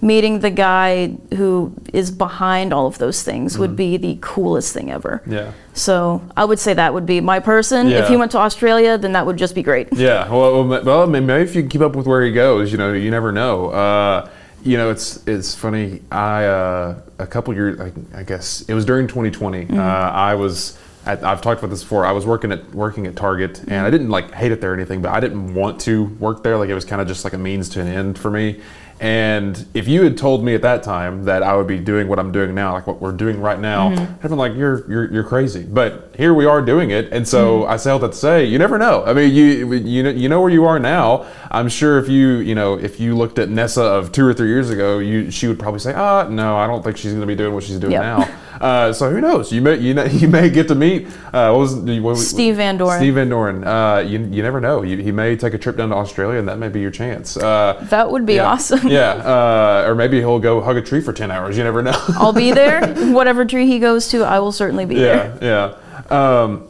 meeting 0.00 0.40
the 0.40 0.50
guy 0.50 1.08
who 1.34 1.74
is 1.92 2.10
behind 2.10 2.72
all 2.72 2.86
of 2.86 2.98
those 2.98 3.22
things 3.22 3.56
mm. 3.56 3.60
would 3.60 3.74
be 3.74 3.96
the 3.96 4.18
coolest 4.20 4.74
thing 4.74 4.90
ever. 4.90 5.22
Yeah. 5.26 5.52
So 5.72 6.22
I 6.36 6.44
would 6.44 6.58
say 6.58 6.74
that 6.74 6.92
would 6.92 7.06
be 7.06 7.20
my 7.20 7.40
person. 7.40 7.88
Yeah. 7.88 8.02
If 8.02 8.08
he 8.08 8.16
went 8.16 8.30
to 8.32 8.38
Australia, 8.38 8.98
then 8.98 9.12
that 9.12 9.24
would 9.24 9.38
just 9.38 9.54
be 9.54 9.62
great. 9.62 9.88
Yeah. 9.92 10.28
Well, 10.28 10.66
well, 10.66 11.06
maybe 11.06 11.32
if 11.32 11.54
you 11.54 11.66
keep 11.66 11.80
up 11.80 11.96
with 11.96 12.06
where 12.06 12.22
he 12.22 12.32
goes, 12.32 12.70
you 12.70 12.78
know, 12.78 12.92
you 12.92 13.10
never 13.10 13.32
know. 13.32 13.70
Uh, 13.70 14.28
you 14.62 14.78
know, 14.78 14.90
it's 14.90 15.26
it's 15.26 15.54
funny. 15.54 16.02
I 16.10 16.46
uh, 16.46 17.00
a 17.18 17.26
couple 17.26 17.54
years, 17.54 17.78
I, 17.80 17.92
I, 18.18 18.22
guess 18.22 18.62
it 18.62 18.72
was 18.72 18.84
during 18.84 19.06
2020. 19.06 19.66
Mm-hmm. 19.66 19.78
Uh, 19.78 19.82
I 19.82 20.34
was 20.34 20.78
at, 21.06 21.24
I've 21.24 21.40
talked 21.40 21.60
about 21.60 21.70
this 21.70 21.82
before. 21.82 22.04
I 22.04 22.12
was 22.12 22.26
working 22.26 22.52
at 22.52 22.74
working 22.74 23.06
at 23.06 23.16
Target, 23.16 23.62
and 23.68 23.86
I 23.86 23.90
didn't 23.90 24.10
like 24.10 24.32
hate 24.32 24.52
it 24.52 24.60
there 24.60 24.72
or 24.72 24.74
anything, 24.74 25.02
but 25.02 25.12
I 25.12 25.20
didn't 25.20 25.54
want 25.54 25.80
to 25.82 26.04
work 26.04 26.42
there. 26.42 26.56
Like 26.56 26.68
it 26.68 26.74
was 26.74 26.84
kind 26.84 27.00
of 27.00 27.08
just 27.08 27.24
like 27.24 27.32
a 27.32 27.38
means 27.38 27.68
to 27.70 27.80
an 27.80 27.88
end 27.88 28.18
for 28.18 28.30
me. 28.30 28.60
And 29.00 29.66
if 29.74 29.88
you 29.88 30.04
had 30.04 30.16
told 30.16 30.44
me 30.44 30.54
at 30.54 30.62
that 30.62 30.84
time 30.84 31.24
that 31.24 31.42
I 31.42 31.56
would 31.56 31.66
be 31.66 31.78
doing 31.78 32.06
what 32.06 32.20
I'm 32.20 32.30
doing 32.30 32.54
now, 32.54 32.74
like 32.74 32.86
what 32.86 33.00
we're 33.00 33.12
doing 33.12 33.40
right 33.40 33.58
now, 33.58 33.90
mm-hmm. 33.90 34.14
I'd 34.14 34.28
been 34.28 34.38
like, 34.38 34.54
"You're 34.54 34.88
you're 34.88 35.12
you're 35.12 35.24
crazy." 35.24 35.64
But 35.64 36.14
here 36.16 36.32
we 36.32 36.46
are 36.46 36.62
doing 36.62 36.90
it, 36.90 37.12
and 37.12 37.26
so 37.26 37.60
mm-hmm. 37.60 37.72
I 37.72 37.76
say 37.76 37.90
all 37.90 37.98
that 37.98 38.12
to 38.12 38.18
say, 38.18 38.44
you 38.44 38.58
never 38.58 38.78
know. 38.78 39.04
I 39.04 39.12
mean, 39.12 39.34
you 39.34 39.72
you 39.74 40.02
know 40.04 40.10
you 40.10 40.28
know 40.28 40.40
where 40.40 40.50
you 40.50 40.64
are 40.64 40.78
now. 40.78 41.26
I'm 41.50 41.68
sure 41.68 41.98
if 41.98 42.08
you 42.08 42.36
you 42.36 42.54
know 42.54 42.78
if 42.78 43.00
you 43.00 43.16
looked 43.16 43.40
at 43.40 43.48
Nessa 43.48 43.82
of 43.82 44.12
two 44.12 44.24
or 44.24 44.32
three 44.32 44.48
years 44.48 44.70
ago, 44.70 45.00
you 45.00 45.30
she 45.30 45.48
would 45.48 45.58
probably 45.58 45.80
say, 45.80 45.92
"Ah, 45.92 46.28
no, 46.28 46.56
I 46.56 46.68
don't 46.68 46.82
think 46.82 46.96
she's 46.96 47.12
going 47.12 47.20
to 47.20 47.26
be 47.26 47.36
doing 47.36 47.52
what 47.52 47.64
she's 47.64 47.80
doing 47.80 47.92
yep. 47.92 48.02
now." 48.02 48.38
Uh, 48.60 48.92
so 48.92 49.10
who 49.10 49.20
knows? 49.20 49.52
You 49.52 49.60
may 49.60 49.76
you, 49.76 49.94
know, 49.94 50.04
you 50.22 50.28
may 50.28 50.50
get 50.50 50.68
to 50.68 50.74
meet 50.74 51.06
uh, 51.32 51.50
what 51.50 51.58
was 51.58 51.74
what, 51.76 52.16
Steve 52.18 52.56
Van 52.56 52.76
Doren. 52.76 52.98
Steve 52.98 53.14
Van 53.14 53.28
Doren. 53.28 53.64
Uh, 53.64 53.98
you, 53.98 54.18
you 54.18 54.42
never 54.42 54.60
know. 54.60 54.82
You, 54.82 54.98
he 54.98 55.12
may 55.12 55.36
take 55.36 55.54
a 55.54 55.58
trip 55.58 55.76
down 55.76 55.90
to 55.90 55.96
Australia, 55.96 56.38
and 56.38 56.48
that 56.48 56.58
may 56.58 56.68
be 56.68 56.80
your 56.80 56.90
chance. 56.90 57.36
Uh, 57.36 57.84
that 57.90 58.10
would 58.10 58.26
be 58.26 58.34
yeah, 58.34 58.46
awesome. 58.46 58.86
yeah, 58.88 59.12
uh, 59.12 59.84
or 59.86 59.94
maybe 59.94 60.18
he'll 60.18 60.38
go 60.38 60.60
hug 60.60 60.76
a 60.76 60.82
tree 60.82 61.00
for 61.00 61.12
ten 61.12 61.30
hours. 61.30 61.56
You 61.56 61.64
never 61.64 61.82
know. 61.82 62.00
I'll 62.16 62.32
be 62.32 62.52
there. 62.52 62.94
Whatever 63.12 63.44
tree 63.44 63.66
he 63.66 63.78
goes 63.78 64.08
to, 64.08 64.22
I 64.22 64.38
will 64.38 64.52
certainly 64.52 64.84
be 64.84 64.96
yeah, 64.96 65.00
there. 65.00 65.38
Yeah, 65.40 65.76
yeah. 66.08 66.42
Um, 66.42 66.68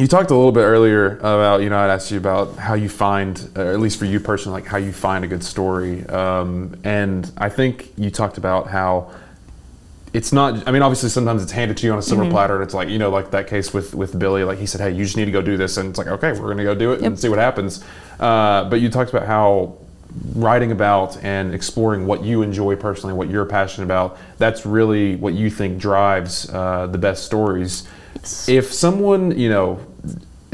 you 0.00 0.06
talked 0.06 0.30
a 0.30 0.34
little 0.34 0.52
bit 0.52 0.62
earlier 0.62 1.18
about, 1.18 1.60
you 1.60 1.68
know, 1.68 1.78
I'd 1.78 1.90
asked 1.90 2.10
you 2.10 2.16
about 2.16 2.56
how 2.56 2.72
you 2.72 2.88
find, 2.88 3.38
at 3.54 3.80
least 3.80 3.98
for 3.98 4.06
you 4.06 4.18
personally, 4.18 4.62
like 4.62 4.70
how 4.70 4.78
you 4.78 4.92
find 4.92 5.26
a 5.26 5.28
good 5.28 5.44
story. 5.44 6.06
Um, 6.06 6.80
and 6.84 7.30
I 7.36 7.50
think 7.50 7.92
you 7.98 8.10
talked 8.10 8.38
about 8.38 8.68
how 8.68 9.12
it's 10.12 10.32
not 10.32 10.66
i 10.66 10.72
mean 10.72 10.82
obviously 10.82 11.08
sometimes 11.08 11.42
it's 11.42 11.52
handed 11.52 11.76
to 11.76 11.86
you 11.86 11.92
on 11.92 11.98
a 11.98 12.02
silver 12.02 12.22
mm-hmm. 12.22 12.32
platter 12.32 12.54
and 12.54 12.64
it's 12.64 12.74
like 12.74 12.88
you 12.88 12.98
know 12.98 13.10
like 13.10 13.30
that 13.30 13.46
case 13.46 13.72
with 13.72 13.94
with 13.94 14.18
billy 14.18 14.42
like 14.44 14.58
he 14.58 14.66
said 14.66 14.80
hey 14.80 14.90
you 14.90 15.04
just 15.04 15.16
need 15.16 15.26
to 15.26 15.30
go 15.30 15.42
do 15.42 15.56
this 15.56 15.76
and 15.76 15.90
it's 15.90 15.98
like 15.98 16.08
okay 16.08 16.32
we're 16.32 16.52
going 16.52 16.56
to 16.56 16.64
go 16.64 16.74
do 16.74 16.92
it 16.92 17.00
yep. 17.00 17.06
and 17.06 17.18
see 17.18 17.28
what 17.28 17.38
happens 17.38 17.84
uh, 18.18 18.64
but 18.68 18.80
you 18.80 18.88
talked 18.88 19.10
about 19.10 19.26
how 19.26 19.76
writing 20.34 20.72
about 20.72 21.22
and 21.22 21.54
exploring 21.54 22.04
what 22.06 22.24
you 22.24 22.42
enjoy 22.42 22.74
personally 22.74 23.14
what 23.14 23.30
you're 23.30 23.46
passionate 23.46 23.84
about 23.84 24.18
that's 24.38 24.66
really 24.66 25.14
what 25.16 25.34
you 25.34 25.48
think 25.48 25.78
drives 25.78 26.50
uh, 26.50 26.86
the 26.88 26.98
best 26.98 27.24
stories 27.24 27.86
yes. 28.16 28.48
if 28.48 28.72
someone 28.72 29.38
you 29.38 29.48
know 29.48 29.78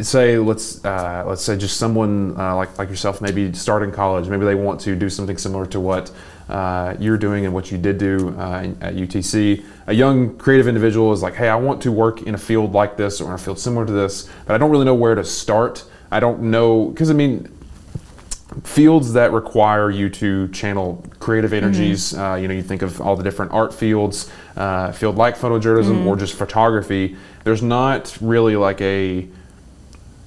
say 0.03 0.37
let's 0.37 0.85
uh, 0.85 1.25
let's 1.27 1.43
say 1.43 1.57
just 1.57 1.79
someone 1.79 2.39
uh, 2.39 2.55
like 2.55 2.77
like 2.79 2.91
yourself 2.91 3.23
maybe 3.23 3.53
starting 3.55 3.91
college 3.91 4.29
maybe 4.29 4.45
they 4.45 4.55
want 4.55 4.79
to 4.79 4.95
do 4.95 5.09
something 5.09 5.39
similar 5.39 5.65
to 5.65 5.81
what 5.81 6.11
you're 7.01 7.19
doing 7.19 7.45
and 7.45 7.55
what 7.55 7.71
you 7.71 7.79
did 7.79 7.99
do 7.99 8.35
uh, 8.39 8.73
at 8.81 8.95
UTC. 8.95 9.65
A 9.87 9.93
young 9.93 10.37
creative 10.39 10.69
individual 10.69 11.13
is 11.13 11.23
like, 11.23 11.35
hey, 11.35 11.49
I 11.49 11.57
want 11.57 11.83
to 11.83 11.93
work 11.93 12.23
in 12.23 12.35
a 12.35 12.39
field 12.39 12.73
like 12.73 12.97
this 12.97 13.21
or 13.21 13.29
in 13.29 13.35
a 13.35 13.39
field 13.39 13.59
similar 13.59 13.87
to 13.87 13.93
this, 13.93 14.29
but 14.47 14.55
I 14.55 14.59
don't 14.59 14.71
really 14.71 14.85
know 14.85 14.95
where 14.95 15.15
to 15.15 15.25
start. 15.25 15.85
I 16.11 16.21
don't 16.21 16.43
know, 16.43 16.87
because 16.87 17.11
I 17.11 17.15
mean, 17.15 17.53
fields 18.63 19.13
that 19.13 19.33
require 19.33 19.91
you 19.91 20.09
to 20.09 20.49
channel 20.49 21.05
creative 21.19 21.51
mm-hmm. 21.51 21.65
energies. 21.65 22.13
Mm-hmm. 22.13 22.23
Uh, 22.23 22.37
you 22.37 22.49
know, 22.49 22.55
you 22.55 22.63
think 22.63 22.83
of 22.83 23.01
all 23.01 23.17
the 23.17 23.25
different 23.25 23.53
art 23.53 23.75
fields, 23.75 24.31
uh, 24.57 24.93
field 24.93 25.17
like 25.17 25.37
photojournalism 25.37 25.93
mm-hmm. 25.93 26.07
or 26.07 26.17
just 26.17 26.35
photography. 26.35 27.17
There's 27.45 27.63
not 27.63 28.17
really 28.21 28.57
like 28.57 28.81
a 28.81 29.29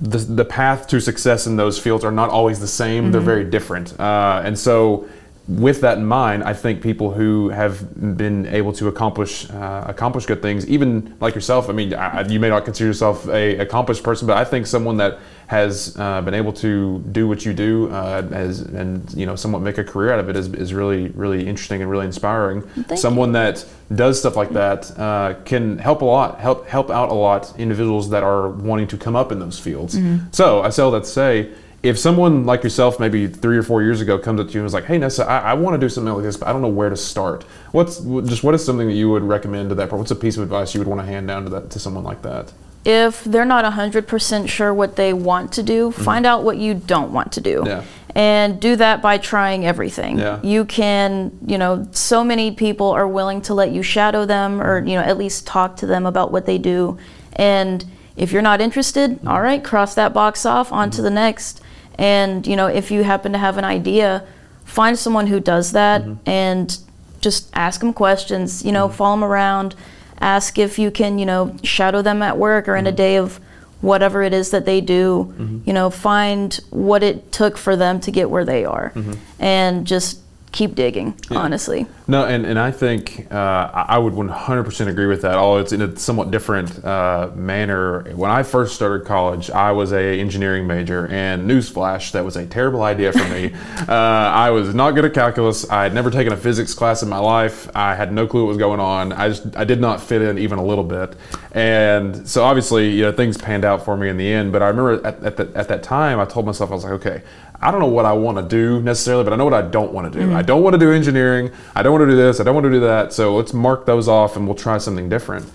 the, 0.02 0.18
the 0.18 0.46
path 0.46 0.88
to 0.88 1.02
success 1.02 1.46
in 1.46 1.58
those 1.58 1.78
fields 1.78 2.06
are 2.06 2.12
not 2.12 2.30
always 2.30 2.60
the 2.60 2.68
same. 2.68 3.04
Mm-hmm. 3.04 3.12
They're 3.12 3.22
very 3.22 3.44
different, 3.44 4.00
uh, 4.00 4.42
and 4.46 4.58
so 4.58 5.10
with 5.50 5.82
that 5.82 5.98
in 5.98 6.06
mind, 6.06 6.44
I 6.44 6.54
think 6.54 6.82
people 6.82 7.12
who 7.12 7.50
have 7.50 8.18
been 8.18 8.46
able 8.46 8.72
to 8.74 8.88
accomplish 8.88 9.50
uh, 9.50 9.84
accomplish 9.88 10.28
good 10.28 10.44
things, 10.44 10.68
even 10.68 11.18
like 11.20 11.34
yourself. 11.34 11.70
I 11.70 11.74
mean, 11.74 11.94
I, 11.96 12.22
you 12.28 12.40
may 12.40 12.50
not 12.50 12.66
consider 12.66 12.88
yourself 12.88 13.28
a 13.28 13.58
accomplished 13.58 14.04
person, 14.04 14.28
but 14.28 14.38
I 14.38 14.44
think 14.44 14.68
someone 14.68 14.98
that 14.98 15.18
has 15.48 15.98
uh, 15.98 16.22
been 16.22 16.36
able 16.36 16.54
to 16.54 17.00
do 17.12 17.28
what 17.28 17.46
you 17.46 17.54
do 17.54 17.90
uh, 17.90 18.28
as 18.32 18.62
and 18.62 19.12
you 19.16 19.26
know 19.26 19.36
somewhat 19.36 19.64
make 19.64 19.80
a 19.80 19.84
career 19.84 20.14
out 20.14 20.20
of 20.20 20.30
it 20.30 20.36
is, 20.36 20.54
is 20.54 20.72
really 20.72 21.08
really 21.10 21.48
interesting 21.48 21.82
and 21.82 21.90
really 21.90 22.06
inspiring. 22.06 22.62
Thank 22.62 23.00
someone 23.00 23.30
you. 23.30 23.34
that 23.34 23.66
does 23.96 24.20
stuff 24.20 24.36
like 24.36 24.52
that 24.52 24.98
uh, 25.00 25.34
can 25.46 25.80
help 25.80 26.04
a 26.04 26.06
lot, 26.06 26.40
help 26.40 26.68
help 26.68 26.92
out 26.92 27.10
a 27.10 27.16
lot 27.16 27.58
individuals 27.58 28.12
that 28.12 28.22
are 28.22 28.50
wanting 28.50 28.88
to 28.88 28.98
come 28.98 29.16
up 29.16 29.32
in 29.32 29.40
those 29.40 29.58
fields. 29.58 29.96
Mm-hmm. 29.96 30.28
So 30.32 30.62
I 30.62 30.70
say 30.70 30.84
all 30.84 30.92
that 30.92 31.06
to 31.06 31.10
say 31.10 31.52
if 31.82 31.98
someone 31.98 32.46
like 32.46 32.64
yourself, 32.64 33.00
maybe 33.00 33.28
three 33.28 33.58
or 33.58 33.64
four 33.64 33.82
years 33.82 34.02
ago, 34.02 34.20
comes 34.20 34.42
up 34.42 34.48
to 34.48 34.54
you 34.54 34.60
and 34.60 34.68
is 34.68 34.74
like, 34.74 34.86
"Hey, 34.86 34.98
Nessa, 34.98 35.26
I, 35.26 35.52
I 35.52 35.54
want 35.54 35.76
to 35.76 35.78
do 35.78 35.88
something 35.88 36.14
like 36.14 36.24
this, 36.24 36.36
but 36.36 36.48
I 36.48 36.52
don't 36.52 36.62
know 36.62 36.68
where 36.68 36.90
to 36.90 36.98
start." 36.98 37.44
What's 37.72 38.00
just 38.00 38.44
what 38.44 38.54
is 38.54 38.66
something 38.66 38.88
that 38.88 38.96
you 38.96 39.10
would 39.10 39.24
recommend 39.24 39.70
to 39.70 39.76
that? 39.76 39.92
What's 39.92 40.12
a 40.12 40.16
piece 40.16 40.38
of 40.38 40.44
advice 40.44 40.74
you 40.74 40.82
would 40.82 40.88
want 40.88 41.02
to 41.02 41.08
hand 41.08 41.28
down 41.28 41.46
to 41.46 41.50
that 41.52 41.70
to 41.72 41.80
someone 41.80 42.04
like 42.04 42.22
that? 42.24 42.52
If 42.84 43.24
they're 43.24 43.46
not 43.46 43.72
hundred 43.74 44.08
percent 44.08 44.50
sure 44.50 44.74
what 44.74 44.96
they 44.98 45.14
want 45.14 45.54
to 45.54 45.64
do, 45.64 45.92
mm-hmm. 45.92 46.04
find 46.04 46.26
out 46.26 46.44
what 46.44 46.58
you 46.58 46.74
don't 46.74 47.14
want 47.14 47.32
to 47.34 47.42
do. 47.42 47.64
Yeah. 47.66 47.84
And 48.16 48.60
do 48.60 48.76
that 48.76 49.04
by 49.04 49.20
trying 49.20 49.66
everything. 49.66 50.18
Yeah. 50.18 50.42
You 50.42 50.66
can, 50.66 51.32
you 51.46 51.60
know, 51.60 51.88
so 51.92 52.24
many 52.24 52.52
people 52.52 52.88
are 52.88 53.08
willing 53.08 53.42
to 53.44 53.54
let 53.54 53.72
you 53.72 53.84
shadow 53.84 54.26
them 54.26 54.60
or, 54.60 54.84
you 54.84 54.96
know, 54.96 55.02
at 55.02 55.18
least 55.18 55.46
talk 55.46 55.78
to 55.78 55.86
them 55.86 56.08
about 56.08 56.32
what 56.32 56.48
they 56.48 56.58
do. 56.58 56.98
And 57.34 57.86
if 58.18 58.32
you're 58.32 58.42
not 58.42 58.62
interested, 58.62 59.12
mm-hmm. 59.12 59.28
all 59.28 59.42
right, 59.42 59.64
cross 59.64 59.94
that 59.94 60.12
box 60.12 60.44
off, 60.44 60.72
on 60.72 60.90
mm-hmm. 60.90 60.96
to 60.96 61.02
the 61.04 61.12
next 61.12 61.62
and 62.00 62.48
you 62.48 62.56
know, 62.56 62.68
if 62.68 62.92
you 62.92 63.04
happen 63.04 63.34
to 63.34 63.38
have 63.38 63.58
an 63.58 63.66
idea, 63.66 64.26
find 64.64 64.98
someone 64.98 65.28
who 65.28 65.42
does 65.42 65.74
that 65.74 66.02
mm-hmm. 66.02 66.30
and 66.30 66.80
just 67.20 67.50
ask 67.54 67.82
them 67.82 67.94
questions. 67.94 68.64
You 68.64 68.72
know, 68.72 68.88
mm-hmm. 68.88 68.96
follow 68.96 69.16
them 69.18 69.24
around. 69.26 69.76
Ask 70.22 70.58
if 70.58 70.80
you 70.80 70.92
can, 70.92 71.20
you 71.20 71.26
know, 71.26 71.56
shadow 71.62 72.02
them 72.02 72.22
at 72.22 72.38
work 72.38 72.70
or 72.70 72.78
in 72.78 72.86
mm-hmm. 72.86 72.94
a 72.94 72.98
day 72.98 73.18
of 73.18 73.42
whatever 73.82 74.24
it 74.24 74.34
is 74.34 74.52
that 74.52 74.66
they 74.66 74.80
do. 74.80 75.34
Mm-hmm. 75.38 75.60
You 75.66 75.74
know, 75.74 75.90
find 75.90 76.58
what 76.70 77.04
it 77.04 77.34
took 77.34 77.58
for 77.58 77.76
them 77.76 78.00
to 78.00 78.12
get 78.12 78.30
where 78.30 78.46
they 78.46 78.64
are, 78.64 78.94
mm-hmm. 78.96 79.14
and 79.38 79.86
just 79.86 80.22
keep 80.52 80.76
digging, 80.76 81.16
yeah. 81.30 81.38
honestly. 81.38 81.86
No, 82.08 82.26
and, 82.26 82.46
and 82.46 82.58
I 82.58 82.72
think 82.72 83.32
uh, 83.32 83.70
I 83.74 83.98
would 83.98 84.14
100% 84.14 84.88
agree 84.88 85.06
with 85.06 85.22
that, 85.22 85.36
although 85.36 85.62
it's 85.62 85.72
in 85.72 85.82
a 85.82 85.96
somewhat 85.98 86.32
different 86.32 86.84
uh, 86.84 87.30
manner. 87.36 88.02
When 88.16 88.32
I 88.32 88.44
first 88.44 88.76
started 88.76 89.06
college, 89.06 89.52
I 89.52 89.72
was 89.72 89.94
a 89.94 90.20
engineering 90.20 90.66
major, 90.66 91.08
and 91.08 91.50
newsflash, 91.50 92.12
that 92.14 92.26
was 92.26 92.36
a 92.36 92.46
terrible 92.46 92.82
idea 92.82 93.12
for 93.12 93.28
me. 93.30 93.54
uh, 93.88 93.94
I 93.94 94.50
was 94.50 94.74
not 94.74 94.92
good 94.92 95.06
at 95.06 95.14
calculus. 95.14 95.70
I 95.70 95.84
had 95.84 95.94
never 95.94 96.10
taken 96.10 96.34
a 96.34 96.38
physics 96.38 96.74
class 96.74 97.04
in 97.04 97.10
my 97.10 97.20
life. 97.20 97.70
I 97.76 97.96
had 97.96 98.12
no 98.12 98.26
clue 98.26 98.44
what 98.44 98.50
was 98.50 98.58
going 98.58 98.80
on. 98.80 99.14
I 99.14 99.30
just 99.30 99.56
I 99.56 99.64
did 99.64 99.80
not 99.80 100.02
fit 100.02 100.22
in 100.22 100.38
even 100.38 100.58
a 100.58 100.66
little 100.66 100.84
bit, 100.84 101.16
and 101.52 102.28
so 102.28 102.44
obviously 102.44 102.90
you 102.90 103.04
know 103.04 103.12
things 103.12 103.38
panned 103.38 103.66
out 103.66 103.86
for 103.86 103.96
me 103.96 104.10
in 104.10 104.18
the 104.18 104.28
end. 104.28 104.52
But 104.52 104.64
I 104.64 104.68
remember 104.68 105.06
at, 105.06 105.24
at, 105.24 105.38
the, 105.38 105.52
at 105.56 105.68
that 105.68 105.84
time, 105.84 106.20
I 106.20 106.26
told 106.26 106.46
myself 106.46 106.72
I 106.72 106.74
was 106.74 106.84
like, 106.84 106.94
okay, 106.94 107.22
I 107.62 107.72
don't 107.72 107.82
know 107.82 107.88
what 107.88 108.06
I 108.06 108.14
want 108.14 108.38
to 108.38 108.44
do 108.44 108.82
necessarily, 108.82 109.24
but 109.24 109.34
I 109.34 109.36
know 109.36 109.44
what 109.44 109.54
I 109.54 109.62
don't 109.62 109.92
want 109.92 110.12
to 110.12 110.20
do. 110.20 110.26
Mm-hmm. 110.26 110.36
I 110.36 110.42
don't 110.42 110.64
want 110.64 110.76
to 110.76 110.80
do 110.80 110.92
engineering. 110.92 111.52
I 111.76 111.84
don't 111.84 111.92
want 111.92 112.04
to 112.04 112.10
do 112.10 112.16
this. 112.16 112.40
I 112.40 112.44
don't 112.44 112.56
want 112.56 112.66
to 112.66 112.72
do 112.72 112.80
that. 112.82 113.12
So 113.12 113.36
let's 113.36 113.54
mark 113.54 113.86
those 113.86 114.08
off 114.08 114.36
and 114.36 114.46
we'll 114.46 114.56
try 114.56 114.78
something 114.78 115.10
different. 115.10 115.46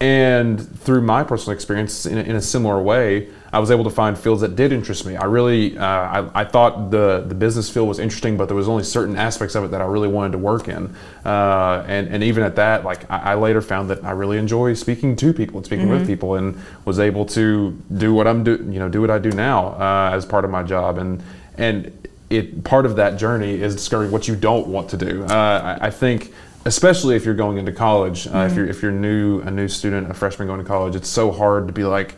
And 0.00 0.60
through 0.80 1.02
my 1.02 1.22
personal 1.22 1.54
experience, 1.54 2.04
in 2.04 2.18
a, 2.18 2.22
in 2.22 2.36
a 2.36 2.40
similar 2.40 2.82
way, 2.82 3.28
I 3.52 3.60
was 3.60 3.70
able 3.70 3.84
to 3.84 3.90
find 3.90 4.18
fields 4.18 4.40
that 4.40 4.56
did 4.56 4.72
interest 4.72 5.06
me. 5.06 5.14
I 5.14 5.24
really, 5.24 5.78
uh, 5.78 5.84
I, 5.86 6.40
I, 6.40 6.44
thought 6.44 6.90
the, 6.90 7.24
the 7.26 7.34
business 7.36 7.70
field 7.70 7.86
was 7.86 8.00
interesting, 8.00 8.36
but 8.36 8.46
there 8.46 8.56
was 8.56 8.68
only 8.68 8.82
certain 8.82 9.16
aspects 9.16 9.54
of 9.54 9.62
it 9.62 9.70
that 9.70 9.80
I 9.80 9.84
really 9.84 10.08
wanted 10.08 10.32
to 10.32 10.38
work 10.38 10.66
in. 10.66 10.94
Uh, 11.24 11.84
and, 11.86 12.08
and 12.08 12.24
even 12.24 12.42
at 12.42 12.56
that, 12.56 12.84
like 12.84 13.08
I, 13.08 13.18
I, 13.18 13.34
later 13.36 13.62
found 13.62 13.88
that 13.90 14.04
I 14.04 14.10
really 14.10 14.36
enjoy 14.36 14.74
speaking 14.74 15.14
to 15.14 15.32
people 15.32 15.58
and 15.58 15.64
speaking 15.64 15.86
mm-hmm. 15.86 15.98
with 15.98 16.06
people, 16.08 16.34
and 16.34 16.60
was 16.84 16.98
able 16.98 17.24
to 17.26 17.80
do 17.96 18.12
what 18.12 18.26
I'm 18.26 18.42
do, 18.42 18.56
you 18.68 18.80
know, 18.80 18.88
do 18.88 19.00
what 19.00 19.10
I 19.10 19.20
do 19.20 19.30
now 19.30 19.68
uh, 19.68 20.10
as 20.12 20.26
part 20.26 20.44
of 20.44 20.50
my 20.50 20.64
job. 20.64 20.98
And 20.98 21.22
and 21.56 22.08
it 22.30 22.64
part 22.64 22.86
of 22.86 22.96
that 22.96 23.18
journey 23.18 23.60
is 23.60 23.74
discovering 23.74 24.10
what 24.10 24.28
you 24.28 24.36
don't 24.36 24.66
want 24.66 24.90
to 24.90 24.96
do. 24.96 25.24
Uh, 25.24 25.78
I, 25.80 25.86
I, 25.86 25.90
think, 25.90 26.32
especially 26.64 27.16
if 27.16 27.24
you're 27.24 27.34
going 27.34 27.58
into 27.58 27.72
college, 27.72 28.26
uh, 28.26 28.30
mm-hmm. 28.30 28.50
if 28.50 28.56
you're 28.56 28.66
if 28.66 28.82
you're 28.82 28.92
new 28.92 29.40
a 29.40 29.50
new 29.50 29.68
student, 29.68 30.10
a 30.10 30.14
freshman 30.14 30.48
going 30.48 30.60
to 30.60 30.66
college, 30.66 30.94
it's 30.94 31.08
so 31.08 31.30
hard 31.30 31.66
to 31.66 31.72
be 31.72 31.84
like. 31.84 32.14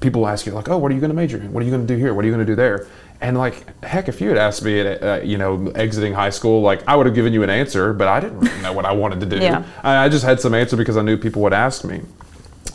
People 0.00 0.26
ask 0.26 0.46
you 0.46 0.52
like, 0.52 0.70
"Oh, 0.70 0.78
what 0.78 0.90
are 0.90 0.94
you 0.94 1.00
going 1.00 1.10
to 1.10 1.16
major 1.16 1.36
in? 1.36 1.52
What 1.52 1.62
are 1.62 1.66
you 1.66 1.70
going 1.70 1.86
to 1.86 1.94
do 1.94 2.00
here? 2.00 2.14
What 2.14 2.24
are 2.24 2.26
you 2.26 2.32
going 2.32 2.46
to 2.46 2.50
do 2.50 2.56
there?" 2.56 2.86
And 3.20 3.36
like, 3.36 3.84
heck, 3.84 4.08
if 4.08 4.22
you 4.22 4.30
had 4.30 4.38
asked 4.38 4.64
me, 4.64 4.80
at, 4.80 5.02
uh, 5.02 5.20
you 5.22 5.36
know, 5.36 5.68
exiting 5.74 6.14
high 6.14 6.30
school, 6.30 6.62
like 6.62 6.88
I 6.88 6.96
would 6.96 7.04
have 7.04 7.14
given 7.14 7.34
you 7.34 7.42
an 7.42 7.50
answer, 7.50 7.92
but 7.92 8.08
I 8.08 8.18
didn't 8.18 8.40
really 8.40 8.62
know 8.62 8.72
what 8.72 8.86
I 8.86 8.92
wanted 8.92 9.20
to 9.20 9.26
do. 9.26 9.36
Yeah. 9.40 9.64
I, 9.82 10.04
I 10.04 10.08
just 10.08 10.24
had 10.24 10.40
some 10.40 10.54
answer 10.54 10.76
because 10.76 10.96
I 10.96 11.02
knew 11.02 11.18
people 11.18 11.42
would 11.42 11.52
ask 11.52 11.84
me 11.84 12.00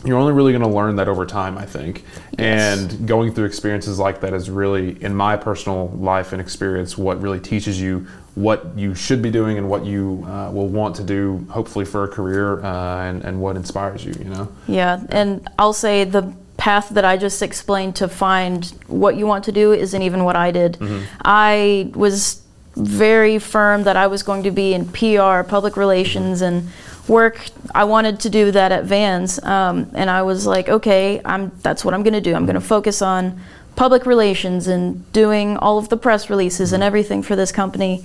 you're 0.04 0.18
only 0.18 0.32
really 0.32 0.52
going 0.52 0.62
to 0.62 0.68
learn 0.68 0.96
that 0.96 1.08
over 1.08 1.26
time, 1.26 1.58
I 1.58 1.66
think. 1.66 2.04
Yes. 2.38 2.92
And 2.92 3.08
going 3.08 3.32
through 3.32 3.46
experiences 3.46 3.98
like 3.98 4.20
that 4.20 4.32
is 4.34 4.50
really, 4.50 5.02
in 5.02 5.14
my 5.14 5.36
personal 5.36 5.88
life 5.88 6.32
and 6.32 6.40
experience, 6.40 6.96
what 6.96 7.20
really 7.20 7.40
teaches 7.40 7.80
you 7.80 8.06
what 8.36 8.76
you 8.76 8.94
should 8.94 9.22
be 9.22 9.30
doing 9.30 9.56
and 9.56 9.68
what 9.68 9.84
you 9.86 10.22
uh, 10.28 10.50
will 10.52 10.68
want 10.68 10.94
to 10.96 11.02
do, 11.02 11.46
hopefully 11.48 11.86
for 11.86 12.04
a 12.04 12.08
career, 12.08 12.62
uh, 12.62 13.08
and, 13.08 13.24
and 13.24 13.40
what 13.40 13.56
inspires 13.56 14.04
you, 14.04 14.12
you 14.18 14.26
know? 14.26 14.46
Yeah, 14.68 15.02
and 15.08 15.48
I'll 15.58 15.72
say 15.72 16.04
the 16.04 16.34
path 16.58 16.90
that 16.90 17.04
I 17.04 17.16
just 17.16 17.42
explained 17.42 17.96
to 17.96 18.08
find 18.08 18.66
what 18.88 19.16
you 19.16 19.26
want 19.26 19.44
to 19.44 19.52
do 19.52 19.72
isn't 19.72 20.02
even 20.02 20.24
what 20.24 20.36
I 20.36 20.50
did. 20.50 20.74
Mm-hmm. 20.74 21.04
I 21.24 21.90
was 21.94 22.42
very 22.76 23.38
firm 23.38 23.84
that 23.84 23.96
I 23.96 24.06
was 24.06 24.22
going 24.22 24.42
to 24.42 24.50
be 24.50 24.74
in 24.74 24.86
PR, 24.86 25.42
public 25.48 25.76
relations, 25.78 26.42
mm-hmm. 26.42 26.58
and 26.58 26.68
work 27.08 27.46
i 27.74 27.84
wanted 27.84 28.18
to 28.18 28.28
do 28.28 28.50
that 28.50 28.72
at 28.72 28.84
vans 28.84 29.42
um, 29.44 29.90
and 29.94 30.10
i 30.10 30.22
was 30.22 30.46
like 30.46 30.68
okay 30.68 31.20
i'm 31.24 31.52
that's 31.62 31.84
what 31.84 31.94
i'm 31.94 32.02
going 32.02 32.12
to 32.14 32.20
do 32.20 32.34
i'm 32.34 32.46
going 32.46 32.54
to 32.54 32.60
focus 32.60 33.00
on 33.00 33.40
public 33.76 34.06
relations 34.06 34.66
and 34.66 35.10
doing 35.12 35.56
all 35.58 35.78
of 35.78 35.88
the 35.88 35.96
press 35.96 36.30
releases 36.30 36.72
and 36.72 36.82
everything 36.82 37.22
for 37.22 37.36
this 37.36 37.52
company 37.52 38.04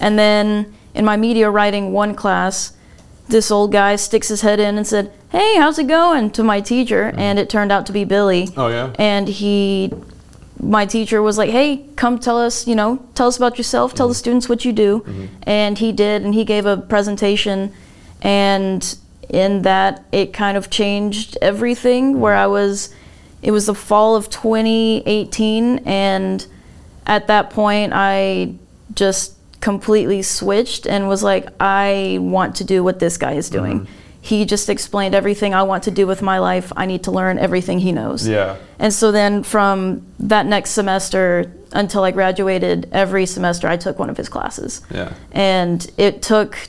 and 0.00 0.18
then 0.18 0.72
in 0.94 1.04
my 1.04 1.16
media 1.16 1.48
writing 1.50 1.92
one 1.92 2.14
class 2.14 2.72
this 3.28 3.50
old 3.50 3.70
guy 3.70 3.94
sticks 3.96 4.28
his 4.28 4.40
head 4.40 4.58
in 4.58 4.76
and 4.76 4.86
said 4.86 5.12
hey 5.30 5.56
how's 5.56 5.78
it 5.78 5.86
going 5.86 6.30
to 6.30 6.42
my 6.42 6.60
teacher 6.60 7.10
mm-hmm. 7.10 7.20
and 7.20 7.38
it 7.38 7.48
turned 7.48 7.70
out 7.70 7.86
to 7.86 7.92
be 7.92 8.04
billy 8.04 8.48
oh 8.56 8.68
yeah 8.68 8.92
and 8.98 9.28
he 9.28 9.92
my 10.62 10.84
teacher 10.84 11.22
was 11.22 11.38
like 11.38 11.50
hey 11.50 11.86
come 11.96 12.18
tell 12.18 12.38
us 12.38 12.66
you 12.66 12.74
know 12.74 12.96
tell 13.14 13.28
us 13.28 13.36
about 13.36 13.56
yourself 13.56 13.94
tell 13.94 14.06
mm-hmm. 14.06 14.10
the 14.10 14.14
students 14.14 14.48
what 14.48 14.64
you 14.64 14.72
do 14.72 15.00
mm-hmm. 15.00 15.26
and 15.44 15.78
he 15.78 15.92
did 15.92 16.22
and 16.22 16.34
he 16.34 16.44
gave 16.44 16.66
a 16.66 16.76
presentation 16.76 17.72
and 18.22 18.96
in 19.28 19.62
that 19.62 20.04
it 20.12 20.32
kind 20.32 20.56
of 20.56 20.70
changed 20.70 21.38
everything 21.40 22.20
where 22.20 22.34
i 22.34 22.46
was 22.46 22.92
it 23.42 23.52
was 23.52 23.66
the 23.66 23.74
fall 23.74 24.16
of 24.16 24.28
2018 24.28 25.78
and 25.86 26.46
at 27.06 27.26
that 27.28 27.50
point 27.50 27.92
i 27.94 28.52
just 28.94 29.36
completely 29.60 30.22
switched 30.22 30.86
and 30.86 31.08
was 31.08 31.22
like 31.22 31.48
i 31.60 32.18
want 32.20 32.56
to 32.56 32.64
do 32.64 32.82
what 32.82 32.98
this 32.98 33.16
guy 33.16 33.32
is 33.32 33.48
doing. 33.50 33.80
Mm-hmm. 33.80 33.92
he 34.20 34.44
just 34.44 34.68
explained 34.68 35.14
everything 35.14 35.54
i 35.54 35.62
want 35.62 35.84
to 35.84 35.90
do 35.90 36.06
with 36.06 36.22
my 36.22 36.38
life. 36.38 36.72
I 36.76 36.86
need 36.86 37.04
to 37.04 37.10
learn 37.10 37.38
everything 37.38 37.78
he 37.78 37.92
knows. 37.92 38.26
Yeah. 38.26 38.56
And 38.78 38.92
so 38.92 39.12
then 39.12 39.42
from 39.42 40.06
that 40.18 40.44
next 40.46 40.70
semester 40.70 41.52
until 41.72 42.02
i 42.02 42.10
graduated 42.10 42.88
every 42.90 43.26
semester 43.26 43.68
i 43.68 43.76
took 43.76 43.98
one 43.98 44.10
of 44.10 44.16
his 44.16 44.28
classes. 44.28 44.82
Yeah. 44.90 45.12
And 45.30 45.88
it 45.96 46.20
took 46.22 46.68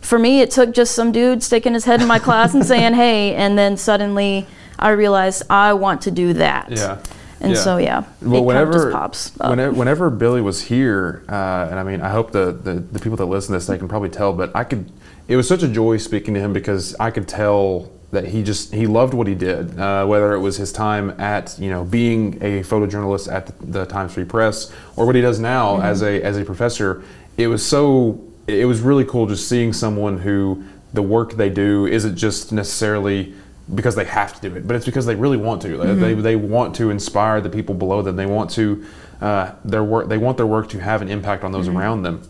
for 0.00 0.18
me, 0.18 0.40
it 0.40 0.50
took 0.50 0.72
just 0.72 0.94
some 0.94 1.12
dude 1.12 1.42
sticking 1.42 1.74
his 1.74 1.84
head 1.84 2.00
in 2.00 2.08
my 2.08 2.18
class 2.18 2.54
and 2.54 2.64
saying, 2.64 2.94
hey, 3.02 3.34
and 3.34 3.58
then 3.58 3.76
suddenly 3.76 4.46
I 4.78 4.90
realized 4.90 5.42
I 5.50 5.72
want 5.72 6.02
to 6.02 6.10
do 6.10 6.32
that. 6.34 6.70
Yeah. 6.70 7.02
And 7.40 7.52
yeah. 7.52 7.58
so, 7.58 7.76
yeah, 7.76 8.04
well, 8.22 8.44
whenever, 8.44 8.90
whenever, 9.38 9.72
whenever, 9.72 10.08
Billy 10.08 10.40
was 10.40 10.62
here, 10.62 11.22
uh, 11.28 11.68
and 11.70 11.78
I 11.78 11.82
mean, 11.82 12.00
I 12.00 12.08
hope 12.08 12.30
the, 12.30 12.52
the, 12.52 12.74
the, 12.74 12.98
people 12.98 13.18
that 13.18 13.26
listen 13.26 13.52
to 13.52 13.58
this, 13.58 13.66
they 13.66 13.76
can 13.76 13.88
probably 13.88 14.08
tell, 14.08 14.32
but 14.32 14.56
I 14.56 14.64
could, 14.64 14.90
it 15.28 15.36
was 15.36 15.46
such 15.46 15.62
a 15.62 15.68
joy 15.68 15.98
speaking 15.98 16.32
to 16.32 16.40
him 16.40 16.54
because 16.54 16.96
I 16.98 17.10
could 17.10 17.28
tell 17.28 17.92
that 18.10 18.28
he 18.28 18.42
just, 18.42 18.72
he 18.72 18.86
loved 18.86 19.12
what 19.12 19.26
he 19.26 19.34
did, 19.34 19.78
uh, 19.78 20.06
whether 20.06 20.32
it 20.32 20.40
was 20.40 20.56
his 20.56 20.72
time 20.72 21.10
at, 21.20 21.58
you 21.58 21.68
know, 21.68 21.84
being 21.84 22.36
a 22.36 22.62
photojournalist 22.62 23.30
at 23.30 23.46
the, 23.46 23.66
the 23.66 23.84
Times 23.84 24.14
Free 24.14 24.24
Press 24.24 24.72
or 24.96 25.04
what 25.04 25.14
he 25.14 25.20
does 25.20 25.38
now 25.38 25.74
mm-hmm. 25.74 25.84
as 25.84 26.02
a, 26.02 26.22
as 26.22 26.38
a 26.38 26.44
professor. 26.44 27.02
It 27.36 27.48
was 27.48 27.64
so 27.64 28.26
it 28.46 28.66
was 28.66 28.80
really 28.80 29.04
cool 29.04 29.26
just 29.26 29.48
seeing 29.48 29.72
someone 29.72 30.18
who 30.18 30.64
the 30.92 31.02
work 31.02 31.32
they 31.32 31.50
do 31.50 31.86
isn't 31.86 32.16
just 32.16 32.52
necessarily 32.52 33.34
because 33.74 33.96
they 33.96 34.04
have 34.04 34.40
to 34.40 34.48
do 34.48 34.56
it, 34.56 34.66
but 34.66 34.76
it's 34.76 34.86
because 34.86 35.06
they 35.06 35.16
really 35.16 35.36
want 35.36 35.60
to. 35.62 35.68
Mm-hmm. 35.68 36.00
They, 36.00 36.14
they 36.14 36.36
want 36.36 36.76
to 36.76 36.90
inspire 36.90 37.40
the 37.40 37.50
people 37.50 37.74
below 37.74 38.00
them. 38.00 38.14
They 38.14 38.26
want 38.26 38.50
to 38.52 38.86
uh, 39.20 39.52
their 39.64 39.82
work. 39.82 40.08
They 40.08 40.18
want 40.18 40.36
their 40.36 40.46
work 40.46 40.68
to 40.70 40.78
have 40.78 41.02
an 41.02 41.08
impact 41.08 41.42
on 41.42 41.52
those 41.52 41.66
mm-hmm. 41.66 41.76
around 41.76 42.02
them, 42.02 42.22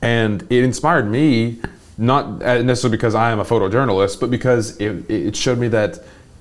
and 0.00 0.42
it 0.50 0.62
inspired 0.62 1.10
me 1.10 1.60
not 1.98 2.38
necessarily 2.38 2.96
because 2.96 3.14
I 3.14 3.30
am 3.30 3.38
a 3.38 3.44
photojournalist, 3.44 4.20
but 4.20 4.30
because 4.30 4.76
it, 4.78 5.10
it 5.10 5.36
showed 5.36 5.58
me 5.58 5.68
that 5.68 5.98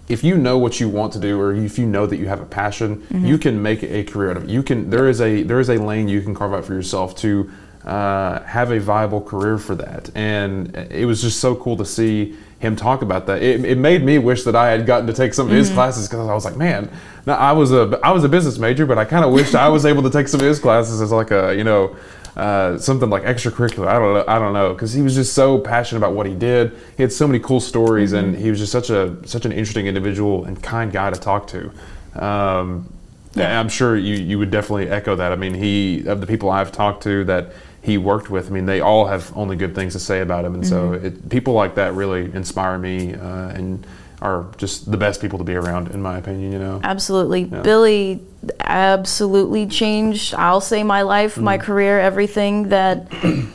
if 0.07 0.23
you 0.23 0.37
know 0.37 0.57
what 0.57 0.79
you 0.79 0.89
want 0.89 1.13
to 1.13 1.19
do 1.19 1.39
or 1.39 1.53
if 1.53 1.77
you 1.77 1.85
know 1.85 2.05
that 2.05 2.17
you 2.17 2.27
have 2.27 2.41
a 2.41 2.45
passion 2.45 2.97
mm-hmm. 2.97 3.25
you 3.25 3.37
can 3.37 3.61
make 3.61 3.81
a 3.83 4.03
career 4.03 4.31
out 4.31 4.37
of 4.37 4.43
it 4.43 4.49
you 4.49 4.61
can 4.61 4.89
there 4.89 5.07
is 5.07 5.21
a 5.21 5.43
there 5.43 5.59
is 5.59 5.69
a 5.69 5.77
lane 5.77 6.07
you 6.07 6.21
can 6.21 6.35
carve 6.35 6.53
out 6.53 6.65
for 6.65 6.73
yourself 6.73 7.15
to 7.15 7.49
uh, 7.85 8.41
have 8.43 8.71
a 8.71 8.79
viable 8.79 9.21
career 9.21 9.57
for 9.57 9.75
that. 9.75 10.09
And 10.15 10.75
it 10.75 11.05
was 11.05 11.21
just 11.21 11.39
so 11.39 11.55
cool 11.55 11.77
to 11.77 11.85
see 11.85 12.35
him 12.59 12.75
talk 12.75 13.01
about 13.01 13.25
that. 13.25 13.41
It, 13.41 13.65
it 13.65 13.77
made 13.77 14.03
me 14.03 14.19
wish 14.19 14.43
that 14.43 14.55
I 14.55 14.69
had 14.69 14.85
gotten 14.85 15.07
to 15.07 15.13
take 15.13 15.33
some 15.33 15.47
of 15.47 15.51
his 15.51 15.67
mm-hmm. 15.67 15.75
classes 15.75 16.07
because 16.07 16.27
I 16.27 16.33
was 16.33 16.45
like, 16.45 16.55
man, 16.55 16.91
now 17.25 17.35
I 17.35 17.51
was 17.53 17.71
a 17.71 17.99
I 18.03 18.11
was 18.11 18.23
a 18.23 18.29
business 18.29 18.59
major, 18.59 18.85
but 18.85 18.97
I 18.97 19.05
kind 19.05 19.25
of 19.25 19.33
wished 19.33 19.55
I 19.55 19.67
was 19.67 19.85
able 19.85 20.03
to 20.03 20.11
take 20.11 20.27
some 20.27 20.39
of 20.39 20.45
his 20.45 20.59
classes 20.59 21.01
as 21.01 21.11
like 21.11 21.31
a 21.31 21.55
you 21.55 21.63
know. 21.63 21.95
Uh, 22.33 22.77
something 22.77 23.09
like 23.09 23.23
extracurricular. 23.23 23.87
I 23.87 23.99
don't 23.99 24.13
know. 24.13 24.23
I 24.25 24.39
don't 24.39 24.53
know 24.53 24.71
because 24.71 24.93
he 24.93 25.01
was 25.01 25.15
just 25.15 25.33
so 25.33 25.59
passionate 25.59 25.97
about 25.97 26.13
what 26.13 26.25
he 26.25 26.33
did. 26.33 26.71
He 26.95 27.03
had 27.03 27.11
so 27.11 27.27
many 27.27 27.39
cool 27.39 27.59
stories, 27.59 28.13
mm-hmm. 28.13 28.29
and 28.29 28.37
he 28.37 28.49
was 28.49 28.57
just 28.57 28.71
such 28.71 28.89
a 28.89 29.17
such 29.27 29.43
an 29.43 29.51
interesting 29.51 29.85
individual 29.85 30.45
and 30.45 30.63
kind 30.63 30.93
guy 30.93 31.09
to 31.09 31.19
talk 31.19 31.45
to. 31.47 31.71
Um, 32.15 32.89
yeah. 33.33 33.59
I'm 33.59 33.67
sure 33.67 33.97
you 33.97 34.15
you 34.15 34.39
would 34.39 34.49
definitely 34.49 34.89
echo 34.89 35.13
that. 35.17 35.33
I 35.33 35.35
mean, 35.35 35.53
he 35.53 36.05
of 36.07 36.21
the 36.21 36.27
people 36.27 36.49
I've 36.49 36.71
talked 36.71 37.03
to 37.03 37.25
that 37.25 37.51
he 37.81 37.97
worked 37.97 38.29
with. 38.29 38.47
I 38.47 38.51
mean, 38.51 38.65
they 38.65 38.79
all 38.79 39.07
have 39.07 39.35
only 39.35 39.55
good 39.55 39.73
things 39.75 39.93
to 39.93 39.99
say 39.99 40.21
about 40.21 40.45
him, 40.45 40.53
and 40.53 40.63
mm-hmm. 40.63 41.01
so 41.01 41.07
it, 41.07 41.29
people 41.29 41.53
like 41.53 41.75
that 41.75 41.93
really 41.93 42.33
inspire 42.33 42.77
me 42.77 43.15
uh, 43.15 43.49
and 43.49 43.85
are 44.21 44.45
just 44.57 44.91
the 44.91 44.97
best 44.97 45.19
people 45.19 45.39
to 45.39 45.43
be 45.43 45.55
around, 45.55 45.89
in 45.89 46.01
my 46.01 46.17
opinion. 46.17 46.51
You 46.51 46.59
know, 46.59 46.79
absolutely. 46.83 47.43
Yeah. 47.43 47.61
Billy 47.61 48.21
absolutely 48.59 49.67
changed. 49.67 50.35
I'll 50.35 50.61
say 50.61 50.83
my 50.83 51.01
life, 51.01 51.35
mm-hmm. 51.35 51.43
my 51.43 51.57
career, 51.57 51.99
everything 51.99 52.69
that 52.69 53.07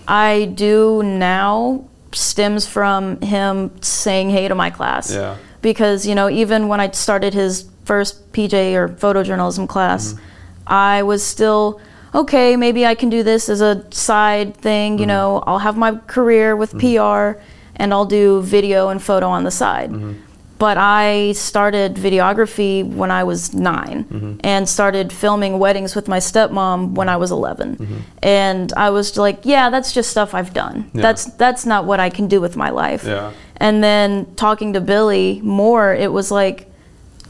I 0.09 0.53
do 0.55 1.03
now 1.05 1.89
stems 2.13 2.67
from 2.67 3.21
him 3.21 3.71
saying 3.83 4.31
hey 4.31 4.49
to 4.49 4.55
my 4.55 4.71
class. 4.71 5.13
Yeah. 5.13 5.37
Because 5.63 6.07
you 6.07 6.15
know, 6.15 6.29
even 6.29 6.69
when 6.69 6.81
I 6.81 6.91
started 6.91 7.33
his 7.33 7.69
first 7.85 8.33
PJ 8.33 8.75
or 8.75 8.89
photojournalism 8.89 9.69
class, 9.69 10.13
mm-hmm. 10.13 10.23
I 10.67 11.05
was 11.05 11.25
still 11.25 11.81
okay, 12.17 12.57
maybe 12.57 12.87
I 12.87 12.95
can 12.95 13.11
do 13.11 13.23
this 13.23 13.49
as 13.49 13.61
a 13.61 13.85
side 13.93 14.57
thing. 14.57 14.99
You 14.99 15.01
mm-hmm. 15.01 15.09
know, 15.09 15.45
I'll 15.47 15.59
have 15.59 15.77
my 15.77 15.97
career 16.07 16.57
with 16.57 16.73
mm-hmm. 16.73 17.37
PR 17.37 17.41
and 17.77 17.93
I'll 17.93 18.07
do 18.07 18.43
video 18.43 18.89
and 18.89 19.03
photo 19.03 19.29
on 19.29 19.45
the 19.45 19.51
side. 19.51 19.91
Mm-hmm. 19.91 20.13
but 20.59 20.79
I 20.79 21.33
started 21.33 21.97
videography 21.97 22.83
when 22.83 23.11
I 23.11 23.25
was 23.25 23.53
9 23.53 24.05
Mm-hmm. 24.05 24.41
and 24.43 24.69
started 24.69 25.13
filming 25.13 25.59
weddings 25.59 25.95
with 25.95 26.09
my 26.09 26.19
stepmom 26.19 26.95
when 26.95 27.09
I 27.09 27.17
was 27.17 27.31
11. 27.31 27.77
Mm-hmm. 27.77 27.99
And 28.23 28.73
I 28.73 28.89
was 28.91 29.17
like, 29.17 29.39
yeah, 29.45 29.69
that's 29.71 29.93
just 29.93 30.11
stuff 30.11 30.33
I've 30.33 30.53
done. 30.55 30.91
Yeah. 30.95 31.03
That's 31.03 31.25
that's 31.37 31.67
not 31.67 31.85
what 31.85 32.01
I 32.01 32.11
can 32.11 32.27
do 32.29 32.41
with 32.41 32.57
my 32.57 32.71
life. 32.71 33.05
Yeah. 33.05 33.33
And 33.57 33.85
then 33.85 34.35
talking 34.37 34.73
to 34.73 34.81
Billy 34.81 35.41
more, 35.43 35.95
it 35.95 36.13
was 36.13 36.31
like, 36.31 36.71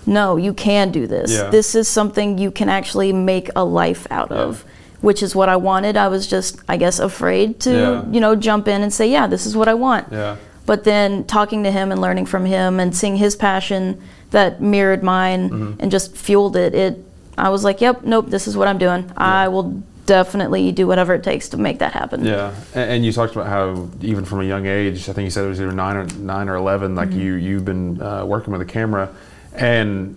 no, 0.07 0.37
you 0.37 0.55
can 0.55 0.93
do 0.93 1.07
this. 1.07 1.33
Yeah. 1.33 1.51
This 1.51 1.75
is 1.75 1.89
something 1.89 2.39
you 2.39 2.51
can 2.51 2.69
actually 2.69 3.13
make 3.13 3.51
a 3.57 3.65
life 3.65 4.07
out 4.11 4.31
of, 4.31 4.65
which 5.01 5.23
is 5.23 5.35
what 5.35 5.49
I 5.49 5.57
wanted. 5.57 5.97
I 5.97 6.09
was 6.09 6.27
just, 6.27 6.59
I 6.69 6.77
guess, 6.77 6.99
afraid 6.99 7.61
to, 7.61 7.71
Yeah. 7.73 8.05
you 8.11 8.21
know, 8.21 8.35
jump 8.37 8.69
in 8.69 8.83
and 8.83 8.93
say, 8.93 9.11
yeah, 9.11 9.27
this 9.27 9.47
is 9.47 9.57
what 9.57 9.69
I 9.69 9.75
want. 9.75 10.09
Yeah. 10.13 10.37
But 10.67 10.85
then 10.85 11.25
talking 11.25 11.63
to 11.65 11.71
him 11.71 11.93
and 11.93 12.01
learning 12.01 12.27
from 12.27 12.45
him 12.45 12.81
and 12.81 12.95
seeing 12.97 13.17
his 13.17 13.37
passion 13.37 14.01
that 14.31 14.61
mirrored 14.61 15.03
mine 15.03 15.51
Mm-hmm. 15.51 15.81
and 15.81 15.91
just 15.91 16.17
fueled 16.17 16.57
it, 16.57 16.75
it 16.75 16.99
I 17.39 17.51
was 17.51 17.63
like, 17.65 17.81
yep, 17.81 18.03
nope, 18.03 18.31
this 18.31 18.49
is 18.49 18.57
what 18.57 18.67
I'm 18.67 18.79
doing. 18.79 19.11
I 19.17 19.49
will 19.49 19.83
definitely 20.07 20.73
do 20.73 20.87
whatever 20.87 21.15
it 21.15 21.23
takes 21.23 21.49
to 21.51 21.57
make 21.57 21.81
that 21.81 21.93
happen. 21.93 22.25
Yeah, 22.25 22.55
and, 22.75 22.91
and 22.93 23.05
you 23.05 23.13
talked 23.13 23.35
about 23.35 23.47
how 23.49 23.89
even 24.01 24.25
from 24.25 24.41
a 24.41 24.45
young 24.45 24.65
age, 24.67 25.09
I 25.09 25.13
think 25.13 25.25
you 25.27 25.31
said 25.31 25.45
it 25.45 25.49
was 25.49 25.61
either 25.61 25.73
nine 25.73 25.97
or 25.97 26.05
nine 26.19 26.49
or 26.49 26.55
eleven. 26.57 26.95
Like 26.95 27.11
Mm-hmm. 27.11 27.21
you, 27.21 27.35
you've 27.35 27.65
been 27.65 28.01
uh, 28.01 28.25
working 28.25 28.53
with 28.53 28.63
a 28.63 28.65
camera, 28.65 29.11
and 29.53 30.17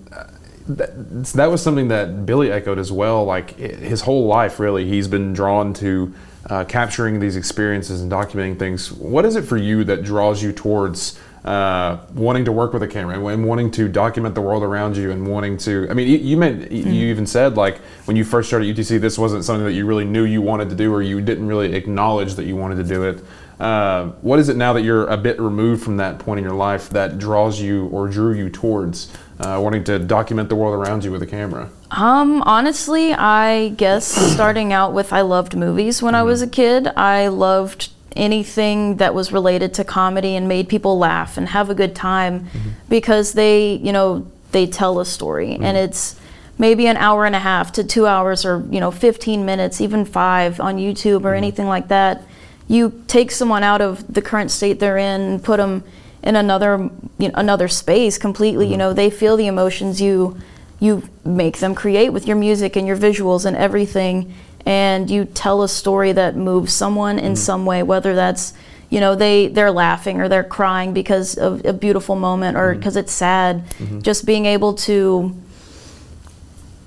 that, 0.69 1.25
that 1.33 1.47
was 1.47 1.61
something 1.61 1.87
that 1.87 2.25
Billy 2.25 2.51
echoed 2.51 2.77
as 2.77 2.91
well. 2.91 3.25
Like 3.25 3.57
his 3.57 4.01
whole 4.01 4.27
life, 4.27 4.59
really, 4.59 4.85
he's 4.85 5.07
been 5.07 5.33
drawn 5.33 5.73
to 5.75 6.13
uh, 6.49 6.63
capturing 6.65 7.19
these 7.19 7.35
experiences 7.35 8.01
and 8.01 8.11
documenting 8.11 8.57
things. 8.57 8.91
What 8.91 9.25
is 9.25 9.35
it 9.35 9.43
for 9.43 9.57
you 9.57 9.83
that 9.85 10.03
draws 10.03 10.41
you 10.41 10.51
towards? 10.51 11.19
Uh, 11.43 11.97
wanting 12.13 12.43
to 12.43 12.51
work 12.51 12.73
with 12.73 12.83
a 12.83 12.87
camera 12.87 13.15
and- 13.15 13.45
wanting 13.45 13.71
to 13.71 13.87
document 13.87 14.35
the 14.35 14.41
world 14.41 14.61
around 14.61 14.97
you 14.97 15.09
and 15.09 15.25
wanting 15.25 15.57
to 15.57 15.87
i 15.89 15.93
mean 15.93 16.05
you, 16.05 16.17
you 16.17 16.35
meant 16.35 16.69
you 16.69 17.05
even 17.07 17.25
said 17.25 17.55
like 17.55 17.77
when 18.05 18.17
you 18.17 18.25
first 18.25 18.49
started 18.49 18.75
utc 18.75 18.99
this 18.99 19.17
wasn't 19.17 19.41
something 19.43 19.63
that 19.63 19.71
you 19.71 19.85
really 19.85 20.03
knew 20.03 20.25
you 20.25 20.41
wanted 20.41 20.69
to 20.69 20.75
do 20.75 20.93
or 20.93 21.01
you 21.01 21.21
didn't 21.21 21.47
really 21.47 21.73
acknowledge 21.73 22.35
that 22.35 22.43
you 22.43 22.57
wanted 22.57 22.75
to 22.75 22.83
do 22.83 23.03
it 23.03 23.23
uh, 23.61 24.07
what 24.21 24.37
is 24.37 24.49
it 24.49 24.57
now 24.57 24.73
that 24.73 24.81
you're 24.81 25.07
a 25.07 25.15
bit 25.15 25.39
removed 25.39 25.81
from 25.81 25.95
that 25.95 26.19
point 26.19 26.39
in 26.39 26.43
your 26.43 26.53
life 26.53 26.89
that 26.89 27.17
draws 27.17 27.61
you 27.61 27.87
or 27.87 28.09
drew 28.09 28.33
you 28.33 28.49
towards 28.49 29.09
uh, 29.39 29.59
wanting 29.61 29.83
to 29.85 29.99
document 29.99 30.49
the 30.49 30.55
world 30.55 30.75
around 30.75 31.03
you 31.03 31.11
with 31.11 31.21
a 31.21 31.27
camera? 31.27 31.69
Um, 31.91 32.41
honestly, 32.43 33.13
I 33.13 33.69
guess 33.69 34.05
starting 34.33 34.73
out 34.73 34.93
with 34.93 35.13
I 35.13 35.21
loved 35.21 35.55
movies 35.55 36.01
when 36.01 36.15
I 36.15 36.23
was 36.23 36.41
a 36.41 36.47
kid. 36.47 36.87
I 36.95 37.27
loved 37.27 37.89
anything 38.15 38.97
that 38.97 39.13
was 39.13 39.31
related 39.31 39.73
to 39.75 39.83
comedy 39.83 40.35
and 40.35 40.47
made 40.47 40.67
people 40.67 40.97
laugh 40.97 41.37
and 41.37 41.47
have 41.49 41.69
a 41.69 41.75
good 41.75 41.95
time 41.95 42.47
because 42.89 43.33
they, 43.33 43.75
you 43.75 43.93
know, 43.93 44.27
they 44.51 44.65
tell 44.65 44.99
a 44.99 45.05
story. 45.05 45.53
And 45.53 45.77
it's 45.77 46.19
maybe 46.57 46.87
an 46.87 46.97
hour 46.97 47.25
and 47.25 47.35
a 47.35 47.39
half 47.39 47.71
to 47.73 47.83
2 47.83 48.05
hours 48.05 48.45
or, 48.45 48.65
you 48.69 48.79
know, 48.79 48.91
15 48.91 49.45
minutes, 49.45 49.79
even 49.79 50.05
5 50.05 50.59
on 50.59 50.77
YouTube 50.77 51.23
or 51.23 51.33
anything 51.33 51.67
like 51.67 51.87
that. 51.87 52.23
You 52.67 53.03
take 53.07 53.31
someone 53.31 53.63
out 53.63 53.81
of 53.81 54.11
the 54.13 54.21
current 54.21 54.51
state 54.51 54.79
they're 54.79 54.97
in 54.97 55.21
and 55.21 55.43
put 55.43 55.57
them 55.57 55.83
in 56.23 56.35
another 56.35 56.89
you 57.17 57.27
know, 57.27 57.33
another 57.35 57.67
space 57.67 58.17
completely, 58.17 58.65
you 58.65 58.71
mm-hmm. 58.71 58.79
know, 58.79 58.93
they 58.93 59.09
feel 59.09 59.37
the 59.37 59.47
emotions 59.47 60.01
you 60.01 60.37
you 60.79 61.03
make 61.25 61.57
them 61.57 61.75
create 61.75 62.09
with 62.09 62.25
your 62.25 62.37
music 62.37 62.75
and 62.75 62.87
your 62.87 62.97
visuals 62.97 63.45
and 63.45 63.55
everything. 63.57 64.33
And 64.65 65.09
you 65.09 65.25
tell 65.25 65.63
a 65.63 65.69
story 65.69 66.11
that 66.13 66.35
moves 66.35 66.73
someone 66.73 67.19
in 67.19 67.33
mm-hmm. 67.33 67.35
some 67.35 67.65
way 67.65 67.83
whether 67.83 68.15
that's 68.15 68.53
you 68.89 68.99
know 68.99 69.15
they 69.15 69.47
they're 69.47 69.71
laughing 69.71 70.19
or 70.19 70.27
they're 70.27 70.43
crying 70.43 70.93
because 70.93 71.37
of 71.37 71.65
a 71.65 71.73
beautiful 71.73 72.15
moment 72.15 72.57
or 72.57 72.71
mm-hmm. 72.71 72.79
because 72.79 72.95
it's 72.95 73.11
sad. 73.11 73.63
Just 74.01 74.25
being 74.25 74.45
able 74.45 74.73
to 74.75 75.35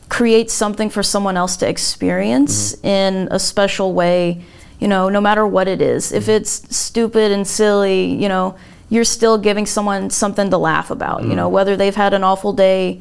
create 0.08 0.50
something 0.50 0.90
for 0.90 1.02
someone 1.02 1.36
else 1.36 1.56
to 1.56 1.68
experience 1.68 2.74
in 2.84 3.28
a 3.30 3.38
special 3.38 3.94
way 3.94 4.44
you 4.78 4.86
know 4.86 5.08
no 5.08 5.20
matter 5.20 5.46
what 5.46 5.68
it 5.68 5.80
is. 5.80 6.12
If 6.12 6.28
it's 6.28 6.76
stupid 6.76 7.32
and 7.32 7.46
silly 7.46 8.04
you 8.14 8.28
know 8.28 8.56
you're 8.92 9.04
still 9.18 9.38
giving 9.38 9.66
someone 9.66 10.10
something 10.10 10.48
to 10.50 10.58
laugh 10.58 10.90
about 10.90 11.18
you 11.30 11.34
know 11.34 11.48
whether 11.56 11.74
they've 11.76 11.96
had 12.04 12.12
an 12.14 12.22
awful 12.30 12.52
day 12.52 13.00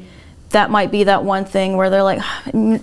that 0.50 0.68
might 0.70 0.90
be 0.90 1.04
that 1.04 1.22
one 1.24 1.44
thing 1.44 1.76
where 1.76 1.90
they're 1.90 2.02
like 2.12 2.20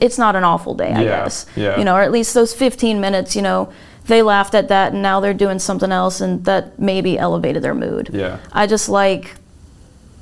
it's 0.07 0.17
not 0.25 0.35
an 0.35 0.43
awful 0.43 0.73
day 0.75 0.91
i 0.99 1.01
Yeah, 1.01 1.23
guess 1.23 1.45
yeah. 1.55 1.77
you 1.79 1.83
know 1.85 1.95
or 1.95 2.01
at 2.01 2.11
least 2.11 2.33
those 2.33 2.53
15 2.53 3.01
minutes 3.01 3.35
you 3.35 3.41
know 3.41 3.59
they 4.05 4.21
laughed 4.21 4.53
at 4.55 4.67
that 4.69 4.93
and 4.93 5.01
now 5.01 5.19
they're 5.19 5.33
doing 5.45 5.59
something 5.59 5.91
else 5.91 6.21
and 6.21 6.45
that 6.45 6.63
maybe 6.79 7.17
elevated 7.17 7.61
their 7.63 7.75
mood 7.75 8.09
Yeah. 8.13 8.37
i 8.51 8.67
just 8.67 8.89
like 8.89 9.35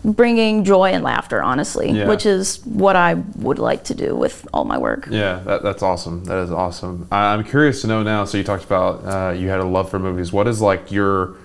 bringing 0.04 0.64
joy 0.64 0.92
and 0.92 1.04
laughter 1.04 1.42
honestly 1.44 1.92
Yeah. 1.92 2.08
which 2.08 2.26
is 2.26 2.60
what 2.66 2.96
i 2.96 3.16
would 3.48 3.60
like 3.60 3.84
to 3.86 3.96
do 3.96 4.16
with 4.16 4.48
all 4.54 4.64
my 4.64 4.78
work 4.78 5.08
Yeah, 5.10 5.40
that, 5.46 5.64
that's 5.64 5.84
awesome. 5.84 6.24
That 6.26 6.38
is 6.44 6.52
awesome. 6.52 7.08
I, 7.12 7.34
I'm 7.34 7.44
curious 7.44 7.82
to 7.82 7.88
know 7.88 8.04
now. 8.04 8.24
So 8.26 8.38
you 8.38 8.44
talked 8.44 8.64
about 8.64 8.94
uh, 9.06 9.32
you 9.40 9.50
had 9.50 9.60
a 9.60 9.66
love 9.66 9.90
for 9.90 10.00
movies. 10.00 10.32
What 10.32 10.48
is 10.48 10.62
like 10.62 10.92
your 10.92 11.36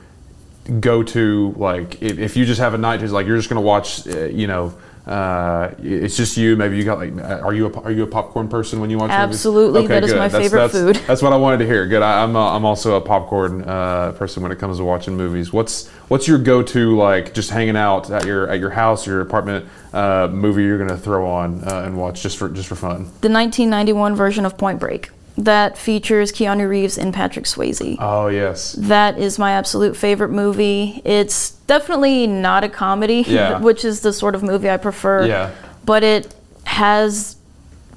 go-to? 0.81 1.55
Like 1.57 2.03
if, 2.03 2.19
if 2.19 2.37
you 2.37 2.45
just 2.45 2.61
have 2.61 2.75
a 2.75 2.79
night, 2.79 3.01
just 3.01 3.13
like 3.13 3.27
you're 3.27 3.37
just 3.37 3.49
gonna 3.49 3.61
watch, 3.61 4.07
uh, 4.07 4.27
you 4.27 4.47
know, 4.47 4.75
uh, 5.07 5.75
it's 5.83 6.17
just 6.17 6.37
you. 6.37 6.55
Maybe 6.57 6.77
you 6.77 6.85
got 6.85 6.99
like, 6.99 7.17
uh, 7.17 7.41
are 7.41 7.53
you 7.53 7.67
a, 7.67 7.81
are 7.81 7.91
you 7.91 8.05
a 8.05 8.07
popcorn 8.07 8.49
person 8.49 8.81
when 8.81 8.89
you 8.89 8.99
watch 8.99 9.11
movies? 9.11 9.35
Absolutely, 9.35 9.87
that 9.89 10.05
is 10.05 10.15
my 10.15 10.29
favorite 10.29 10.61
that's, 10.61 10.73
food. 10.73 10.97
That's 11.09 11.23
what 11.23 11.33
I 11.33 11.37
wanted 11.37 11.59
to 11.59 11.67
hear. 11.67 11.87
Good. 11.89 12.03
I, 12.03 12.23
I'm 12.23 12.37
a, 12.37 12.49
I'm 12.55 12.65
also 12.65 12.95
a 12.95 13.01
popcorn 13.01 13.65
uh, 13.65 14.13
person 14.13 14.45
when 14.45 14.53
it 14.53 14.61
comes 14.61 14.79
to 14.79 14.85
watching 14.85 15.17
movies. 15.17 15.53
What's 15.53 15.89
what's 16.07 16.29
your 16.29 16.39
go-to 16.39 16.97
like 16.97 17.35
just 17.35 17.51
hanging 17.51 17.77
out 17.77 18.11
at 18.11 18.25
your 18.25 18.49
at 18.49 18.61
your 18.61 18.71
house, 18.71 19.05
your 19.05 19.21
apartment 19.23 19.67
uh, 19.93 20.29
movie 20.31 20.63
you're 20.63 20.79
gonna 20.79 20.97
throw 20.97 21.29
on 21.29 21.65
uh, 21.65 21.83
and 21.85 21.97
watch 21.97 22.23
just 22.23 22.39
for 22.39 22.49
just 22.49 22.69
for 22.69 22.77
fun? 22.77 23.05
the 23.23 23.29
1991 23.29 24.15
version 24.15 24.47
of 24.47 24.57
point 24.57 24.79
break 24.79 25.11
that 25.39 25.79
features 25.79 26.31
keanu 26.33 26.69
reeves 26.69 26.99
and 26.99 27.15
patrick 27.15 27.47
swayze 27.47 27.97
Oh 27.99 28.29
yes. 28.29 28.73
that 28.75 29.19
is 29.19 29.39
my 29.39 29.53
absolute 29.53 29.97
favorite 29.97 30.29
movie 30.31 31.01
it's 31.05 31.53
definitely 31.67 32.27
not 32.27 32.65
a 32.65 32.69
comedy 32.69 33.25
Yeah. 33.27 33.59
which 33.59 33.85
is 33.85 34.01
the 34.01 34.13
sort 34.13 34.35
of 34.35 34.43
movie 34.43 34.69
i 34.71 34.77
prefer 34.77 35.27
Yeah. 35.27 35.51
but 35.85 36.03
it 36.03 36.35
has 36.65 37.37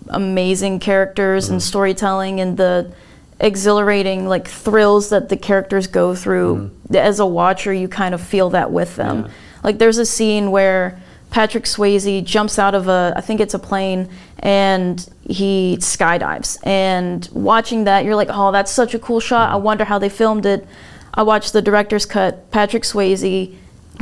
amazing 0.10 0.80
characters 0.80 1.46
Mm-hmm. 1.46 1.54
and 1.54 1.64
storytelling 1.64 2.40
and 2.40 2.58
the 2.58 2.92
exhilarating 3.40 4.28
like 4.28 4.48
thrills 4.48 5.10
that 5.10 5.28
the 5.30 5.36
characters 5.38 5.88
go 5.88 6.16
through 6.16 6.72
as 6.94 7.20
a 7.20 7.26
watcher 7.26 7.74
you 7.74 7.88
kind 7.90 8.14
of 8.16 8.22
feel 8.22 8.50
that 8.52 8.72
with 8.72 8.96
them 8.96 9.18
Mm-hmm. 9.24 9.28
Yeah. 9.28 9.34
like 9.64 9.78
there's 9.78 9.98
a 9.98 10.06
scene 10.06 10.52
where 10.52 11.02
patrick 11.36 11.66
swayze 11.66 12.24
jumps 12.24 12.58
out 12.58 12.74
of 12.80 12.88
a 12.88 13.14
i 13.18 13.22
think 13.28 13.42
it's 13.42 13.54
a 13.54 13.60
plane 13.60 14.08
and 14.40 15.10
he 15.40 15.76
skydives 15.82 16.58
and 16.64 17.28
watching 17.34 17.84
that 17.84 18.06
you're 18.06 18.16
like 18.16 18.30
oh 18.32 18.52
that's 18.54 18.72
such 18.72 18.94
a 18.94 19.00
cool 19.00 19.20
shot 19.20 19.48
Mm-hmm. 19.48 19.56
i 19.56 19.58
wonder 19.70 19.84
how 19.92 20.00
they 20.00 20.08
filmed 20.22 20.46
it 20.46 20.66
i 21.14 21.22
watched 21.32 21.52
the 21.52 21.62
director's 21.62 22.06
cut 22.06 22.50
patrick 22.52 22.84
swayze 22.84 23.54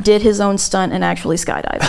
did 0.03 0.21
his 0.21 0.39
own 0.39 0.57
stunt 0.59 0.93
and 0.93 1.03
actually 1.03 1.37
skydived 1.37 1.81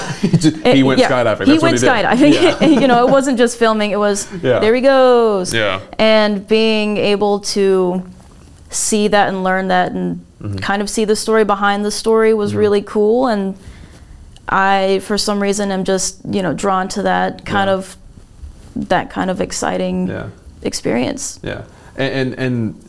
he 0.75 0.83
went 0.83 0.99
yeah, 1.01 1.11
skydiving. 1.11 1.45
He 1.47 1.53
That's 1.53 1.63
what 1.63 1.73
went 1.73 1.81
he 1.81 1.87
did. 1.87 1.91
skydiving. 1.91 2.61
Yeah. 2.63 2.81
you 2.81 2.87
know, 2.91 3.07
it 3.07 3.11
wasn't 3.11 3.37
just 3.39 3.59
filming. 3.59 3.91
It 3.93 3.99
was 3.99 4.27
Yeah. 4.43 4.59
there 4.61 4.75
he 4.75 4.83
goes. 4.83 5.53
Yeah. 5.55 5.81
And 5.99 6.47
being 6.47 6.97
able 6.99 7.41
to 7.57 8.03
see 8.71 9.09
that 9.09 9.29
and 9.31 9.43
learn 9.45 9.69
that 9.69 9.93
and 9.93 10.25
Mm-hmm. 10.43 10.59
kind 10.59 10.83
of 10.83 10.91
see 10.91 11.07
the 11.07 11.17
story 11.17 11.45
behind 11.45 11.83
the 11.87 11.91
story 11.91 12.35
was 12.35 12.55
really 12.55 12.83
cool. 12.83 13.27
And 13.29 13.57
I, 14.49 15.01
for 15.01 15.17
some 15.19 15.41
reason, 15.43 15.71
am 15.71 15.85
just 15.85 16.21
you 16.29 16.43
know 16.43 16.53
drawn 16.55 16.89
to 16.89 17.03
that 17.03 17.45
kind 17.45 17.69
Yeah. 17.69 17.75
of 17.75 17.97
that 18.77 19.11
kind 19.11 19.31
of 19.31 19.41
exciting 19.41 20.09
Yeah. 20.09 20.27
experience. 20.63 21.39
Yeah, 21.43 21.63
and, 21.97 22.35
and 22.35 22.39
and 22.39 22.85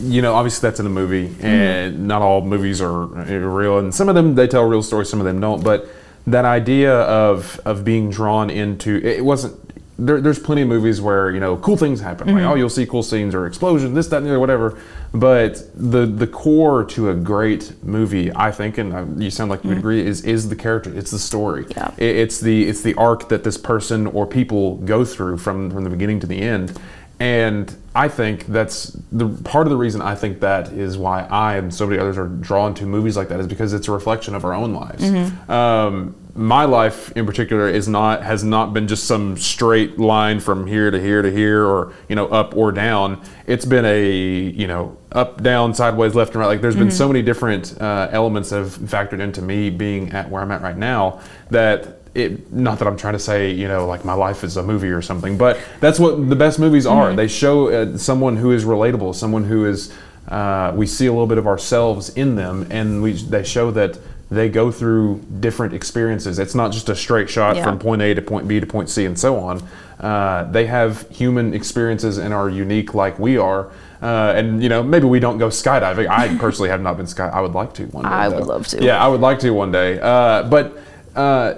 you 0.00 0.20
know, 0.20 0.34
obviously 0.34 0.68
that's 0.68 0.80
in 0.80 0.86
a 0.86 0.90
movie, 0.90 1.28
mm-hmm. 1.28 1.46
and 1.46 2.06
not 2.06 2.22
all 2.22 2.42
movies 2.42 2.80
are 2.80 3.06
real, 3.06 3.78
and 3.78 3.94
some 3.94 4.08
of 4.08 4.14
them 4.14 4.34
they 4.34 4.46
tell 4.46 4.64
real 4.64 4.82
stories, 4.82 5.08
some 5.08 5.20
of 5.20 5.26
them 5.26 5.40
don't. 5.40 5.64
But 5.64 5.88
that 6.26 6.44
idea 6.44 6.92
of 6.92 7.60
of 7.64 7.84
being 7.84 8.10
drawn 8.10 8.50
into 8.50 8.96
it 9.04 9.24
wasn't. 9.24 9.60
There, 9.98 10.20
there's 10.20 10.38
plenty 10.38 10.60
of 10.60 10.68
movies 10.68 11.00
where 11.00 11.30
you 11.30 11.40
know 11.40 11.56
cool 11.56 11.78
things 11.78 12.00
happen, 12.02 12.26
like 12.26 12.36
mm-hmm. 12.36 12.50
oh 12.52 12.54
you'll 12.54 12.68
see 12.68 12.84
cool 12.84 13.02
scenes 13.02 13.34
or 13.34 13.46
explosion, 13.46 13.94
this 13.94 14.08
that 14.08 14.18
and 14.18 14.26
the 14.26 14.30
other, 14.30 14.40
whatever. 14.40 14.78
But 15.18 15.62
the 15.74 16.06
the 16.06 16.26
core 16.26 16.84
to 16.84 17.10
a 17.10 17.14
great 17.14 17.72
movie, 17.82 18.30
I 18.34 18.50
think, 18.50 18.78
and 18.78 19.22
you 19.22 19.30
sound 19.30 19.50
like 19.50 19.62
you 19.64 19.70
would 19.70 19.78
agree, 19.78 20.04
is 20.04 20.22
is 20.24 20.48
the 20.48 20.56
character, 20.56 20.92
it's 20.94 21.10
the 21.10 21.18
story. 21.18 21.64
Yeah. 21.70 21.90
It- 21.96 22.16
it's 22.16 22.40
the 22.40 22.68
it's 22.68 22.82
the 22.82 22.94
arc 22.94 23.28
that 23.28 23.44
this 23.44 23.56
person 23.56 24.06
or 24.08 24.26
people 24.26 24.76
go 24.78 25.04
through 25.04 25.38
from 25.38 25.70
from 25.70 25.84
the 25.84 25.90
beginning 25.90 26.20
to 26.20 26.26
the 26.26 26.40
end. 26.40 26.78
And 27.18 27.74
i 27.94 28.08
think 28.08 28.44
that's 28.48 28.94
the 29.10 29.26
part 29.44 29.66
of 29.66 29.70
the 29.70 29.76
reason 29.78 30.02
i 30.02 30.14
think 30.14 30.40
that 30.40 30.68
is 30.74 30.98
why 30.98 31.22
i 31.30 31.56
and 31.56 31.72
so 31.72 31.86
many 31.86 31.98
others 31.98 32.18
are 32.18 32.28
drawn 32.28 32.74
to 32.74 32.84
movies 32.84 33.16
like 33.16 33.28
that 33.30 33.40
is 33.40 33.46
because 33.46 33.72
it's 33.72 33.88
a 33.88 33.92
reflection 33.92 34.34
of 34.34 34.44
our 34.44 34.52
own 34.52 34.74
lives. 34.74 35.02
Um, 35.48 36.14
my 36.36 36.64
life 36.64 37.12
in 37.16 37.24
particular 37.24 37.68
is 37.68 37.88
not 37.88 38.22
has 38.22 38.44
not 38.44 38.72
been 38.74 38.86
just 38.86 39.04
some 39.04 39.36
straight 39.36 39.98
line 39.98 40.38
from 40.38 40.66
here 40.66 40.90
to 40.90 41.00
here 41.00 41.22
to 41.22 41.30
here 41.30 41.64
or 41.64 41.92
you 42.08 42.16
know 42.16 42.26
up 42.28 42.56
or 42.56 42.70
down 42.72 43.20
it's 43.46 43.64
been 43.64 43.84
a 43.84 44.10
you 44.50 44.66
know 44.66 44.96
up 45.12 45.42
down 45.42 45.74
sideways 45.74 46.14
left 46.14 46.32
and 46.32 46.40
right 46.40 46.46
like 46.46 46.60
there's 46.60 46.74
mm-hmm. 46.74 46.84
been 46.84 46.90
so 46.90 47.08
many 47.08 47.22
different 47.22 47.80
uh, 47.80 48.08
elements 48.10 48.50
have 48.50 48.76
factored 48.78 49.20
into 49.20 49.40
me 49.40 49.70
being 49.70 50.10
at 50.12 50.30
where 50.30 50.42
i'm 50.42 50.50
at 50.50 50.60
right 50.62 50.76
now 50.76 51.20
that 51.50 52.00
it, 52.16 52.50
not 52.50 52.78
that 52.78 52.88
I'm 52.88 52.96
trying 52.96 53.12
to 53.12 53.18
say, 53.18 53.50
you 53.50 53.68
know, 53.68 53.86
like 53.86 54.06
my 54.06 54.14
life 54.14 54.42
is 54.42 54.56
a 54.56 54.62
movie 54.62 54.88
or 54.88 55.02
something, 55.02 55.36
but 55.36 55.60
that's 55.80 55.98
what 55.98 56.30
the 56.30 56.34
best 56.34 56.58
movies 56.58 56.86
are. 56.86 57.08
Mm-hmm. 57.08 57.16
They 57.16 57.28
show 57.28 57.68
uh, 57.68 57.98
someone 57.98 58.38
who 58.38 58.52
is 58.52 58.64
relatable, 58.64 59.14
someone 59.14 59.44
who 59.44 59.66
is, 59.66 59.92
uh, 60.28 60.72
we 60.74 60.86
see 60.86 61.06
a 61.06 61.12
little 61.12 61.26
bit 61.26 61.36
of 61.36 61.46
ourselves 61.46 62.08
in 62.10 62.34
them, 62.34 62.66
and 62.70 63.02
we, 63.02 63.12
they 63.12 63.44
show 63.44 63.70
that 63.72 63.98
they 64.30 64.48
go 64.48 64.72
through 64.72 65.20
different 65.40 65.72
experiences. 65.72 66.38
It's 66.38 66.54
not 66.54 66.72
just 66.72 66.88
a 66.88 66.96
straight 66.96 67.30
shot 67.30 67.56
yeah. 67.56 67.64
from 67.64 67.78
point 67.78 68.02
A 68.02 68.14
to 68.14 68.22
point 68.22 68.48
B 68.48 68.58
to 68.58 68.66
point 68.66 68.88
C 68.90 69.04
and 69.04 69.18
so 69.18 69.38
on. 69.38 69.62
Uh, 70.00 70.44
they 70.50 70.66
have 70.66 71.08
human 71.10 71.54
experiences 71.54 72.18
and 72.18 72.34
are 72.34 72.50
unique 72.50 72.94
like 72.94 73.18
we 73.18 73.38
are. 73.38 73.70
Uh, 74.02 74.32
and 74.36 74.62
you 74.62 74.68
know, 74.68 74.82
maybe 74.82 75.06
we 75.06 75.20
don't 75.20 75.38
go 75.38 75.48
skydiving. 75.48 76.08
I 76.08 76.36
personally 76.38 76.68
have 76.70 76.82
not 76.82 76.96
been 76.96 77.06
sky. 77.06 77.28
I 77.28 77.40
would 77.40 77.52
like 77.52 77.72
to 77.74 77.84
one 77.86 78.04
day. 78.04 78.10
I 78.10 78.28
though. 78.28 78.38
would 78.38 78.46
love 78.46 78.66
to. 78.68 78.84
Yeah, 78.84 79.02
I 79.02 79.08
would 79.08 79.20
like 79.20 79.38
to 79.40 79.50
one 79.50 79.72
day. 79.72 79.98
Uh, 80.00 80.42
but 80.42 80.76
uh, 81.14 81.54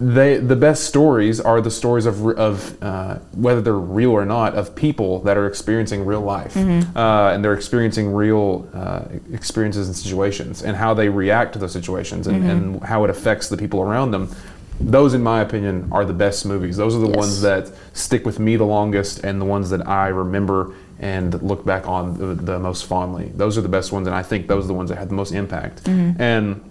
they 0.00 0.38
the 0.38 0.56
best 0.56 0.84
stories 0.84 1.40
are 1.40 1.60
the 1.60 1.70
stories 1.70 2.06
of, 2.06 2.26
of 2.26 2.82
uh, 2.82 3.16
whether 3.32 3.60
they're 3.60 3.74
real 3.74 4.10
or 4.12 4.24
not 4.24 4.54
of 4.54 4.74
people 4.74 5.20
that 5.20 5.36
are 5.36 5.46
experiencing 5.46 6.06
real 6.06 6.22
life 6.22 6.54
mm-hmm. 6.54 6.96
uh, 6.96 7.32
and 7.32 7.44
they're 7.44 7.52
experiencing 7.52 8.10
real 8.10 8.66
uh, 8.72 9.02
experiences 9.30 9.88
and 9.88 9.96
situations 9.96 10.62
and 10.62 10.74
how 10.74 10.94
they 10.94 11.10
react 11.10 11.52
to 11.52 11.58
those 11.58 11.72
situations 11.72 12.26
and, 12.26 12.38
mm-hmm. 12.38 12.50
and, 12.50 12.82
how 12.84 13.04
it 13.04 13.10
affects 13.10 13.48
the 13.50 13.56
people 13.58 13.82
around 13.82 14.10
them 14.10 14.34
those 14.80 15.12
in 15.12 15.22
my 15.22 15.42
opinion 15.42 15.86
are 15.92 16.06
the 16.06 16.14
best 16.14 16.46
movies 16.46 16.78
those 16.78 16.96
are 16.96 17.00
the 17.00 17.08
yes. 17.08 17.16
ones 17.16 17.42
that 17.42 17.70
stick 17.92 18.24
with 18.24 18.38
me 18.38 18.56
the 18.56 18.64
longest 18.64 19.22
and 19.22 19.38
the 19.38 19.44
ones 19.44 19.68
that 19.68 19.86
i 19.86 20.08
remember 20.08 20.74
and 20.98 21.42
look 21.42 21.64
back 21.66 21.86
on 21.86 22.16
the, 22.16 22.34
the 22.34 22.58
most 22.58 22.86
fondly 22.86 23.30
those 23.34 23.58
are 23.58 23.60
the 23.60 23.68
best 23.68 23.92
ones 23.92 24.06
and 24.06 24.16
i 24.16 24.22
think 24.22 24.46
those 24.46 24.64
are 24.64 24.68
the 24.68 24.74
ones 24.74 24.88
that 24.88 24.96
had 24.96 25.10
the 25.10 25.14
most 25.14 25.32
impact 25.32 25.84
mm-hmm. 25.84 26.20
and 26.20 26.69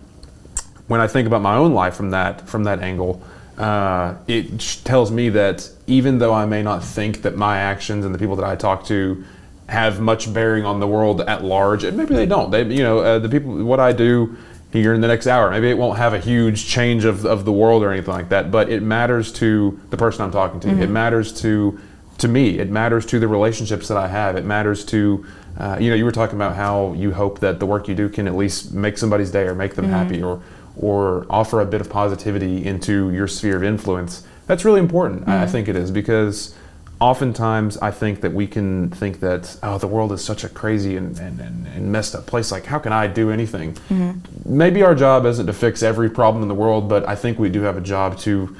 when 0.89 0.99
I 0.99 1.07
think 1.07 1.27
about 1.27 1.41
my 1.41 1.55
own 1.55 1.73
life 1.73 1.95
from 1.95 2.09
that 2.09 2.49
from 2.49 2.65
that 2.65 2.81
angle, 2.81 3.21
uh, 3.57 4.15
it 4.27 4.59
tells 4.83 5.11
me 5.11 5.29
that 5.29 5.69
even 5.87 6.17
though 6.17 6.33
I 6.33 6.45
may 6.45 6.61
not 6.61 6.83
think 6.83 7.21
that 7.21 7.37
my 7.37 7.59
actions 7.59 8.03
and 8.05 8.13
the 8.13 8.19
people 8.19 8.35
that 8.37 8.45
I 8.45 8.55
talk 8.55 8.85
to 8.87 9.23
have 9.67 10.01
much 10.01 10.33
bearing 10.33 10.65
on 10.65 10.79
the 10.79 10.87
world 10.87 11.21
at 11.21 11.43
large, 11.43 11.83
and 11.83 11.95
maybe 11.95 12.15
they 12.15 12.25
don't. 12.25 12.49
They, 12.49 12.63
you 12.63 12.81
know, 12.81 12.99
uh, 12.99 13.19
the 13.19 13.29
people, 13.29 13.63
what 13.63 13.79
I 13.79 13.93
do 13.93 14.35
here 14.73 14.95
in 14.95 15.01
the 15.01 15.07
next 15.07 15.27
hour, 15.27 15.51
maybe 15.51 15.69
it 15.69 15.77
won't 15.77 15.99
have 15.99 16.13
a 16.13 16.19
huge 16.19 16.67
change 16.67 17.05
of, 17.05 17.23
of 17.23 17.45
the 17.45 17.51
world 17.51 17.83
or 17.83 17.91
anything 17.91 18.13
like 18.13 18.29
that, 18.29 18.49
but 18.49 18.69
it 18.69 18.81
matters 18.81 19.31
to 19.33 19.79
the 19.91 19.97
person 19.97 20.23
I'm 20.23 20.31
talking 20.31 20.59
to. 20.61 20.67
Mm-hmm. 20.69 20.81
It 20.83 20.89
matters 20.89 21.31
to 21.41 21.79
to 22.17 22.27
me. 22.27 22.59
It 22.59 22.69
matters 22.69 23.05
to 23.05 23.19
the 23.19 23.27
relationships 23.27 23.87
that 23.87 23.97
I 23.97 24.07
have. 24.07 24.35
It 24.35 24.43
matters 24.43 24.83
to 24.85 25.25
uh, 25.59 25.77
you 25.77 25.89
know, 25.89 25.95
you 25.95 26.05
were 26.05 26.11
talking 26.11 26.37
about 26.37 26.55
how 26.55 26.93
you 26.93 27.11
hope 27.11 27.39
that 27.39 27.59
the 27.59 27.65
work 27.65 27.89
you 27.89 27.95
do 27.95 28.07
can 28.07 28.27
at 28.27 28.35
least 28.35 28.73
make 28.73 28.97
somebody's 28.97 29.29
day 29.29 29.43
or 29.43 29.53
make 29.53 29.75
them 29.75 29.85
mm-hmm. 29.85 29.93
happy 29.93 30.23
or 30.23 30.41
or 30.79 31.25
offer 31.29 31.59
a 31.59 31.65
bit 31.65 31.81
of 31.81 31.89
positivity 31.89 32.65
into 32.65 33.11
your 33.11 33.27
sphere 33.27 33.57
of 33.57 33.63
influence, 33.63 34.23
that's 34.47 34.65
really 34.65 34.79
important. 34.79 35.21
Mm-hmm. 35.21 35.31
I 35.31 35.45
think 35.45 35.67
it 35.67 35.75
is 35.75 35.91
because 35.91 36.55
oftentimes 36.99 37.77
I 37.77 37.91
think 37.91 38.21
that 38.21 38.33
we 38.33 38.47
can 38.47 38.89
think 38.89 39.19
that 39.21 39.57
oh 39.63 39.77
the 39.77 39.87
world 39.87 40.11
is 40.11 40.23
such 40.23 40.43
a 40.43 40.49
crazy 40.49 40.97
and, 40.97 41.17
and, 41.19 41.39
and 41.39 41.91
messed 41.91 42.13
up 42.13 42.25
place 42.25 42.51
like 42.51 42.65
how 42.65 42.77
can 42.77 42.91
I 42.91 43.07
do 43.07 43.31
anything 43.31 43.73
mm-hmm. 43.73 44.19
maybe 44.45 44.83
our 44.83 44.93
job 44.93 45.25
isn't 45.25 45.45
to 45.45 45.53
fix 45.53 45.81
every 45.81 46.09
problem 46.09 46.41
in 46.41 46.49
the 46.49 46.55
world 46.55 46.89
but 46.89 47.07
I 47.07 47.15
think 47.15 47.39
we 47.39 47.47
do 47.47 47.61
have 47.61 47.77
a 47.77 47.81
job 47.81 48.17
to 48.19 48.53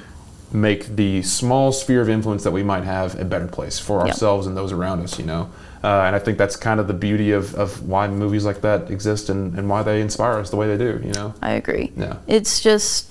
make 0.51 0.95
the 0.95 1.21
small 1.21 1.71
sphere 1.71 2.01
of 2.01 2.09
influence 2.09 2.43
that 2.43 2.51
we 2.51 2.63
might 2.63 2.83
have 2.83 3.19
a 3.19 3.25
better 3.25 3.47
place 3.47 3.77
for 3.79 4.01
ourselves 4.01 4.45
yep. 4.45 4.49
and 4.49 4.57
those 4.57 4.71
around 4.71 5.01
us 5.01 5.19
you 5.19 5.25
know 5.25 5.49
uh, 5.83 6.03
and 6.05 6.15
I 6.15 6.19
think 6.19 6.37
that's 6.37 6.55
kind 6.55 6.79
of 6.79 6.87
the 6.87 6.93
beauty 6.93 7.31
of, 7.31 7.55
of 7.55 7.87
why 7.87 8.07
movies 8.07 8.43
like 8.43 8.61
that 8.61 8.91
exist 8.91 9.29
and, 9.29 9.57
and 9.57 9.69
why 9.69 9.81
they 9.81 10.01
inspire 10.01 10.33
us 10.33 10.49
the 10.49 10.57
way 10.57 10.67
they 10.67 10.77
do, 10.77 11.01
you 11.05 11.13
know? 11.13 11.33
I 11.41 11.51
agree. 11.51 11.93
Yeah. 11.95 12.17
It's 12.27 12.59
just 12.59 13.07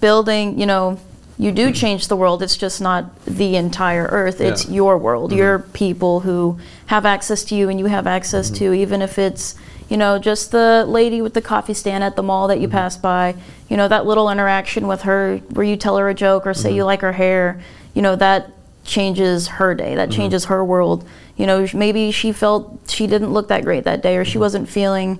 building, 0.00 0.58
you 0.58 0.66
know, 0.66 1.00
you 1.38 1.50
do 1.50 1.72
change 1.72 2.06
the 2.06 2.14
world. 2.14 2.40
It's 2.44 2.56
just 2.56 2.80
not 2.80 3.24
the 3.24 3.56
entire 3.56 4.04
earth. 4.04 4.40
It's 4.40 4.66
yeah. 4.66 4.74
your 4.74 4.98
world, 4.98 5.30
mm-hmm. 5.30 5.38
your 5.38 5.58
people 5.58 6.20
who 6.20 6.58
have 6.86 7.04
access 7.04 7.42
to 7.44 7.56
you 7.56 7.68
and 7.68 7.80
you 7.80 7.86
have 7.86 8.06
access 8.06 8.46
mm-hmm. 8.46 8.58
to, 8.58 8.72
even 8.74 9.02
if 9.02 9.18
it's, 9.18 9.56
you 9.88 9.96
know, 9.96 10.18
just 10.18 10.50
the 10.50 10.84
lady 10.86 11.20
with 11.20 11.34
the 11.34 11.42
coffee 11.42 11.74
stand 11.74 12.04
at 12.04 12.16
the 12.16 12.22
mall 12.22 12.48
that 12.48 12.60
you 12.60 12.68
mm-hmm. 12.68 12.76
pass 12.76 12.96
by, 12.96 13.34
you 13.68 13.76
know, 13.76 13.88
that 13.88 14.06
little 14.06 14.30
interaction 14.30 14.86
with 14.86 15.02
her 15.02 15.38
where 15.50 15.64
you 15.64 15.76
tell 15.76 15.96
her 15.98 16.08
a 16.08 16.14
joke 16.14 16.46
or 16.46 16.54
say 16.54 16.70
mm-hmm. 16.70 16.76
you 16.76 16.84
like 16.84 17.00
her 17.00 17.12
hair, 17.12 17.60
you 17.94 18.02
know, 18.02 18.16
that 18.16 18.50
changes 18.84 19.48
her 19.48 19.74
day, 19.74 19.94
that 19.94 20.08
mm-hmm. 20.08 20.16
changes 20.16 20.46
her 20.46 20.64
world 20.64 21.04
you 21.36 21.46
know 21.46 21.66
maybe 21.74 22.10
she 22.10 22.32
felt 22.32 22.78
she 22.88 23.06
didn't 23.06 23.32
look 23.32 23.48
that 23.48 23.64
great 23.64 23.84
that 23.84 24.02
day 24.02 24.16
or 24.16 24.24
she 24.24 24.32
mm-hmm. 24.32 24.40
wasn't 24.40 24.68
feeling 24.68 25.18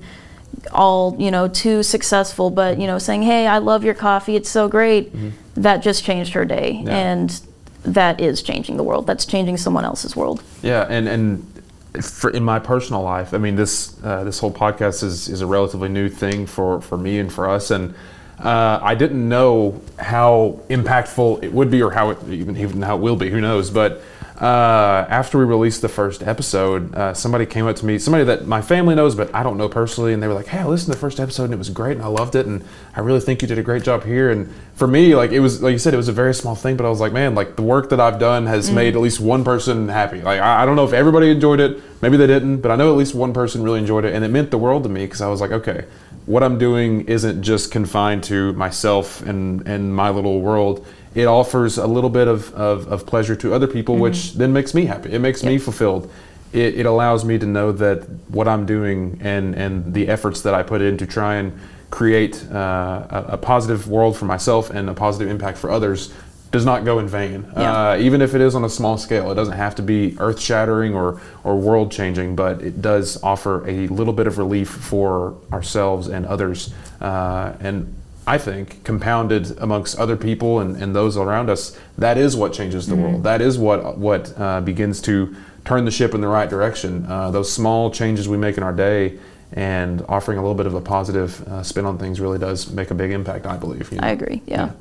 all 0.73 1.17
you 1.19 1.31
know 1.31 1.49
too 1.49 1.83
successful 1.83 2.51
but 2.51 2.79
you 2.79 2.87
know 2.87 2.99
saying 2.99 3.23
hey 3.23 3.47
i 3.47 3.59
love 3.59 3.85
your 3.85 3.95
coffee 3.95 4.37
it's 4.37 4.49
so 4.49 4.69
great 4.69 5.15
mm-hmm. 5.15 5.31
that 5.61 5.79
just 5.79 6.05
changed 6.05 6.33
her 6.33 6.45
day 6.45 6.83
yeah. 6.85 6.97
and 6.97 7.43
that 7.83 8.21
is 8.21 8.43
changing 8.43 8.77
the 8.77 8.83
world 8.83 9.07
that's 9.07 9.27
changing 9.27 9.57
someone 9.57 9.85
else's 9.85 10.17
world 10.17 10.43
yeah 10.63 10.87
and 10.89 11.09
and 11.09 11.54
for, 12.01 12.31
in 12.31 12.43
my 12.43 12.59
personal 12.59 13.03
life 13.03 13.33
i 13.35 13.39
mean 13.39 13.57
this 13.57 13.97
uh, 14.03 14.25
this 14.25 14.39
whole 14.39 14.53
podcast 14.53 15.03
is 15.03 15.29
is 15.29 15.41
a 15.41 15.47
relatively 15.47 15.89
new 15.89 16.09
thing 16.09 16.47
for 16.47 16.81
for 16.81 16.97
me 16.97 17.19
and 17.19 17.33
for 17.33 17.49
us 17.49 17.71
and 17.71 17.95
uh, 18.39 18.81
I 18.83 18.95
didn't 18.95 19.29
know 19.29 19.81
how 19.99 20.61
impactful 20.69 21.43
it 21.43 21.53
would 21.53 21.71
be, 21.71 21.83
or 21.83 21.91
how 21.93 22.11
it 22.11 22.19
even 22.29 22.57
even 22.57 22.83
how 22.83 22.97
it 22.97 23.01
will 23.01 23.17
be. 23.17 23.31
Who 23.31 23.41
knows? 23.41 23.71
But 23.71 24.03
uh, 24.41 25.07
after 25.09 25.39
we 25.39 25.45
released 25.45 25.81
the 25.81 25.89
first 25.89 26.21
episode, 26.23 26.93
uh, 26.97 27.15
somebody 27.15 27.47
came 27.47 27.69
up 27.69 27.77
to 27.77 27.87
me, 27.87 28.01
somebody 28.01 28.25
that 28.25 28.47
my 28.47 28.61
family 28.61 28.97
knows, 28.97 29.15
but 29.15 29.33
I 29.33 29.45
don't 29.45 29.57
know 29.57 29.69
personally, 29.69 30.13
and 30.13 30.21
they 30.21 30.27
were 30.27 30.35
like, 30.35 30.49
"Hey, 30.49 30.59
I 30.59 30.67
listened 30.67 30.93
to 30.93 30.97
the 30.97 31.01
first 31.01 31.21
episode 31.21 31.45
and 31.45 31.55
it 31.55 31.57
was 31.57 31.71
great, 31.71 31.93
and 31.93 32.03
I 32.03 32.09
loved 32.09 32.35
it, 32.35 32.45
and 32.45 32.65
I 32.97 33.01
really 33.01 33.21
think 33.21 33.43
you 33.43 33.49
did 33.49 33.59
a 33.59 33.63
great 33.63 33.85
job 33.85 34.03
here." 34.03 34.33
And 34.33 34.53
for 34.75 34.89
me, 34.89 35.15
like 35.15 35.31
it 35.31 35.39
was, 35.39 35.63
like 35.63 35.71
you 35.71 35.79
said, 35.79 35.95
it 35.95 35.99
was 35.99 36.09
a 36.09 36.13
very 36.13 36.35
small 36.35 36.57
thing, 36.57 36.77
but 36.77 36.85
I 36.85 36.89
was 36.89 36.99
like, 36.99 37.13
"Man, 37.13 37.37
like 37.37 37.55
the 37.55 37.63
work 37.63 37.91
that 37.91 38.01
I've 38.01 38.19
done 38.19 38.47
has 38.47 38.67
mm-hmm. 38.67 38.75
made 38.75 38.97
at 38.97 39.01
least 39.01 39.21
one 39.21 39.45
person 39.45 39.89
happy." 39.89 40.21
Like 40.21 40.41
I, 40.41 40.63
I 40.63 40.67
don't 40.67 40.75
know 40.75 40.85
if 40.85 40.93
everybody 40.93 41.31
enjoyed 41.31 41.61
it, 41.61 41.81
maybe 42.03 42.17
they 42.17 42.27
didn't, 42.27 42.57
but 42.57 42.73
I 42.73 42.77
know 42.77 42.91
at 42.91 42.99
least 42.99 43.15
one 43.15 43.33
person 43.33 43.63
really 43.63 43.79
enjoyed 43.79 44.05
it, 44.05 44.15
and 44.15 44.25
it 44.25 44.29
meant 44.29 44.51
the 44.51 44.59
world 44.59 44.83
to 44.83 44.89
me 44.89 45.05
because 45.05 45.21
I 45.21 45.29
was 45.29 45.41
like, 45.41 45.53
"Okay, 45.53 45.85
what 46.27 46.43
I'm 46.43 46.59
doing 46.59 47.03
isn't 47.03 47.41
just 47.43 47.71
confined 47.71 48.25
to 48.25 48.53
myself 48.55 49.23
and 49.23 49.67
and 49.69 49.95
my 49.95 50.11
little 50.11 50.41
world." 50.41 50.85
It 51.15 51.27
offers 51.27 51.79
a 51.79 51.87
little 51.87 52.11
bit 52.11 52.29
of, 52.29 52.53
of, 52.55 52.91
of 52.91 53.07
pleasure 53.07 53.37
to 53.37 53.55
other 53.55 53.67
people, 53.67 53.95
mm-hmm. 53.95 54.03
which 54.03 54.35
then 54.35 54.53
makes 54.53 54.75
me 54.75 54.87
happy. 54.87 55.13
It 55.13 55.21
makes 55.21 55.43
yep. 55.43 55.53
me 55.53 55.59
fulfilled. 55.59 56.11
It, 56.53 56.79
it 56.79 56.87
allows 56.87 57.25
me 57.25 57.39
to 57.39 57.47
know 57.47 57.73
that 57.73 58.09
what 58.29 58.49
I'm 58.49 58.67
doing 58.67 59.19
and, 59.23 59.55
and 59.55 59.95
the 59.95 60.09
efforts 60.09 60.43
that 60.43 60.55
I 60.55 60.63
put 60.63 60.83
in 60.83 60.97
to 60.99 61.07
try 61.07 61.37
and 61.37 61.59
create 61.91 62.45
uh, 62.51 63.07
a, 63.11 63.25
a, 63.35 63.39
positive 63.39 63.89
world 63.89 64.17
for 64.17 64.25
myself 64.25 64.71
and 64.71 64.91
a 64.91 64.95
positive 64.95 65.31
impact 65.31 65.59
for 65.59 65.71
others 65.71 66.13
does 66.51 66.65
not 66.65 66.85
go 66.85 66.99
in 66.99 67.09
vain. 67.09 67.45
Yeah. 67.57 67.91
Uh, 67.91 67.97
even 67.99 68.23
if 68.23 68.35
it 68.35 68.41
is 68.41 68.55
on 68.55 68.65
a 68.65 68.69
small 68.69 68.97
scale, 68.97 69.31
it 69.31 69.35
doesn't 69.35 69.57
have 69.57 69.75
to 69.77 69.83
be 69.83 70.17
earth 70.19 70.41
shattering 70.41 70.95
or, 70.95 71.21
or 71.43 71.57
world 71.57 71.91
changing, 71.91 72.37
but 72.37 72.63
it 72.63 72.81
does 72.81 73.21
offer 73.23 73.69
a 73.69 73.89
little 73.89 74.13
bit 74.13 74.27
of 74.27 74.39
relief 74.39 74.69
for 74.69 75.37
ourselves 75.53 76.09
and 76.09 76.27
others. 76.27 76.73
Uh, 77.01 77.55
and 77.61 77.93
I 78.27 78.39
think, 78.39 78.83
compounded 78.85 79.59
amongst 79.59 79.99
other 79.99 80.17
people 80.17 80.61
and, 80.61 80.77
and 80.83 80.95
those 80.95 81.17
around 81.17 81.51
us, 81.51 81.79
that 81.99 82.17
is 82.17 82.37
what 82.37 82.53
changes 82.53 82.87
the 82.87 82.95
mm-hmm. 82.95 83.03
world. 83.03 83.23
That 83.25 83.41
is 83.43 83.59
what 83.59 83.99
what 83.99 84.33
uh, 84.39 84.61
begins 84.63 85.01
to 85.03 85.37
turn 85.65 85.85
the 85.85 85.91
ship 85.91 86.15
in 86.15 86.21
the 86.21 86.29
right 86.29 86.49
direction. 86.49 87.07
Uh, 87.07 87.31
those 87.31 87.53
small 87.53 87.91
changes 87.91 88.29
we 88.29 88.37
make 88.37 88.57
in 88.57 88.63
our 88.63 88.73
day 88.73 89.19
and 89.53 90.03
offering 90.09 90.39
a 90.39 90.41
little 90.41 90.55
bit 90.55 90.67
of 90.67 90.75
a 90.75 90.81
positive 90.81 91.47
uh, 91.49 91.63
spin 91.63 91.85
on 91.85 91.99
things 91.99 92.21
really 92.21 92.39
does 92.39 92.71
make 92.73 92.91
a 92.91 92.95
big 92.95 93.11
impact, 93.11 93.47
I 93.47 93.57
believe. 93.57 93.91
You 93.93 93.99
know? 93.99 94.07
I 94.07 94.11
agree, 94.11 94.43
yeah. 94.47 94.67
yeah. 94.67 94.73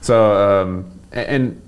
So, 0.00 0.62
um, 0.62 0.90
and 1.12 1.60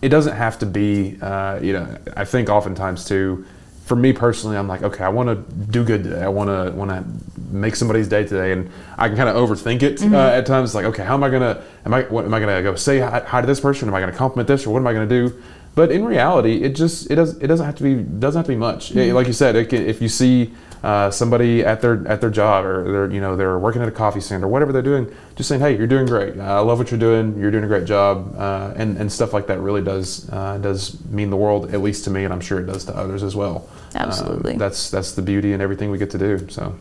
it 0.00 0.08
doesn't 0.08 0.36
have 0.36 0.58
to 0.60 0.66
be, 0.66 1.18
uh, 1.20 1.60
you 1.60 1.72
know, 1.72 1.98
I 2.16 2.24
think 2.24 2.48
oftentimes 2.48 3.04
too, 3.04 3.44
for 3.88 3.96
me 3.96 4.12
personally, 4.12 4.58
I'm 4.58 4.68
like, 4.68 4.82
okay, 4.82 5.02
I 5.02 5.08
want 5.08 5.28
to 5.30 5.54
do 5.66 5.82
good 5.82 6.04
today. 6.04 6.22
I 6.22 6.28
want 6.28 6.50
to 6.50 6.76
want 6.76 6.90
to 6.90 7.04
make 7.50 7.74
somebody's 7.74 8.06
day 8.06 8.22
today, 8.22 8.52
and 8.52 8.70
I 8.98 9.08
can 9.08 9.16
kind 9.16 9.30
of 9.30 9.36
overthink 9.36 9.82
it 9.82 9.96
mm-hmm. 9.96 10.14
uh, 10.14 10.28
at 10.28 10.44
times. 10.44 10.68
It's 10.68 10.74
like, 10.74 10.84
okay, 10.84 11.04
how 11.04 11.14
am 11.14 11.24
I 11.24 11.30
gonna 11.30 11.64
am 11.86 11.94
I 11.94 12.02
what, 12.02 12.26
am 12.26 12.34
I 12.34 12.38
gonna 12.38 12.62
go 12.62 12.74
say 12.76 12.98
hi, 12.98 13.20
hi 13.20 13.40
to 13.40 13.46
this 13.46 13.60
person? 13.60 13.88
Am 13.88 13.94
I 13.94 14.00
gonna 14.00 14.12
compliment 14.12 14.46
this, 14.46 14.66
or 14.66 14.74
what 14.74 14.80
am 14.80 14.86
I 14.86 14.92
gonna 14.92 15.06
do? 15.06 15.42
But 15.74 15.90
in 15.90 16.04
reality, 16.04 16.62
it 16.62 16.76
just 16.76 17.10
it 17.10 17.14
does 17.14 17.38
it 17.38 17.46
doesn't 17.46 17.64
have 17.64 17.76
to 17.76 17.82
be 17.82 17.94
doesn't 17.94 18.38
have 18.38 18.46
to 18.46 18.52
be 18.52 18.56
much. 18.56 18.90
Mm-hmm. 18.90 18.98
It, 18.98 19.14
like 19.14 19.26
you 19.26 19.32
said, 19.32 19.68
can, 19.70 19.86
if 19.86 20.02
you 20.02 20.08
see 20.08 20.52
uh, 20.82 21.10
somebody 21.10 21.64
at 21.64 21.80
their 21.80 22.06
at 22.06 22.20
their 22.20 22.30
job 22.30 22.64
or 22.64 22.90
they're 22.90 23.10
you 23.10 23.20
know 23.20 23.36
they're 23.36 23.58
working 23.58 23.82
at 23.82 23.88
a 23.88 23.92
coffee 23.92 24.20
stand 24.20 24.44
or 24.44 24.48
whatever 24.48 24.72
they're 24.72 24.82
doing, 24.82 25.12
just 25.34 25.48
saying, 25.48 25.60
hey, 25.60 25.76
you're 25.76 25.86
doing 25.86 26.06
great. 26.06 26.38
Uh, 26.38 26.42
I 26.42 26.60
love 26.60 26.78
what 26.78 26.90
you're 26.90 27.00
doing. 27.00 27.38
You're 27.38 27.50
doing 27.50 27.64
a 27.64 27.68
great 27.68 27.84
job, 27.84 28.34
uh, 28.38 28.72
and 28.76 28.96
and 28.96 29.10
stuff 29.10 29.32
like 29.32 29.46
that 29.48 29.60
really 29.60 29.82
does 29.82 30.28
uh, 30.30 30.58
does 30.58 31.02
mean 31.06 31.30
the 31.30 31.36
world, 31.36 31.74
at 31.74 31.80
least 31.82 32.04
to 32.04 32.10
me, 32.10 32.24
and 32.24 32.32
I'm 32.32 32.40
sure 32.40 32.60
it 32.60 32.66
does 32.66 32.84
to 32.86 32.96
others 32.96 33.22
as 33.22 33.34
well. 33.34 33.68
Absolutely. 33.94 34.52
Um, 34.52 34.58
that's 34.58 34.90
that's 34.90 35.12
the 35.12 35.22
beauty 35.22 35.52
and 35.52 35.62
everything 35.62 35.90
we 35.90 35.98
get 35.98 36.10
to 36.10 36.18
do. 36.18 36.48
So. 36.48 36.74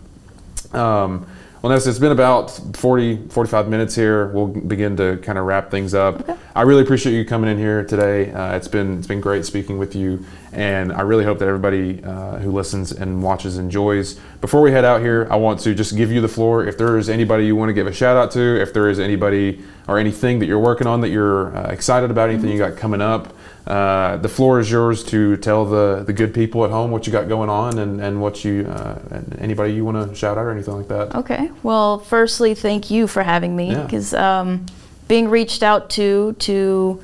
Um, 0.74 1.26
Well, 1.62 1.72
Nessa, 1.72 1.90
it's 1.90 1.98
been 1.98 2.12
about 2.12 2.52
40, 2.78 3.30
45 3.30 3.68
minutes 3.68 3.96
here. 3.96 4.28
We'll 4.28 4.46
begin 4.48 4.96
to 4.98 5.18
kind 5.24 5.40
of 5.40 5.46
wrap 5.46 5.72
things 5.72 5.96
up. 5.96 6.22
Okay. 6.22 6.36
I 6.58 6.64
really 6.64 6.82
appreciate 6.82 7.14
you 7.16 7.24
coming 7.24 7.52
in 7.52 7.60
here 7.60 7.84
today. 7.84 8.32
Uh, 8.32 8.56
it's 8.56 8.68
been 8.68 8.98
it's 8.98 9.06
been 9.06 9.22
great 9.22 9.46
speaking 9.46 9.78
with 9.78 9.96
you, 9.96 10.26
and 10.52 10.92
I 10.92 11.02
really 11.02 11.24
hope 11.24 11.38
that 11.38 11.48
everybody 11.48 12.04
uh, 12.04 12.40
who 12.40 12.50
listens 12.50 12.92
and 12.92 13.22
watches 13.22 13.60
enjoys. 13.60 14.20
Before 14.42 14.62
we 14.62 14.72
head 14.72 14.84
out 14.84 15.02
here, 15.02 15.28
I 15.30 15.36
want 15.36 15.60
to 15.60 15.76
just 15.76 15.96
give 15.96 16.12
you 16.12 16.20
the 16.20 16.28
floor. 16.28 16.66
If 16.66 16.80
there 16.80 16.98
is 16.98 17.10
anybody 17.10 17.46
you 17.46 17.56
want 17.56 17.70
to 17.70 17.74
give 17.74 17.86
a 17.86 17.94
shout 17.94 18.18
out 18.18 18.32
to, 18.32 18.60
if 18.60 18.74
there 18.74 18.90
is 18.90 19.00
anybody 19.00 19.62
or 19.88 20.00
anything 20.00 20.40
that 20.40 20.48
you're 20.48 20.58
working 20.58 20.88
on 20.88 21.02
that 21.02 21.10
you're 21.10 21.56
uh, 21.56 21.70
excited 21.70 22.10
about, 22.10 22.32
anything 22.32 22.50
you 22.50 22.58
got 22.58 22.76
coming 22.76 23.02
up, 23.02 23.36
uh, 23.68 24.18
the 24.18 24.30
floor 24.30 24.60
is 24.60 24.72
yours 24.72 25.04
to 25.04 25.38
tell 25.38 25.64
the, 25.64 26.06
the 26.08 26.14
good 26.14 26.34
people 26.34 26.66
at 26.66 26.72
home 26.72 26.90
what 26.90 27.06
you 27.06 27.14
got 27.14 27.28
going 27.28 27.52
on 27.52 27.78
and, 27.78 28.02
and 28.02 28.20
what 28.20 28.44
you 28.44 28.66
uh, 28.68 28.98
and 29.12 29.38
anybody 29.40 29.74
you 29.74 29.86
want 29.86 30.10
to 30.10 30.16
shout 30.16 30.40
out 30.40 30.46
or 30.46 30.50
anything 30.50 30.74
like 30.76 30.88
that. 30.88 31.14
Okay. 31.14 31.52
Well, 31.62 32.00
firstly, 32.00 32.56
thank 32.56 32.90
you 32.90 33.06
for 33.06 33.22
having 33.22 33.56
me 33.56 33.74
Yeah. 33.74 33.84
because 33.84 34.16
um, 34.16 34.66
being 35.08 35.30
reached 35.30 35.64
out 35.64 35.90
to 35.92 36.34
to 36.40 37.02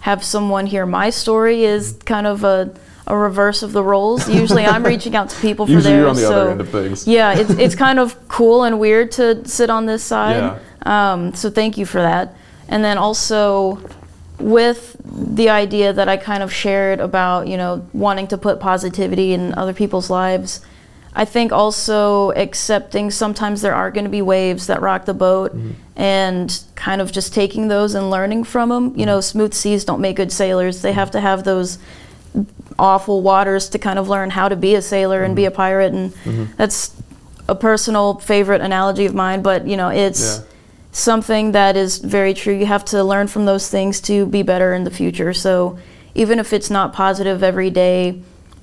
have 0.00 0.22
someone 0.24 0.66
hear 0.66 0.86
my 0.86 1.10
story 1.10 1.64
is 1.64 1.92
Mm-hmm. 1.94 2.04
kind 2.04 2.26
of 2.26 2.44
a, 2.44 2.70
a 3.06 3.16
reverse 3.16 3.62
of 3.62 3.72
the 3.72 3.82
roles. 3.82 4.28
Usually, 4.42 4.64
I'm 4.64 4.84
reaching 4.84 5.14
out 5.16 5.30
to 5.30 5.40
people 5.40 5.66
for 5.66 5.72
Usually 5.72 5.94
theirs. 5.94 6.00
you're 6.00 6.08
on 6.08 6.16
the 6.16 6.22
so 6.22 6.40
other 6.42 6.50
end 6.52 6.60
of 6.60 6.68
things. 6.70 7.06
yeah, 7.06 7.38
it's 7.38 7.50
it's 7.50 7.74
kind 7.74 7.98
of 7.98 8.28
cool 8.28 8.64
and 8.64 8.78
weird 8.80 9.10
to 9.12 9.46
sit 9.48 9.70
on 9.70 9.86
this 9.86 10.02
side. 10.02 10.36
Yeah. 10.36 11.12
Um, 11.12 11.34
so 11.34 11.50
thank 11.50 11.76
you 11.78 11.86
for 11.86 12.00
that. 12.00 12.34
And 12.68 12.84
then 12.84 12.98
also 12.98 13.80
with 14.38 14.96
the 15.04 15.48
idea 15.48 15.92
that 15.92 16.08
I 16.08 16.16
kind 16.16 16.42
of 16.42 16.52
shared 16.52 17.00
about, 17.00 17.48
you 17.48 17.56
know, 17.56 17.86
wanting 17.92 18.26
to 18.28 18.38
put 18.38 18.60
positivity 18.60 19.32
in 19.32 19.54
other 19.54 19.72
people's 19.72 20.10
lives, 20.10 20.60
I 21.18 21.24
think 21.24 21.50
also 21.50 22.30
accepting 22.32 23.10
sometimes 23.10 23.62
there 23.62 23.74
are 23.74 23.90
going 23.90 24.04
to 24.04 24.10
be 24.10 24.20
waves 24.20 24.66
that 24.66 24.82
rock 24.82 25.06
the 25.06 25.14
boat 25.14 25.56
mm-hmm. 25.56 25.70
and 25.96 26.62
kind 26.74 27.00
of 27.00 27.10
just 27.10 27.32
taking 27.32 27.68
those 27.68 27.94
and 27.94 28.10
learning 28.10 28.44
from 28.44 28.68
them. 28.68 28.92
You 28.96 29.06
know, 29.06 29.18
mm-hmm. 29.18 29.38
smooth 29.38 29.54
seas 29.54 29.84
don't 29.86 30.02
make 30.02 30.16
good 30.16 30.30
sailors. 30.30 30.82
They 30.82 30.92
have 30.92 31.10
to 31.12 31.20
have 31.20 31.42
those 31.44 31.78
awful 32.78 33.22
waters 33.22 33.70
to 33.70 33.78
kind 33.78 33.98
of 33.98 34.10
learn 34.10 34.28
how 34.28 34.50
to 34.50 34.56
be 34.56 34.74
a 34.74 34.82
sailor 34.82 35.24
and 35.24 35.34
be 35.34 35.42
mm-hmm. 35.42 35.54
a 35.54 35.56
pirate 35.56 35.94
and 35.94 36.12
that's 36.58 36.94
a 37.48 37.54
personal 37.54 38.18
favorite 38.18 38.60
analogy 38.60 39.06
of 39.06 39.14
mine, 39.14 39.40
but 39.40 39.66
you 39.66 39.76
know, 39.76 39.88
it's 39.88 40.38
Yeah. 40.38 40.44
something 40.92 41.52
that 41.52 41.76
is 41.76 41.98
very 41.98 42.34
true. 42.34 42.52
You 42.52 42.66
have 42.66 42.84
to 42.86 43.02
learn 43.02 43.28
from 43.28 43.46
those 43.46 43.70
things 43.70 44.00
to 44.02 44.26
be 44.26 44.42
better 44.42 44.74
in 44.74 44.84
the 44.84 44.90
future. 44.90 45.32
So 45.32 45.78
even 46.14 46.38
if 46.38 46.52
it's 46.52 46.70
not 46.70 46.92
positive 46.92 47.42
every 47.42 47.70
day, 47.70 48.20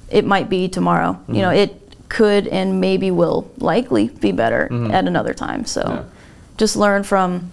it 0.10 0.26
might 0.26 0.50
be 0.50 0.68
tomorrow. 0.68 1.18
You 1.28 1.42
know, 1.42 1.50
it 1.50 1.83
could 2.14 2.48
and 2.48 2.80
maybe 2.80 3.10
will 3.10 3.50
likely 3.58 4.08
be 4.10 4.32
better 4.32 4.70
mm-hmm. 4.72 4.92
at 4.92 5.06
another 5.08 5.34
time. 5.34 5.66
So 5.66 5.82
Yeah. 5.82 6.04
just 6.58 6.76
learn 6.76 7.04
from 7.04 7.50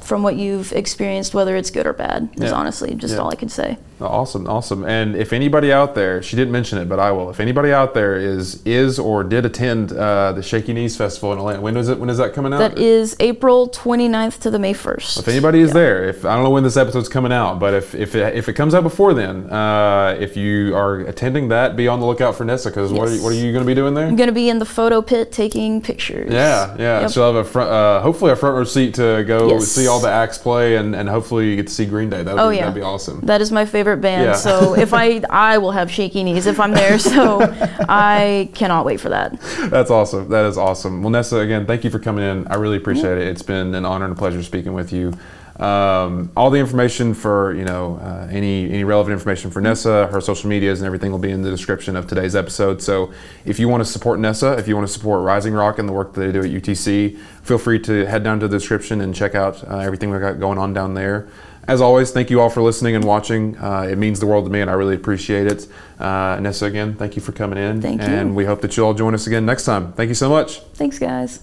from 0.00 0.22
what 0.22 0.36
you've 0.36 0.70
experienced, 0.72 1.32
whether 1.32 1.56
it's 1.56 1.70
good 1.70 1.86
or 1.86 1.94
bad, 1.94 2.28
is 2.36 2.50
Yeah. 2.50 2.52
honestly 2.52 2.94
just 2.94 3.14
Yeah. 3.14 3.20
all 3.20 3.30
I 3.30 3.36
can 3.36 3.48
say. 3.48 3.78
Awesome, 4.06 4.46
awesome. 4.48 4.84
And 4.84 5.16
if 5.16 5.32
anybody 5.32 5.72
out 5.72 5.94
there, 5.94 6.22
she 6.22 6.36
didn't 6.36 6.52
mention 6.52 6.78
it, 6.78 6.88
but 6.88 6.98
I 6.98 7.10
will. 7.12 7.30
If 7.30 7.40
anybody 7.40 7.72
out 7.72 7.94
there 7.94 8.16
is 8.16 8.62
is 8.64 8.98
or 8.98 9.24
did 9.24 9.44
attend 9.46 9.92
uh, 9.92 10.32
the 10.32 10.42
Shaky 10.42 10.72
Knees 10.72 10.96
Festival 10.96 11.32
in 11.32 11.38
Atlanta, 11.38 11.60
when 11.60 11.76
is 11.76 11.88
it? 11.88 11.98
When 11.98 12.10
is 12.10 12.18
that 12.18 12.32
coming 12.34 12.52
out? 12.52 12.58
That 12.58 12.78
is 12.78 13.16
April 13.20 13.68
29th 13.68 14.40
to 14.40 14.50
the 14.50 14.58
May 14.58 14.74
1st. 14.74 15.18
If 15.20 15.28
anybody 15.28 15.60
is 15.60 15.72
there, 15.72 16.04
if 16.08 16.24
I 16.24 16.34
don't 16.34 16.44
know 16.44 16.50
when 16.50 16.62
this 16.64 16.76
episode's 16.76 17.08
coming 17.08 17.32
out, 17.32 17.58
but 17.58 17.74
if 17.74 17.94
if 17.94 18.14
it, 18.14 18.34
if 18.36 18.48
it 18.48 18.54
comes 18.54 18.74
out 18.74 18.82
before 18.82 19.14
then, 19.14 19.50
uh, 19.50 20.16
if 20.18 20.36
you 20.36 20.74
are 20.76 21.00
attending 21.00 21.48
that, 21.48 21.76
be 21.76 21.88
on 21.88 22.00
the 22.00 22.06
lookout 22.06 22.34
for 22.36 22.44
Nessa 22.44 22.70
because 22.70 22.92
what 22.92 23.08
are 23.08 23.14
you, 23.14 23.22
what 23.22 23.32
are 23.32 23.36
you 23.36 23.52
going 23.52 23.64
to 23.64 23.66
be 23.66 23.74
doing 23.74 23.94
there? 23.94 24.06
I'm 24.06 24.16
going 24.16 24.28
to 24.28 24.32
be 24.34 24.48
in 24.48 24.58
the 24.58 24.64
photo 24.66 25.02
pit 25.02 25.32
taking 25.32 25.80
pictures. 25.80 26.32
Yeah, 26.32 26.74
yeah. 26.78 27.00
Yep. 27.02 27.10
She'll 27.10 27.26
have 27.32 27.34
a 27.36 27.44
front, 27.44 27.70
uh, 27.70 28.00
hopefully 28.00 28.32
a 28.32 28.36
front 28.36 28.56
row 28.56 28.64
seat 28.64 28.94
to 28.94 29.24
go 29.26 29.48
Yes. 29.50 29.68
see 29.68 29.86
all 29.86 30.00
the 30.00 30.08
acts 30.10 30.38
play, 30.38 30.76
and, 30.76 30.94
and 30.94 31.08
hopefully 31.08 31.50
you 31.50 31.56
get 31.56 31.66
to 31.68 31.72
see 31.72 31.84
Green 31.86 32.10
Day. 32.10 32.22
That'd 32.22 32.40
Oh, 32.40 32.50
be, 32.50 32.56
yeah. 32.56 32.62
that'd 32.62 32.74
be 32.74 32.82
awesome. 32.82 33.20
That 33.22 33.40
is 33.40 33.50
my 33.52 33.64
favorite 33.64 33.93
band. 33.96 34.24
Yeah. 34.24 34.32
So 34.34 34.74
if 34.74 34.92
I 34.92 35.22
I 35.30 35.58
will 35.58 35.72
have 35.72 35.90
shaky 35.90 36.22
knees 36.22 36.46
if 36.46 36.60
I'm 36.60 36.72
there. 36.72 36.98
So 36.98 37.40
I 37.88 38.48
cannot 38.54 38.84
wait 38.84 39.00
for 39.00 39.08
that. 39.10 39.40
That's 39.70 39.90
awesome. 39.90 40.28
That 40.28 40.46
is 40.46 40.58
awesome. 40.58 41.02
Well, 41.02 41.10
Nessa, 41.10 41.38
again, 41.38 41.66
thank 41.66 41.84
you 41.84 41.90
for 41.90 41.98
coming 41.98 42.24
in. 42.24 42.46
I 42.48 42.54
really 42.56 42.76
appreciate 42.76 43.18
it. 43.18 43.28
It's 43.28 43.42
been 43.42 43.74
an 43.74 43.84
honor 43.84 44.06
and 44.06 44.14
a 44.14 44.16
pleasure 44.16 44.42
speaking 44.42 44.72
with 44.72 44.92
you. 44.92 45.12
Um, 45.56 46.32
all 46.36 46.50
the 46.50 46.58
information 46.58 47.14
for 47.14 47.54
you 47.54 47.64
know 47.64 47.96
uh, 48.02 48.26
any 48.28 48.68
any 48.68 48.82
relevant 48.82 49.12
information 49.12 49.52
for 49.52 49.60
Nessa, 49.60 50.08
her 50.08 50.20
social 50.20 50.50
medias 50.50 50.80
and 50.80 50.86
everything 50.86 51.12
will 51.12 51.20
be 51.20 51.30
in 51.30 51.42
the 51.42 51.50
description 51.50 51.94
of 51.94 52.08
today's 52.08 52.34
episode. 52.34 52.82
So 52.82 53.12
if 53.44 53.60
you 53.60 53.68
want 53.68 53.80
to 53.80 53.84
support 53.84 54.18
Nessa, 54.18 54.54
if 54.58 54.66
you 54.66 54.74
want 54.74 54.88
to 54.88 54.92
support 54.92 55.22
Rising 55.22 55.54
Rock 55.54 55.78
and 55.78 55.88
the 55.88 55.92
work 55.92 56.14
that 56.14 56.20
they 56.20 56.32
do 56.32 56.40
at 56.40 56.50
UTC, 56.50 57.16
feel 57.44 57.58
free 57.58 57.78
to 57.80 58.04
head 58.06 58.24
down 58.24 58.40
to 58.40 58.48
the 58.48 58.56
description 58.56 59.00
and 59.00 59.14
check 59.14 59.36
out 59.36 59.62
uh, 59.70 59.78
everything 59.78 60.10
we 60.10 60.18
got 60.18 60.40
going 60.40 60.58
on 60.58 60.72
down 60.72 60.94
there. 60.94 61.28
As 61.66 61.80
always, 61.80 62.10
thank 62.10 62.30
you 62.30 62.40
all 62.40 62.50
for 62.50 62.60
listening 62.62 62.94
and 62.94 63.04
watching. 63.04 63.56
Uh, 63.56 63.82
it 63.90 63.96
means 63.96 64.20
the 64.20 64.26
world 64.26 64.44
to 64.44 64.50
me, 64.50 64.60
and 64.60 64.70
I 64.70 64.74
really 64.74 64.94
appreciate 64.94 65.46
it. 65.46 65.66
Uh, 65.98 66.38
Nessa, 66.40 66.66
again, 66.66 66.94
thank 66.94 67.16
you 67.16 67.22
for 67.22 67.32
coming 67.32 67.58
in, 67.58 67.80
Thank 67.80 68.02
you. 68.02 68.06
and 68.08 68.34
we 68.36 68.44
hope 68.44 68.60
that 68.60 68.76
you'll 68.76 68.86
all 68.88 68.94
join 68.94 69.14
us 69.14 69.26
again 69.26 69.46
next 69.46 69.64
time. 69.64 69.92
Thank 69.94 70.08
you 70.08 70.14
so 70.14 70.28
much. 70.28 70.60
Thanks, 70.74 70.98
guys. 70.98 71.40